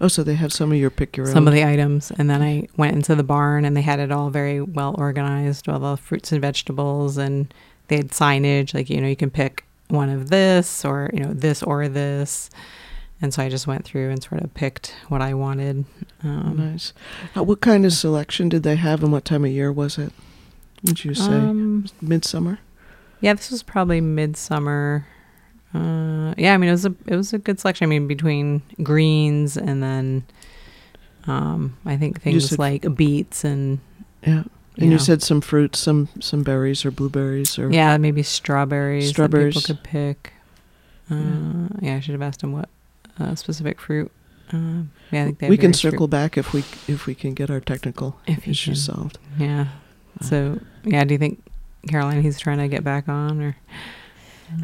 Oh, 0.00 0.08
so 0.08 0.22
they 0.22 0.34
have 0.34 0.52
some 0.52 0.72
of 0.72 0.78
your 0.78 0.90
pick 0.90 1.16
your 1.16 1.26
some 1.26 1.44
own. 1.44 1.48
of 1.48 1.54
the 1.54 1.64
items, 1.64 2.10
and 2.18 2.28
then 2.28 2.42
I 2.42 2.68
went 2.76 2.94
into 2.96 3.14
the 3.14 3.22
barn 3.22 3.64
and 3.64 3.76
they 3.76 3.82
had 3.82 4.00
it 4.00 4.10
all 4.10 4.28
very 4.30 4.60
well 4.60 4.94
organized, 4.98 5.68
all 5.68 5.78
the 5.78 5.96
fruits 5.96 6.32
and 6.32 6.40
vegetables, 6.40 7.16
and 7.16 7.52
they 7.88 7.96
had 7.96 8.08
signage 8.08 8.74
like 8.74 8.90
you 8.90 9.00
know 9.00 9.08
you 9.08 9.16
can 9.16 9.30
pick 9.30 9.64
one 9.88 10.08
of 10.08 10.30
this 10.30 10.84
or 10.84 11.10
you 11.12 11.20
know 11.20 11.32
this 11.32 11.62
or 11.62 11.88
this. 11.88 12.50
And 13.22 13.32
so 13.32 13.42
I 13.42 13.48
just 13.48 13.66
went 13.66 13.84
through 13.84 14.10
and 14.10 14.22
sort 14.22 14.42
of 14.42 14.52
picked 14.52 14.94
what 15.08 15.22
I 15.22 15.32
wanted. 15.32 15.84
Um, 16.22 16.56
nice. 16.58 16.92
Uh, 17.34 17.44
what 17.44 17.60
kind 17.60 17.86
of 17.86 17.92
selection 17.92 18.48
did 18.48 18.64
they 18.64 18.76
have, 18.76 19.02
and 19.02 19.12
what 19.12 19.24
time 19.24 19.44
of 19.44 19.50
year 19.50 19.72
was 19.72 19.96
it? 19.96 20.12
Would 20.82 21.04
you 21.04 21.14
say 21.14 21.32
um, 21.32 21.86
midsummer? 22.02 22.58
Yeah, 23.20 23.32
this 23.34 23.50
was 23.50 23.62
probably 23.62 24.00
midsummer. 24.00 25.06
Uh, 25.74 26.34
yeah, 26.38 26.54
I 26.54 26.56
mean 26.56 26.68
it 26.68 26.72
was 26.72 26.86
a 26.86 26.94
it 27.06 27.16
was 27.16 27.32
a 27.32 27.38
good 27.38 27.58
selection. 27.60 27.84
I 27.84 27.88
mean 27.88 28.06
between 28.06 28.62
greens 28.82 29.56
and 29.56 29.82
then 29.82 30.24
um, 31.26 31.76
I 31.84 31.96
think 31.96 32.20
things 32.22 32.50
said- 32.50 32.58
like 32.58 32.94
beets 32.94 33.44
and 33.44 33.80
Yeah. 34.24 34.44
And 34.76 34.86
you 34.86 34.90
know, 34.90 34.96
said 34.98 35.22
some 35.22 35.40
fruits, 35.40 35.78
some 35.78 36.08
some 36.20 36.42
berries 36.42 36.84
or 36.84 36.90
blueberries 36.90 37.58
or 37.60 37.70
yeah 37.70 37.96
maybe 37.96 38.22
strawberries. 38.24 39.08
Strawberries. 39.10 39.54
people 39.54 39.74
could 39.74 39.84
pick. 39.84 40.32
Uh, 41.10 41.68
yeah. 41.80 41.96
I 41.96 42.00
should 42.00 42.12
have 42.12 42.22
asked 42.22 42.40
them 42.40 42.52
what 42.52 42.68
uh, 43.20 43.34
specific 43.36 43.80
fruit. 43.80 44.10
Uh, 44.52 44.82
yeah, 45.12 45.22
I 45.22 45.24
think 45.26 45.38
they 45.38 45.48
we 45.48 45.56
can 45.56 45.62
various 45.70 45.80
fruit. 45.80 45.90
circle 45.92 46.08
back 46.08 46.36
if 46.36 46.52
we 46.52 46.60
if 46.88 47.06
we 47.06 47.14
can 47.14 47.34
get 47.34 47.50
our 47.50 47.60
technical 47.60 48.18
If 48.26 48.48
issues 48.48 48.84
can. 48.86 48.94
solved. 48.94 49.18
Yeah. 49.38 49.68
So 50.22 50.58
yeah, 50.84 51.04
do 51.04 51.14
you 51.14 51.18
think 51.18 51.40
Caroline 51.88 52.22
he's 52.22 52.38
trying 52.40 52.58
to 52.58 52.66
get 52.68 52.82
back 52.84 53.08
on 53.08 53.40
or 53.40 53.56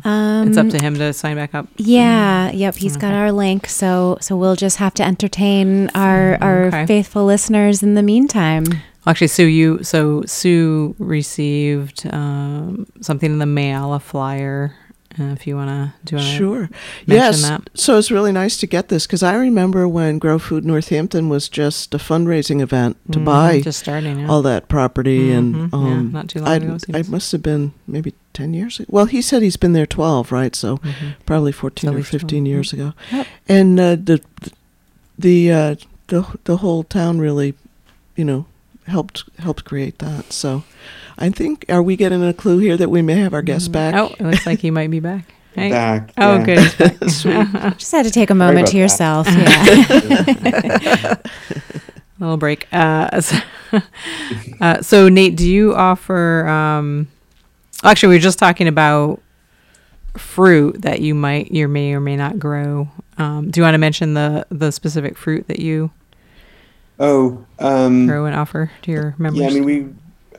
Um, 0.05 0.49
it's 0.49 0.57
up 0.57 0.69
to 0.69 0.79
him 0.81 0.95
to 0.97 1.13
sign 1.13 1.37
back 1.37 1.55
up? 1.55 1.67
Yeah, 1.77 2.51
yep, 2.53 2.77
he's 2.77 2.97
got 2.97 3.13
our 3.13 3.33
link, 3.33 3.67
so 3.67 4.19
so 4.21 4.37
we'll 4.37 4.57
just 4.57 4.77
have 4.79 4.95
to 4.95 5.03
entertain 5.05 5.89
our 5.95 6.37
our 6.41 6.65
Okay. 6.67 6.87
faithful 6.87 7.25
listeners 7.25 7.83
in 7.83 7.95
the 7.95 8.03
meantime. 8.03 8.65
Actually, 9.07 9.29
Sue, 9.29 9.47
you 9.47 9.83
so 9.83 10.23
Sue 10.27 10.95
received 10.99 12.07
um, 12.13 12.87
something 13.01 13.33
in 13.33 13.39
the 13.39 13.47
mail, 13.47 13.95
a 13.95 14.01
flyer. 14.01 14.75
Uh, 15.21 15.33
if 15.33 15.47
you 15.47 15.55
want 15.57 15.69
to, 15.69 15.93
do 16.05 16.17
you 16.17 16.23
Sure. 16.23 16.71
Yes. 17.07 17.43
that? 17.43 17.69
So 17.75 17.99
it's 17.99 18.11
really 18.11 18.33
nice 18.33 18.57
to 18.59 18.67
get 18.67 18.89
this 18.89 19.07
because 19.07 19.23
I 19.23 19.35
remember 19.35 19.87
when 19.87 20.19
Grow 20.19 20.39
Food 20.39 20.65
Northampton 20.65 21.29
was 21.29 21.49
just 21.49 21.93
a 21.95 21.99
fundraising 21.99 22.61
event 22.63 22.97
to 23.13 23.19
Mhm, 23.19 23.25
buy 23.25 23.61
just 23.61 23.81
starting. 23.81 24.21
Yeah. 24.21 24.29
all 24.29 24.41
that 24.43 24.69
property, 24.69 25.29
Mhm, 25.29 25.37
and 25.39 25.55
yeah, 25.57 25.69
um, 25.79 26.11
not 26.13 26.29
too 26.29 26.39
long 26.41 26.49
I 26.49 26.55
ago, 26.57 26.79
I 26.95 27.03
must 27.09 27.33
have 27.33 27.43
been 27.43 27.73
maybe 27.87 28.15
ten 28.33 28.55
years. 28.55 28.81
ago. 28.81 28.87
Well, 28.89 29.05
he 29.07 29.21
said 29.21 29.43
he's 29.43 29.57
been 29.59 29.75
there 29.75 29.87
twelve, 29.87 30.33
right? 30.33 30.57
So 30.57 30.79
Mhm. 30.79 31.15
probably 31.27 31.53
fourteen 31.53 31.91
or 31.91 31.97
least 31.97 32.11
12, 32.11 32.21
fifteen 32.23 32.47
yeah. 32.47 32.51
years 32.55 32.73
ago. 32.73 32.95
Yep. 33.13 33.27
And 33.49 33.79
uh, 33.81 33.97
the 33.97 34.21
the 35.19 35.53
uh, 35.53 35.75
the 36.09 36.25
the 36.45 36.57
whole 36.59 36.83
town 36.85 37.19
really, 37.19 37.55
you 38.17 38.25
know, 38.25 38.47
helped 38.91 39.25
helped 39.39 39.65
create 39.65 39.99
that. 40.01 40.33
So 40.33 40.65
I 41.19 41.31
think 41.31 41.65
are 41.69 41.83
we 41.83 41.97
getting 41.97 42.23
a 42.23 42.35
clue 42.35 42.59
here 42.59 42.77
that 42.77 42.91
we 42.91 43.03
may 43.03 43.15
have 43.21 43.33
our 43.35 43.43
guest 43.43 43.73
back? 43.73 43.95
Oh, 43.95 44.15
it 44.19 44.21
looks 44.21 44.47
like 44.47 44.61
he 44.61 44.71
might 44.71 44.91
be 44.91 45.01
back. 45.01 45.25
Hey. 45.55 45.71
Back. 45.81 46.13
Oh, 46.17 46.37
yeah. 46.37 46.45
good. 46.45 47.11
Sweet. 47.11 47.53
Just 47.77 47.91
had 47.91 48.05
to 48.05 48.11
take 48.13 48.31
a 48.31 48.35
moment 48.37 48.61
about 48.61 48.69
to 48.69 48.73
that. 48.75 48.79
yourself. 48.79 49.27
Yeah. 49.27 51.17
little 52.21 52.37
break. 52.37 52.69
Uh, 52.73 53.21
so, 53.21 53.37
uh, 54.61 54.81
so 54.81 55.09
Nate, 55.09 55.37
do 55.37 55.49
you 55.49 55.75
offer? 55.75 56.47
Um, 56.47 57.09
actually, 57.83 58.11
we 58.11 58.15
were 58.17 58.21
just 58.21 58.39
talking 58.39 58.69
about 58.69 59.21
fruit 60.17 60.83
that 60.83 61.01
you 61.01 61.15
might, 61.15 61.51
you 61.51 61.67
may 61.67 61.95
or 61.95 62.01
may 62.01 62.17
not 62.17 62.39
grow. 62.39 62.89
Um, 63.19 63.51
do 63.51 63.61
you 63.61 63.65
want 63.65 63.75
to 63.75 63.79
mention 63.79 64.15
the 64.15 64.47
the 64.51 64.71
specific 64.71 65.17
fruit 65.17 65.49
that 65.49 65.59
you 65.59 65.91
Oh, 67.01 67.45
um, 67.59 68.07
grow 68.07 68.27
and 68.27 68.37
offer 68.37 68.71
to 68.83 68.91
your 68.93 69.15
members? 69.19 69.41
yeah. 69.41 69.49
I 69.49 69.51
mean, 69.53 69.65
we 69.65 69.87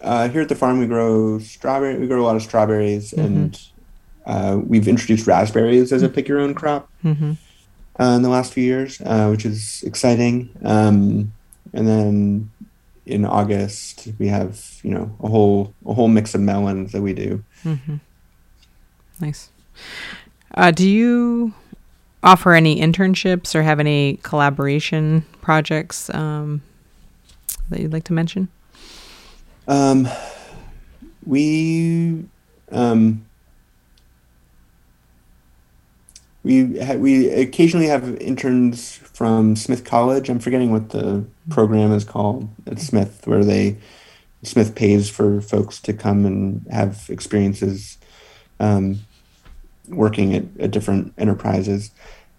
uh, 0.02 0.30
here 0.30 0.42
at 0.42 0.50
the 0.50 0.56
farm 0.56 0.80
we 0.80 0.86
grow 0.88 1.40
strawberry. 1.40 1.98
We 1.98 2.08
grow 2.08 2.22
a 2.22 2.26
lot 2.26 2.36
of 2.36 2.42
strawberries, 2.44 3.12
Mhm. 3.12 3.24
and 3.26 3.62
uh, 4.26 4.60
we've 4.64 4.88
introduced 4.88 5.26
raspberries 5.28 5.92
as 5.92 6.04
a 6.04 6.10
pick 6.10 6.28
your 6.28 6.40
own 6.40 6.54
crop 6.54 6.88
hmm 7.02 7.34
uh, 8.00 8.14
in 8.16 8.22
the 8.22 8.30
last 8.30 8.54
few 8.54 8.64
years, 8.64 9.02
uh, 9.06 9.28
which 9.28 9.46
is 9.46 9.84
exciting. 9.86 10.50
Um, 10.64 11.34
and 11.74 11.88
then 11.88 12.52
in 13.08 13.26
August 13.26 14.08
we 14.20 14.28
have 14.28 14.80
you 14.84 14.92
know 14.92 15.12
a 15.24 15.28
whole 15.28 15.74
a 15.88 15.94
whole 15.96 16.08
mix 16.08 16.36
of 16.36 16.42
melons 16.42 16.92
that 16.92 17.02
we 17.02 17.14
do. 17.14 17.44
hmm 17.64 17.96
Nice. 19.20 19.50
Uh, 20.56 20.70
do 20.72 20.88
you 20.88 21.54
offer 22.24 22.54
any 22.54 22.80
internships 22.80 23.56
or 23.56 23.64
have 23.64 23.80
any 23.80 24.20
collaboration 24.24 25.24
projects 25.42 26.10
um, 26.14 26.62
that 27.70 27.80
you'd 27.80 27.94
like 27.94 28.04
to 28.06 28.14
mention? 28.14 28.50
Um, 29.68 30.08
we 31.26 32.26
um, 32.72 33.26
we 36.44 36.80
ha- 36.80 36.96
we 36.96 37.30
occasionally 37.30 37.88
have 37.88 38.16
interns 38.18 38.96
from 38.96 39.56
Smith 39.56 39.84
College. 39.84 40.30
I'm 40.30 40.40
forgetting 40.40 40.72
what 40.72 40.90
the 40.90 41.26
program 41.50 41.92
is 41.92 42.04
called 42.04 42.50
at 42.66 42.80
Smith, 42.80 43.28
where 43.28 43.44
they 43.44 43.78
Smith 44.44 44.74
pays 44.76 45.10
for 45.10 45.42
folks 45.42 45.80
to 45.82 45.94
come 45.94 46.26
and 46.26 46.66
have 46.72 47.06
experiences 47.10 47.98
um, 48.60 49.00
working 49.88 50.36
at, 50.36 50.44
at 50.60 50.72
different 50.72 51.14
enterprises. 51.18 51.92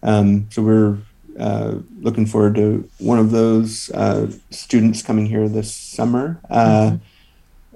Um, 0.02 0.48
so 0.50 0.62
we're 0.62 0.98
uh, 1.38 1.78
looking 2.00 2.26
forward 2.26 2.54
to 2.56 2.88
one 2.98 3.18
of 3.18 3.30
those 3.30 3.90
uh, 3.90 4.30
students 4.50 5.02
coming 5.02 5.26
here 5.26 5.48
this 5.48 5.72
summer. 5.74 6.40
Uh, 6.50 6.98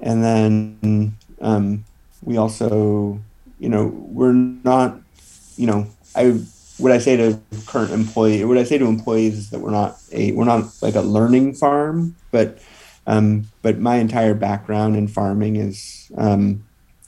And 0.02 0.22
then 0.22 1.16
um, 1.40 1.84
we 2.22 2.36
also, 2.36 3.18
you 3.58 3.70
know, 3.70 3.86
we're 3.86 4.34
not, 4.34 5.00
you 5.56 5.66
know, 5.66 5.86
I 6.14 6.38
what 6.76 6.92
I 6.92 6.98
say 6.98 7.16
to 7.16 7.40
current 7.64 7.92
employee, 7.92 8.44
what 8.44 8.58
I 8.58 8.64
say 8.64 8.76
to 8.76 8.84
employees 8.84 9.38
is 9.38 9.50
that 9.50 9.60
we're 9.60 9.70
not 9.70 9.96
a 10.12 10.32
we're 10.32 10.44
not 10.44 10.64
like 10.82 10.94
a 10.94 11.00
learning 11.00 11.54
farm, 11.54 12.14
but 12.30 12.58
um, 13.06 13.48
but 13.62 13.78
my 13.78 13.96
entire 13.96 14.34
background 14.34 14.96
in 14.96 15.08
farming 15.08 15.56
is 15.56 16.12
um, 16.18 16.62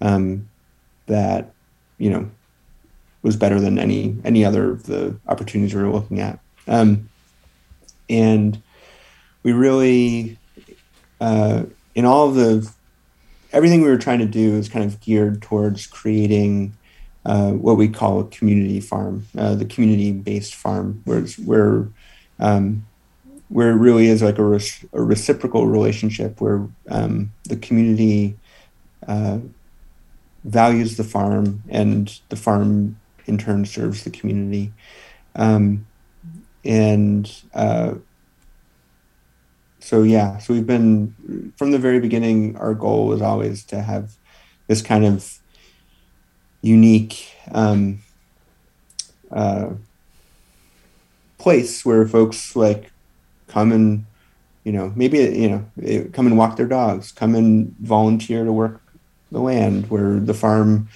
um, 0.00 0.48
that 1.06 1.52
you 1.98 2.10
know 2.10 2.28
was 3.22 3.36
better 3.36 3.60
than 3.60 3.78
any 3.78 4.16
any 4.24 4.44
other 4.44 4.72
of 4.72 4.84
the 4.84 5.16
opportunities 5.28 5.74
we 5.74 5.82
were 5.82 5.90
looking 5.90 6.20
at. 6.20 6.40
Um, 6.66 7.08
and 8.08 8.62
we 9.42 9.52
really, 9.52 10.37
uh, 11.20 11.64
in 11.94 12.04
all 12.04 12.30
the 12.30 12.70
everything 13.52 13.80
we 13.80 13.88
were 13.88 13.98
trying 13.98 14.18
to 14.18 14.26
do 14.26 14.56
is 14.56 14.68
kind 14.68 14.84
of 14.84 15.00
geared 15.00 15.42
towards 15.42 15.86
creating 15.86 16.72
uh, 17.24 17.50
what 17.52 17.76
we 17.76 17.88
call 17.88 18.20
a 18.20 18.24
community 18.24 18.80
farm, 18.80 19.26
uh, 19.36 19.54
the 19.54 19.64
community-based 19.64 20.54
farm, 20.54 21.00
where 21.04 21.22
where 21.44 21.88
um, 22.38 22.84
where 23.48 23.70
it 23.70 23.76
really 23.76 24.08
is 24.08 24.22
like 24.22 24.38
a, 24.38 24.44
res- 24.44 24.84
a 24.92 25.02
reciprocal 25.02 25.66
relationship 25.66 26.40
where 26.40 26.66
um, 26.90 27.32
the 27.44 27.56
community 27.56 28.36
uh, 29.06 29.38
values 30.44 30.96
the 30.96 31.04
farm 31.04 31.62
and 31.68 32.20
the 32.28 32.36
farm 32.36 32.96
in 33.26 33.38
turn 33.38 33.64
serves 33.64 34.04
the 34.04 34.10
community. 34.10 34.72
Um, 35.34 35.86
and 36.64 37.30
uh, 37.54 37.94
so, 39.80 40.02
yeah, 40.02 40.38
so 40.38 40.54
we've 40.54 40.66
been 40.66 41.52
from 41.56 41.70
the 41.70 41.78
very 41.78 42.00
beginning, 42.00 42.56
our 42.56 42.74
goal 42.74 43.06
was 43.06 43.22
always 43.22 43.64
to 43.66 43.80
have 43.80 44.12
this 44.66 44.82
kind 44.82 45.04
of 45.04 45.38
unique 46.62 47.34
um, 47.52 48.00
uh, 49.30 49.70
place 51.38 51.84
where 51.84 52.06
folks 52.06 52.56
like 52.56 52.90
come 53.46 53.72
and 53.72 54.04
you 54.64 54.72
know 54.72 54.92
maybe 54.96 55.18
you 55.18 55.48
know 55.48 56.10
come 56.12 56.26
and 56.26 56.36
walk 56.36 56.56
their 56.56 56.66
dogs 56.66 57.12
come 57.12 57.34
and 57.34 57.74
volunteer 57.78 58.44
to 58.44 58.52
work 58.52 58.82
the 59.30 59.40
land 59.40 59.88
where 59.88 60.18
the 60.18 60.34
farm 60.34 60.88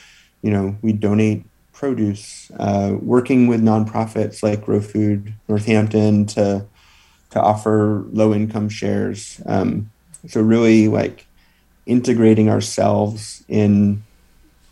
you 0.43 0.51
know 0.51 0.77
we 0.83 0.93
donate 0.93 1.45
produce 1.73 2.51
uh, 2.59 2.97
working 3.01 3.47
with 3.47 3.63
nonprofits 3.63 4.43
like 4.43 4.65
grow 4.65 4.81
food 4.81 5.33
northampton 5.49 6.27
to 6.27 6.67
to 7.33 7.41
offer 7.41 8.05
low 8.13 8.33
income 8.33 8.69
shares 8.69 9.41
um, 9.47 9.91
so 10.29 10.41
really 10.41 10.89
like 10.89 11.27
integrating 11.87 12.49
ourselves 12.49 13.45
in 13.49 14.03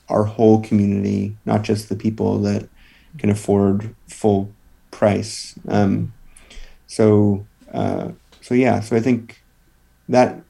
our 0.09 0.25
whole 0.25 0.63
community 0.63 1.37
not 1.45 1.63
just 1.63 1.89
the 1.89 1.97
people 1.97 2.39
that 2.39 2.69
can 3.19 3.31
afford 3.31 3.95
full 4.09 4.51
price 4.91 5.55
um, 5.69 6.13
so 6.87 7.45
uh, 7.73 8.11
so 8.41 8.55
yeah, 8.55 8.81
so 8.81 8.97
I 8.97 9.01
think 9.01 9.43
that 10.09 10.41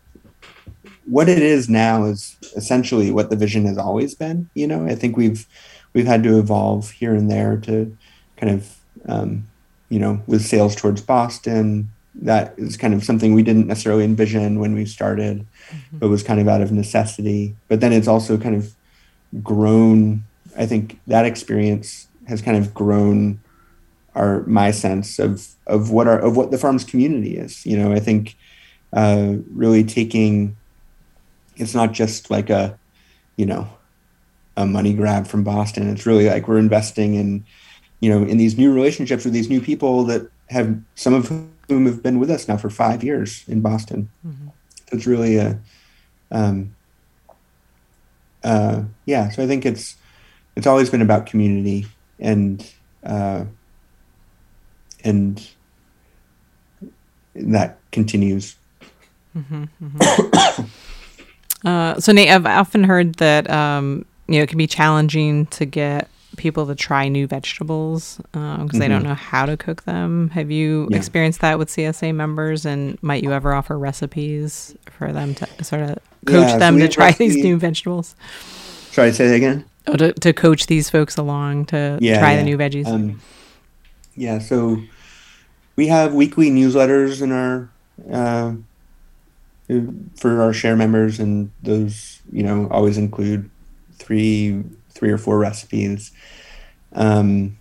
what 1.04 1.28
it 1.28 1.42
is 1.42 1.68
now 1.68 2.04
is 2.04 2.36
essentially 2.56 3.10
what 3.10 3.30
the 3.30 3.36
vision 3.36 3.66
has 3.66 3.76
always 3.76 4.14
been. 4.14 4.48
You 4.54 4.66
know, 4.66 4.86
I 4.86 4.94
think 4.94 5.16
we've 5.16 5.46
we've 5.92 6.06
had 6.06 6.22
to 6.22 6.38
evolve 6.38 6.90
here 6.92 7.14
and 7.14 7.30
there 7.30 7.56
to 7.58 7.96
kind 8.36 8.52
of 8.54 8.76
um, 9.06 9.48
you 9.88 9.98
know 9.98 10.22
with 10.26 10.42
sales 10.42 10.74
towards 10.74 11.02
Boston. 11.02 11.90
That 12.14 12.54
is 12.56 12.76
kind 12.76 12.92
of 12.92 13.04
something 13.04 13.34
we 13.34 13.42
didn't 13.42 13.66
necessarily 13.66 14.04
envision 14.04 14.58
when 14.58 14.74
we 14.74 14.84
started, 14.84 15.46
mm-hmm. 15.70 15.98
but 15.98 16.08
was 16.08 16.22
kind 16.22 16.40
of 16.40 16.48
out 16.48 16.60
of 16.60 16.72
necessity. 16.72 17.54
But 17.68 17.80
then 17.80 17.92
it's 17.92 18.08
also 18.08 18.36
kind 18.36 18.56
of 18.56 18.74
grown. 19.42 20.24
I 20.56 20.66
think 20.66 20.98
that 21.06 21.24
experience 21.24 22.08
has 22.26 22.42
kind 22.42 22.56
of 22.56 22.74
grown 22.74 23.40
our 24.14 24.44
my 24.46 24.70
sense 24.70 25.18
of 25.18 25.46
of 25.66 25.90
what 25.90 26.08
our 26.08 26.18
of 26.18 26.36
what 26.36 26.50
the 26.50 26.58
farms 26.58 26.84
community 26.84 27.36
is. 27.36 27.64
You 27.64 27.78
know, 27.78 27.92
I 27.92 28.00
think 28.00 28.36
uh, 28.92 29.34
really 29.52 29.84
taking 29.84 30.56
it's 31.56 31.74
not 31.74 31.92
just 31.92 32.30
like 32.30 32.50
a 32.50 32.78
you 33.36 33.46
know 33.46 33.68
a 34.56 34.66
money 34.66 34.94
grab 34.94 35.26
from 35.26 35.44
Boston. 35.44 35.88
It's 35.88 36.06
really 36.06 36.28
like 36.28 36.48
we're 36.48 36.58
investing 36.58 37.14
in 37.14 37.44
you 38.00 38.10
know 38.10 38.26
in 38.26 38.38
these 38.38 38.58
new 38.58 38.72
relationships 38.72 39.24
with 39.24 39.34
these 39.34 39.48
new 39.48 39.60
people 39.60 40.04
that 40.04 40.30
have 40.48 40.80
some 40.94 41.14
of 41.14 41.30
whom 41.70 41.86
have 41.86 42.02
been 42.02 42.18
with 42.18 42.30
us 42.30 42.48
now 42.48 42.56
for 42.56 42.68
five 42.68 43.02
years 43.02 43.44
in 43.48 43.60
Boston. 43.60 44.10
Mm-hmm. 44.26 44.48
It's 44.92 45.06
really 45.06 45.36
a 45.36 45.58
um, 46.30 46.74
uh, 48.42 48.82
yeah. 49.06 49.30
So 49.30 49.42
I 49.42 49.46
think 49.46 49.64
it's 49.64 49.96
it's 50.56 50.66
always 50.66 50.90
been 50.90 51.02
about 51.02 51.26
community 51.26 51.86
and 52.18 52.68
uh, 53.04 53.44
and 55.04 55.48
that 57.34 57.78
continues. 57.92 58.56
Mm-hmm, 59.36 59.64
mm-hmm. 59.82 60.64
uh, 61.66 62.00
so 62.00 62.12
Nate, 62.12 62.30
I've 62.30 62.46
often 62.46 62.84
heard 62.84 63.14
that 63.14 63.48
um, 63.48 64.04
you 64.26 64.38
know 64.38 64.42
it 64.42 64.48
can 64.48 64.58
be 64.58 64.66
challenging 64.66 65.46
to 65.46 65.64
get 65.64 66.08
people 66.40 66.66
to 66.66 66.74
try 66.74 67.06
new 67.08 67.26
vegetables 67.26 68.16
because 68.16 68.34
um, 68.34 68.68
mm-hmm. 68.68 68.78
they 68.78 68.88
don't 68.88 69.00
mm-hmm. 69.00 69.10
know 69.10 69.14
how 69.14 69.44
to 69.44 69.56
cook 69.56 69.84
them. 69.84 70.30
Have 70.30 70.50
you 70.50 70.88
yeah. 70.90 70.96
experienced 70.96 71.40
that 71.40 71.58
with 71.58 71.68
CSA 71.68 72.14
members, 72.14 72.64
and 72.64 73.00
might 73.02 73.22
you 73.22 73.32
ever 73.32 73.52
offer 73.52 73.78
recipes 73.78 74.74
for 74.86 75.12
them 75.12 75.34
to 75.34 75.64
sort 75.64 75.82
of 75.82 75.98
coach 76.26 76.48
yeah, 76.48 76.58
them 76.58 76.78
to 76.78 76.88
try 76.88 77.12
these 77.12 77.36
new 77.36 77.58
vegetables? 77.58 78.16
Try 78.90 79.06
to 79.06 79.14
say 79.14 79.28
that 79.28 79.34
again. 79.34 79.66
Oh, 79.86 79.96
to, 79.96 80.12
to 80.14 80.32
coach 80.32 80.66
these 80.66 80.88
folks 80.88 81.16
along 81.16 81.66
to 81.66 81.98
yeah, 82.00 82.18
try 82.18 82.36
the 82.36 82.42
new 82.42 82.56
veggies. 82.56 82.86
Um, 82.86 83.20
yeah, 84.16 84.38
so 84.38 84.82
we 85.76 85.88
have 85.88 86.14
weekly 86.14 86.50
newsletters 86.50 87.22
in 87.22 87.32
our 87.32 87.70
uh, 88.10 88.54
for 90.16 90.40
our 90.40 90.52
share 90.54 90.76
members, 90.76 91.20
and 91.20 91.50
those 91.62 92.20
you 92.32 92.42
know 92.42 92.66
always 92.70 92.96
include 92.96 93.50
three 93.92 94.64
three 94.90 95.10
or 95.10 95.18
four 95.18 95.38
recipes. 95.38 96.12
Um, 96.92 97.58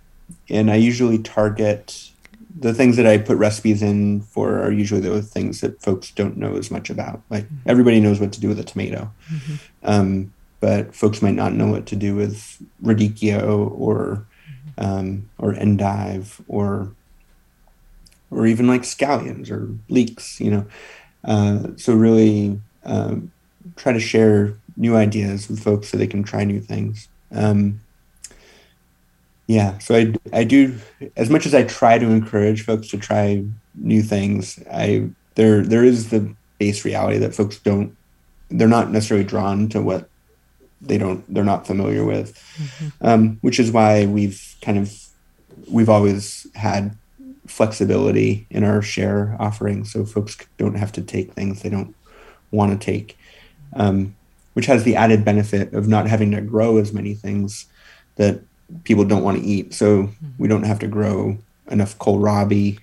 and 0.49 0.71
I 0.71 0.75
usually 0.75 1.19
target 1.19 2.09
the 2.57 2.73
things 2.73 2.97
that 2.97 3.05
I 3.05 3.17
put 3.17 3.37
recipes 3.37 3.81
in 3.81 4.21
for 4.21 4.59
are 4.61 4.71
usually 4.71 5.01
the 5.01 5.21
things 5.21 5.61
that 5.61 5.81
folks 5.81 6.11
don't 6.11 6.37
know 6.37 6.57
as 6.57 6.71
much 6.71 6.89
about. 6.89 7.21
Like 7.29 7.45
mm-hmm. 7.45 7.69
everybody 7.69 7.99
knows 7.99 8.19
what 8.19 8.33
to 8.33 8.41
do 8.41 8.47
with 8.47 8.59
a 8.59 8.63
tomato, 8.63 9.11
mm-hmm. 9.31 9.55
um, 9.83 10.33
but 10.59 10.93
folks 10.95 11.21
might 11.21 11.35
not 11.35 11.53
know 11.53 11.67
what 11.67 11.85
to 11.87 11.95
do 11.95 12.15
with 12.15 12.61
radicchio 12.83 13.71
or 13.79 14.25
um, 14.77 15.29
or 15.37 15.53
endive 15.53 16.41
or 16.47 16.91
or 18.31 18.45
even 18.45 18.67
like 18.67 18.81
scallions 18.81 19.49
or 19.51 19.69
leeks, 19.89 20.39
you 20.39 20.51
know. 20.51 20.65
Uh, 21.23 21.67
so 21.75 21.93
really 21.93 22.59
um, 22.85 23.31
try 23.75 23.91
to 23.91 23.99
share 23.99 24.53
new 24.77 24.95
ideas 24.95 25.49
with 25.49 25.61
folks 25.61 25.89
so 25.89 25.97
they 25.97 26.07
can 26.07 26.23
try 26.23 26.43
new 26.43 26.61
things. 26.61 27.08
Um, 27.31 27.79
yeah, 29.47 29.79
so 29.79 29.95
I, 29.95 30.13
I 30.31 30.43
do 30.43 30.77
as 31.15 31.29
much 31.29 31.45
as 31.45 31.55
I 31.55 31.63
try 31.63 31.97
to 31.97 32.05
encourage 32.05 32.65
folks 32.65 32.87
to 32.89 32.97
try 32.97 33.43
new 33.75 34.03
things. 34.03 34.59
I 34.71 35.09
there 35.35 35.63
there 35.63 35.83
is 35.83 36.09
the 36.09 36.35
base 36.59 36.85
reality 36.85 37.17
that 37.17 37.33
folks 37.33 37.57
don't 37.57 37.95
they're 38.49 38.67
not 38.67 38.91
necessarily 38.91 39.25
drawn 39.25 39.69
to 39.69 39.81
what 39.81 40.09
they 40.81 40.97
don't 40.97 41.23
they're 41.33 41.43
not 41.43 41.65
familiar 41.65 42.03
with 42.05 42.37
mm-hmm. 42.57 43.07
um, 43.07 43.37
which 43.41 43.59
is 43.59 43.71
why 43.71 44.05
we've 44.05 44.55
kind 44.61 44.77
of 44.77 44.93
we've 45.71 45.89
always 45.89 46.47
had 46.55 46.95
flexibility 47.47 48.45
in 48.49 48.63
our 48.63 48.81
share 48.81 49.35
offering 49.39 49.83
so 49.83 50.05
folks 50.05 50.37
don't 50.57 50.75
have 50.75 50.91
to 50.91 51.01
take 51.01 51.33
things 51.33 51.61
they 51.61 51.69
don't 51.69 51.95
want 52.51 52.71
to 52.71 52.85
take 52.85 53.17
um, 53.73 54.15
which 54.53 54.65
has 54.65 54.83
the 54.83 54.95
added 54.95 55.23
benefit 55.23 55.73
of 55.73 55.87
not 55.87 56.07
having 56.07 56.31
to 56.31 56.41
grow 56.41 56.77
as 56.77 56.93
many 56.93 57.13
things 57.13 57.67
that 58.15 58.41
people 58.83 59.05
don't 59.05 59.23
want 59.23 59.37
to 59.37 59.43
eat 59.43 59.73
so 59.73 60.03
mm-hmm. 60.03 60.27
we 60.37 60.47
don't 60.47 60.63
have 60.63 60.79
to 60.79 60.87
grow 60.87 61.37
enough 61.71 61.97
kohlrabi 61.97 62.79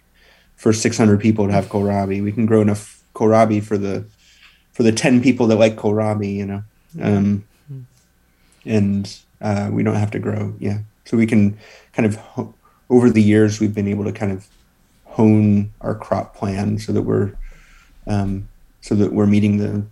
for 0.57 0.73
600 0.73 1.21
people 1.21 1.47
to 1.47 1.53
have 1.53 1.67
kohlrabi 1.67 2.23
we 2.23 2.33
can 2.33 2.47
grow 2.47 2.61
enough 2.61 3.03
kohlrabi 3.15 3.63
for 3.63 3.79
the 3.79 4.05
for 4.73 4.83
the 4.83 4.93
10 4.93 5.23
people 5.23 5.47
that 5.47 5.57
like 5.57 5.77
kohlrabi 5.77 6.35
you 6.35 6.47
know 6.47 6.63
um, 7.03 7.45
and 8.67 9.19
uh, 9.41 9.71
we 9.73 9.83
don't 9.83 9.95
have 9.95 10.11
to 10.11 10.19
grow. 10.19 10.55
Yeah, 10.59 10.79
so 11.05 11.17
we 11.17 11.27
can 11.27 11.57
kind 11.93 12.07
of 12.07 12.53
over 12.91 13.11
the 13.11 13.23
years 13.23 13.61
we've 13.61 13.75
been 13.75 13.89
able 13.89 14.05
to 14.05 14.13
kind 14.13 14.33
of 14.33 14.47
hone 15.05 15.73
our 15.81 15.95
crop 15.95 16.37
plan 16.37 16.79
so 16.79 16.93
that 16.93 17.03
we're 17.03 17.33
um, 18.07 18.49
so 18.81 18.95
that 18.95 19.13
we're 19.13 19.27
meeting 19.27 19.59
the 19.59 19.85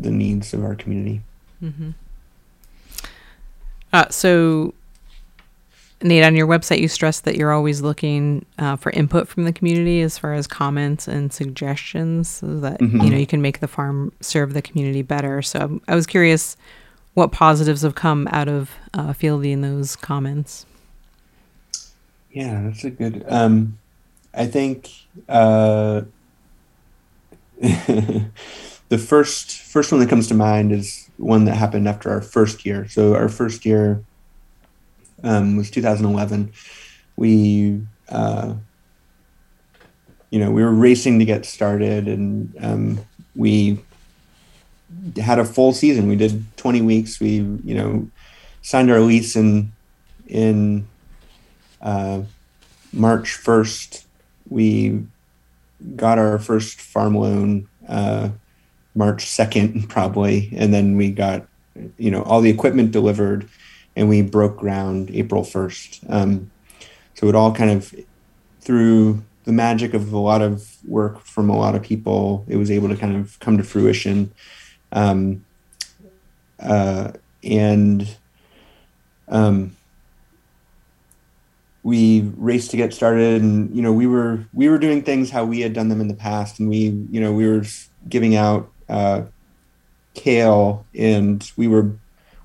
the 0.00 0.10
needs 0.10 0.54
of 0.54 0.62
our 0.64 0.74
community. 0.74 1.20
Mm-hmm. 1.62 1.90
Uh, 3.92 4.08
so, 4.10 4.74
Nate, 6.02 6.22
on 6.24 6.36
your 6.36 6.46
website, 6.46 6.78
you 6.80 6.88
stress 6.88 7.20
that 7.20 7.36
you're 7.36 7.52
always 7.52 7.80
looking 7.80 8.44
uh, 8.58 8.76
for 8.76 8.90
input 8.92 9.26
from 9.28 9.44
the 9.44 9.52
community 9.52 10.00
as 10.02 10.16
far 10.18 10.34
as 10.34 10.46
comments 10.46 11.08
and 11.08 11.32
suggestions, 11.32 12.28
so 12.28 12.60
that 12.60 12.78
Mhm. 12.80 13.02
you 13.04 13.10
know 13.10 13.16
you 13.16 13.26
can 13.26 13.42
make 13.42 13.60
the 13.60 13.66
farm 13.68 14.12
serve 14.20 14.52
the 14.54 14.62
community 14.62 15.02
better. 15.02 15.42
So, 15.42 15.80
I 15.88 15.94
was 15.94 16.06
curious 16.06 16.56
what 17.14 17.32
positives 17.32 17.82
have 17.82 17.94
come 17.96 18.28
out 18.30 18.46
of 18.48 18.70
uh, 18.94 19.12
fielding 19.12 19.60
those 19.62 19.96
comments. 19.96 20.66
Yeah, 22.30 22.60
that's 22.64 22.84
a 22.84 22.90
good. 22.90 23.24
Um, 23.26 23.78
I 24.34 24.46
think 24.46 24.90
uh, 25.28 26.02
the 28.88 28.98
first 28.98 29.52
first 29.52 29.92
one 29.92 30.00
that 30.00 30.08
comes 30.08 30.28
to 30.28 30.34
mind 30.34 30.72
is 30.72 31.10
one 31.16 31.44
that 31.44 31.56
happened 31.56 31.88
after 31.88 32.10
our 32.10 32.20
first 32.20 32.64
year. 32.64 32.88
So 32.88 33.14
our 33.14 33.28
first 33.28 33.64
year 33.64 34.02
um, 35.22 35.56
was 35.56 35.70
2011. 35.70 36.52
We, 37.16 37.82
uh, 38.08 38.54
you 40.30 40.38
know, 40.38 40.50
we 40.50 40.62
were 40.62 40.72
racing 40.72 41.18
to 41.18 41.24
get 41.24 41.44
started, 41.44 42.06
and 42.06 42.54
um, 42.60 43.00
we 43.34 43.80
had 45.16 45.38
a 45.38 45.44
full 45.44 45.72
season. 45.72 46.08
We 46.08 46.16
did 46.16 46.44
20 46.56 46.82
weeks. 46.82 47.18
We, 47.18 47.38
you 47.38 47.74
know, 47.74 48.08
signed 48.62 48.90
our 48.90 49.00
lease 49.00 49.36
in 49.36 49.72
in 50.26 50.86
uh, 51.80 52.22
March 52.92 53.38
1st, 53.42 54.04
we 54.48 55.04
got 55.96 56.18
our 56.18 56.38
first 56.38 56.80
farm 56.80 57.14
loan 57.14 57.68
uh, 57.88 58.30
March 58.98 59.24
2nd, 59.24 59.88
probably. 59.88 60.52
And 60.54 60.74
then 60.74 60.96
we 60.96 61.10
got, 61.10 61.46
you 61.96 62.10
know, 62.10 62.22
all 62.22 62.40
the 62.40 62.50
equipment 62.50 62.90
delivered 62.90 63.48
and 63.96 64.08
we 64.08 64.22
broke 64.22 64.58
ground 64.58 65.10
April 65.12 65.42
1st. 65.42 66.10
Um, 66.10 66.50
so 67.14 67.28
it 67.28 67.34
all 67.34 67.54
kind 67.54 67.70
of, 67.70 67.94
through 68.60 69.22
the 69.44 69.52
magic 69.52 69.94
of 69.94 70.12
a 70.12 70.18
lot 70.18 70.42
of 70.42 70.76
work 70.84 71.20
from 71.20 71.48
a 71.48 71.56
lot 71.56 71.74
of 71.74 71.82
people, 71.82 72.44
it 72.48 72.56
was 72.56 72.70
able 72.70 72.88
to 72.88 72.96
kind 72.96 73.16
of 73.16 73.38
come 73.40 73.56
to 73.56 73.64
fruition. 73.64 74.32
Um, 74.92 75.44
uh, 76.60 77.12
and 77.42 78.16
um, 79.28 79.76
we 81.82 82.20
raced 82.36 82.72
to 82.72 82.76
get 82.76 82.92
started 82.92 83.40
and 83.40 83.74
you 83.74 83.80
know 83.80 83.92
we 83.92 84.06
were 84.06 84.44
we 84.52 84.68
were 84.68 84.78
doing 84.78 85.00
things 85.02 85.30
how 85.30 85.44
we 85.44 85.60
had 85.60 85.72
done 85.72 85.88
them 85.88 86.00
in 86.00 86.08
the 86.08 86.14
past 86.14 86.58
and 86.58 86.68
we 86.68 86.88
you 87.10 87.20
know 87.20 87.32
we 87.32 87.48
were 87.48 87.64
giving 88.08 88.34
out 88.34 88.70
uh, 88.88 89.22
kale 90.14 90.84
and 90.94 91.52
we 91.56 91.68
were 91.68 91.92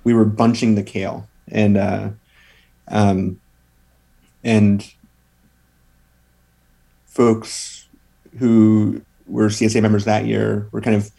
we 0.04 0.14
were 0.14 0.26
bunching 0.26 0.76
the 0.76 0.84
kale 0.84 1.28
and 1.48 1.78
uh, 1.78 2.10
um, 2.88 3.40
and 4.44 4.94
folks 7.06 7.88
who 8.40 9.02
were 9.28 9.48
CSA 9.48 9.82
members 9.82 10.06
that 10.06 10.26
year 10.26 10.68
were 10.72 10.82
kind 10.82 10.96
of 10.96 11.12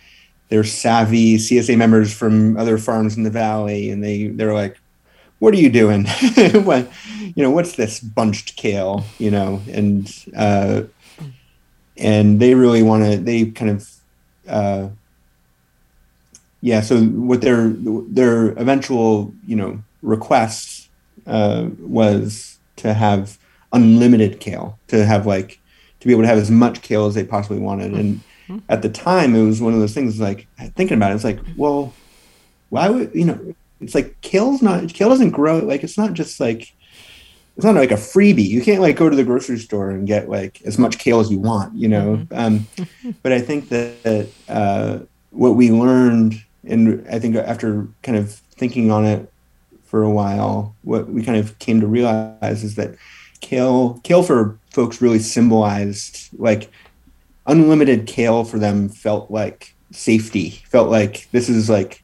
they're 0.49 0.65
savvy 0.65 1.37
CSA 1.37 1.77
members 1.77 2.13
from 2.13 2.57
other 2.57 2.79
farms 2.79 3.17
in 3.17 3.23
the 3.23 3.31
valley 3.31 3.91
and 3.91 4.05
they 4.05 4.29
they're 4.29 4.55
like 4.55 4.79
what 5.45 5.53
are 5.53 5.59
you 5.59 5.69
doing? 5.69 6.07
what, 6.65 6.91
you 7.19 7.43
know, 7.43 7.51
what's 7.51 7.77
this 7.77 8.01
bunched 8.01 8.57
kale? 8.57 9.05
You 9.19 9.31
know, 9.31 9.61
and 9.71 10.11
uh, 10.35 10.83
and 11.99 12.41
they 12.41 12.55
really 12.55 12.83
want 12.83 13.05
to. 13.05 13.19
They 13.19 13.47
kind 13.47 13.71
of, 13.73 13.91
uh, 14.49 14.89
yeah. 16.65 16.81
So 16.81 17.05
what 17.05 17.43
their 17.43 17.69
their 17.69 18.49
eventual 18.53 19.35
you 19.47 19.55
know 19.55 19.83
request 20.01 20.89
uh, 21.27 21.69
was 21.79 22.59
to 22.77 22.95
have 22.95 23.39
unlimited 23.73 24.41
kale, 24.41 24.79
to 24.89 25.05
have 25.05 25.27
like 25.27 25.61
to 26.01 26.07
be 26.07 26.13
able 26.13 26.23
to 26.23 26.29
have 26.29 26.39
as 26.39 26.51
much 26.51 26.81
kale 26.81 27.05
as 27.07 27.15
they 27.15 27.25
possibly 27.25 27.59
wanted. 27.59 27.93
And 27.93 28.21
at 28.71 28.81
the 28.81 28.89
time, 28.89 29.35
it 29.35 29.45
was 29.45 29.61
one 29.61 29.75
of 29.75 29.81
those 29.81 29.93
things 29.93 30.19
like 30.19 30.47
thinking 30.75 30.97
about 30.97 31.13
it. 31.13 31.17
It's 31.17 31.25
like, 31.25 31.41
well, 31.57 31.93
why 32.71 32.89
would 32.89 33.15
you 33.15 33.27
know? 33.27 33.55
it's 33.81 33.95
like 33.95 34.19
kale's 34.23 34.63
not 34.63 34.89
kale 34.95 35.09
doesn't 35.09 35.31
grow 35.31 35.59
like 35.59 35.83
it's 35.83 35.99
not 35.99 36.15
just 36.15 36.41
like 36.41 36.73
it's 37.57 37.65
not 37.65 37.75
like 37.75 37.91
a 37.91 37.97
freebie 37.97 38.47
you 38.47 38.63
can't 38.63 38.81
like 38.81 38.97
go 38.97 39.11
to 39.11 39.17
the 39.17 39.25
grocery 39.25 39.59
store 39.59 39.91
and 39.91 40.07
get 40.07 40.29
like 40.29 40.63
as 40.63 40.79
much 40.79 40.99
kale 40.99 41.21
as 41.21 41.31
you 41.31 41.39
want 41.39 41.75
you 41.75 41.89
know 41.89 42.27
um, 42.31 42.67
but 43.23 43.33
i 43.33 43.41
think 43.41 43.69
that 43.69 44.29
uh, 44.49 44.99
what 45.31 45.51
we 45.51 45.71
learned 45.71 46.43
and 46.67 47.07
i 47.09 47.19
think 47.19 47.37
after 47.37 47.87
kind 48.03 48.17
of 48.17 48.33
thinking 48.33 48.91
on 48.91 49.05
it 49.05 49.31
for 49.85 50.03
a 50.03 50.11
while 50.11 50.75
what 50.83 51.09
we 51.09 51.23
kind 51.23 51.39
of 51.39 51.59
came 51.59 51.81
to 51.81 51.87
realize 51.87 52.65
is 52.65 52.75
that 52.75 52.95
kale 53.41 54.01
kale 54.03 54.23
for 54.23 54.59
folks 54.71 55.03
really 55.03 55.19
symbolized 55.19 56.29
like 56.39 56.71
unlimited 57.47 58.07
kale 58.07 58.45
for 58.45 58.59
them 58.59 58.89
felt 58.89 59.31
like 59.31 59.75
safety 59.93 60.51
felt 60.69 60.91
like 60.91 61.29
this 61.31 61.49
is 61.49 61.69
like 61.71 62.03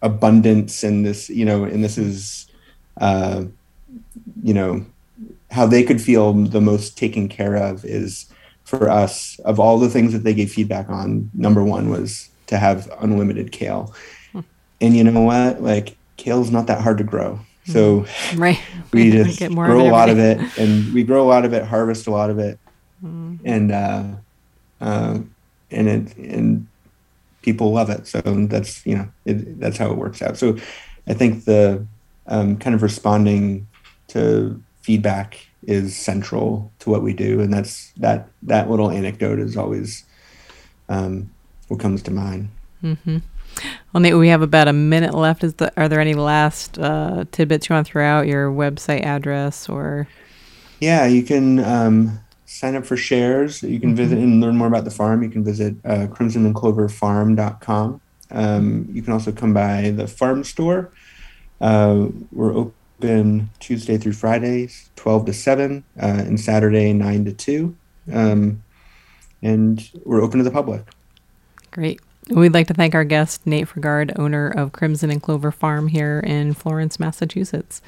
abundance 0.00 0.82
and 0.82 1.04
this 1.04 1.28
you 1.28 1.44
know 1.44 1.64
and 1.64 1.84
this 1.84 1.98
is 1.98 2.46
uh 3.00 3.44
you 4.42 4.54
know 4.54 4.84
how 5.50 5.66
they 5.66 5.82
could 5.82 6.00
feel 6.00 6.32
the 6.32 6.60
most 6.60 6.96
taken 6.96 7.28
care 7.28 7.56
of 7.56 7.84
is 7.84 8.26
for 8.64 8.88
us 8.88 9.38
of 9.40 9.60
all 9.60 9.78
the 9.78 9.90
things 9.90 10.12
that 10.12 10.24
they 10.24 10.32
gave 10.32 10.50
feedback 10.50 10.88
on 10.88 11.30
number 11.34 11.62
one 11.62 11.90
was 11.90 12.30
to 12.52 12.58
have 12.58 12.90
unlimited 13.00 13.50
kale. 13.50 13.94
And 14.80 14.94
you 14.94 15.04
know 15.04 15.22
what? 15.22 15.62
Like 15.62 15.96
kale's 16.18 16.50
not 16.50 16.66
that 16.66 16.82
hard 16.82 16.98
to 16.98 17.04
grow. 17.04 17.40
So 17.64 18.06
right. 18.36 18.60
we 18.92 19.10
We 19.10 19.24
just 19.24 19.50
more 19.50 19.66
grow 19.66 19.88
a 19.88 19.90
lot 19.90 20.10
of 20.10 20.18
it 20.18 20.38
and 20.58 20.92
we 20.92 21.02
grow 21.02 21.22
a 21.22 21.28
lot 21.28 21.44
of 21.44 21.54
it 21.54 21.64
harvest 21.64 22.06
a 22.06 22.10
lot 22.10 22.30
of 22.30 22.38
it. 22.38 22.58
Mm. 23.02 23.40
and 23.44 23.72
uh, 23.72 24.04
uh, 24.80 25.18
and 25.72 25.88
it 25.88 26.16
and 26.16 26.68
people 27.40 27.72
love 27.72 27.90
it. 27.90 28.06
So 28.06 28.20
that's 28.20 28.86
you 28.86 28.96
know 28.96 29.08
it, 29.24 29.58
that's 29.58 29.78
how 29.78 29.90
it 29.90 29.96
works 29.96 30.22
out. 30.22 30.36
So 30.36 30.56
I 31.08 31.14
think 31.14 31.44
the 31.44 31.84
um, 32.28 32.58
kind 32.58 32.76
of 32.76 32.82
responding 32.82 33.66
to 34.08 34.62
feedback 34.82 35.48
is 35.64 35.96
central 35.96 36.70
to 36.80 36.90
what 36.90 37.02
we 37.02 37.12
do, 37.12 37.40
and 37.40 37.52
that's 37.52 37.90
that 37.96 38.28
that 38.42 38.70
little 38.70 38.90
anecdote 38.90 39.40
is 39.40 39.56
always 39.56 40.04
um, 40.88 41.28
what 41.72 41.80
comes 41.80 42.02
to 42.02 42.10
mind. 42.10 42.50
Mm-hmm. 42.84 43.18
Well, 43.92 44.00
Nate, 44.00 44.14
we 44.14 44.28
have 44.28 44.42
about 44.42 44.68
a 44.68 44.74
minute 44.74 45.14
left. 45.14 45.42
Is 45.42 45.54
the, 45.54 45.72
are 45.80 45.88
there 45.88 46.00
any 46.00 46.12
last 46.12 46.78
uh, 46.78 47.24
tidbits 47.32 47.68
you 47.68 47.74
want 47.74 47.86
to 47.86 47.92
throw 47.92 48.04
out? 48.04 48.26
Your 48.26 48.50
website 48.50 49.02
address 49.02 49.70
or 49.70 50.06
Yeah, 50.80 51.06
you 51.06 51.22
can 51.22 51.60
um, 51.60 52.20
sign 52.44 52.76
up 52.76 52.84
for 52.84 52.98
shares. 52.98 53.62
You 53.62 53.80
can 53.80 53.96
visit 53.96 54.18
and 54.18 54.40
learn 54.40 54.56
more 54.56 54.68
about 54.68 54.84
the 54.84 54.90
farm. 54.90 55.22
You 55.22 55.30
can 55.30 55.44
visit 55.44 55.76
uh, 55.84 56.08
crimsonandcloverfarm.com. 56.08 58.00
Um, 58.30 58.88
you 58.92 59.02
can 59.02 59.12
also 59.14 59.32
come 59.32 59.54
by 59.54 59.90
the 59.90 60.06
farm 60.06 60.44
store. 60.44 60.92
Uh, 61.60 62.08
we're 62.32 62.54
open 62.54 63.48
Tuesday 63.60 63.96
through 63.96 64.12
Fridays, 64.12 64.90
12 64.96 65.26
to 65.26 65.32
7, 65.32 65.84
uh, 66.00 66.04
and 66.04 66.38
Saturday, 66.38 66.92
9 66.92 67.24
to 67.24 67.32
2. 67.32 67.76
Um, 68.12 68.62
and 69.42 69.90
we're 70.04 70.22
open 70.22 70.38
to 70.38 70.44
the 70.44 70.50
public. 70.50 70.82
Great. 71.72 72.00
We'd 72.28 72.54
like 72.54 72.68
to 72.68 72.74
thank 72.74 72.94
our 72.94 73.02
guest, 73.04 73.44
Nate 73.46 73.66
Frigard, 73.66 74.16
owner 74.16 74.48
of 74.48 74.70
Crimson 74.72 75.10
and 75.10 75.20
Clover 75.20 75.50
Farm 75.50 75.88
here 75.88 76.20
in 76.20 76.54
Florence, 76.54 77.00
Massachusetts. 77.00 77.82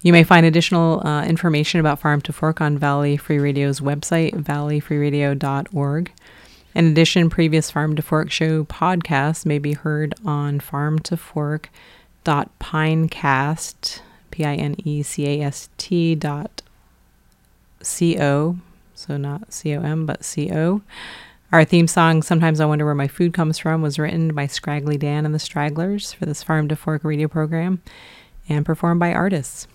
You 0.00 0.14
may 0.14 0.24
find 0.24 0.46
additional 0.46 1.06
uh, 1.06 1.24
information 1.24 1.78
about 1.78 1.98
Farm 2.00 2.22
to 2.22 2.32
Fork 2.32 2.62
on 2.62 2.78
Valley 2.78 3.18
Free 3.18 3.38
Radio's 3.38 3.80
website, 3.80 4.32
valleyfreeradio.org. 4.32 6.12
In 6.74 6.86
addition, 6.86 7.28
previous 7.28 7.70
Farm 7.70 7.96
to 7.96 8.02
Fork 8.02 8.30
show 8.30 8.64
podcasts 8.64 9.44
may 9.44 9.58
be 9.58 9.74
heard 9.74 10.14
on 10.24 10.60
farm 10.60 10.98
to 11.00 11.16
fork 11.16 11.68
dot 12.22 12.48
pinecast 12.60 14.00
p-i-n-e-c-a-s-t 14.30 16.14
dot 16.14 16.62
c-o 17.82 18.58
so 18.94 19.16
not 19.16 19.52
c-o-m 19.52 20.04
but 20.04 20.22
c-o 20.22 20.82
our 21.52 21.64
theme 21.64 21.86
song 21.88 22.22
sometimes 22.22 22.60
i 22.60 22.64
wonder 22.64 22.84
where 22.84 22.94
my 22.94 23.08
food 23.08 23.32
comes 23.34 23.58
from 23.58 23.82
was 23.82 23.98
written 23.98 24.34
by 24.34 24.46
scraggly 24.46 24.96
dan 24.96 25.26
and 25.26 25.34
the 25.34 25.38
stragglers 25.38 26.12
for 26.12 26.26
this 26.26 26.42
farm 26.42 26.68
to 26.68 26.76
fork 26.76 27.02
radio 27.04 27.28
program 27.28 27.82
and 28.48 28.64
performed 28.64 29.00
by 29.00 29.12
artists 29.12 29.66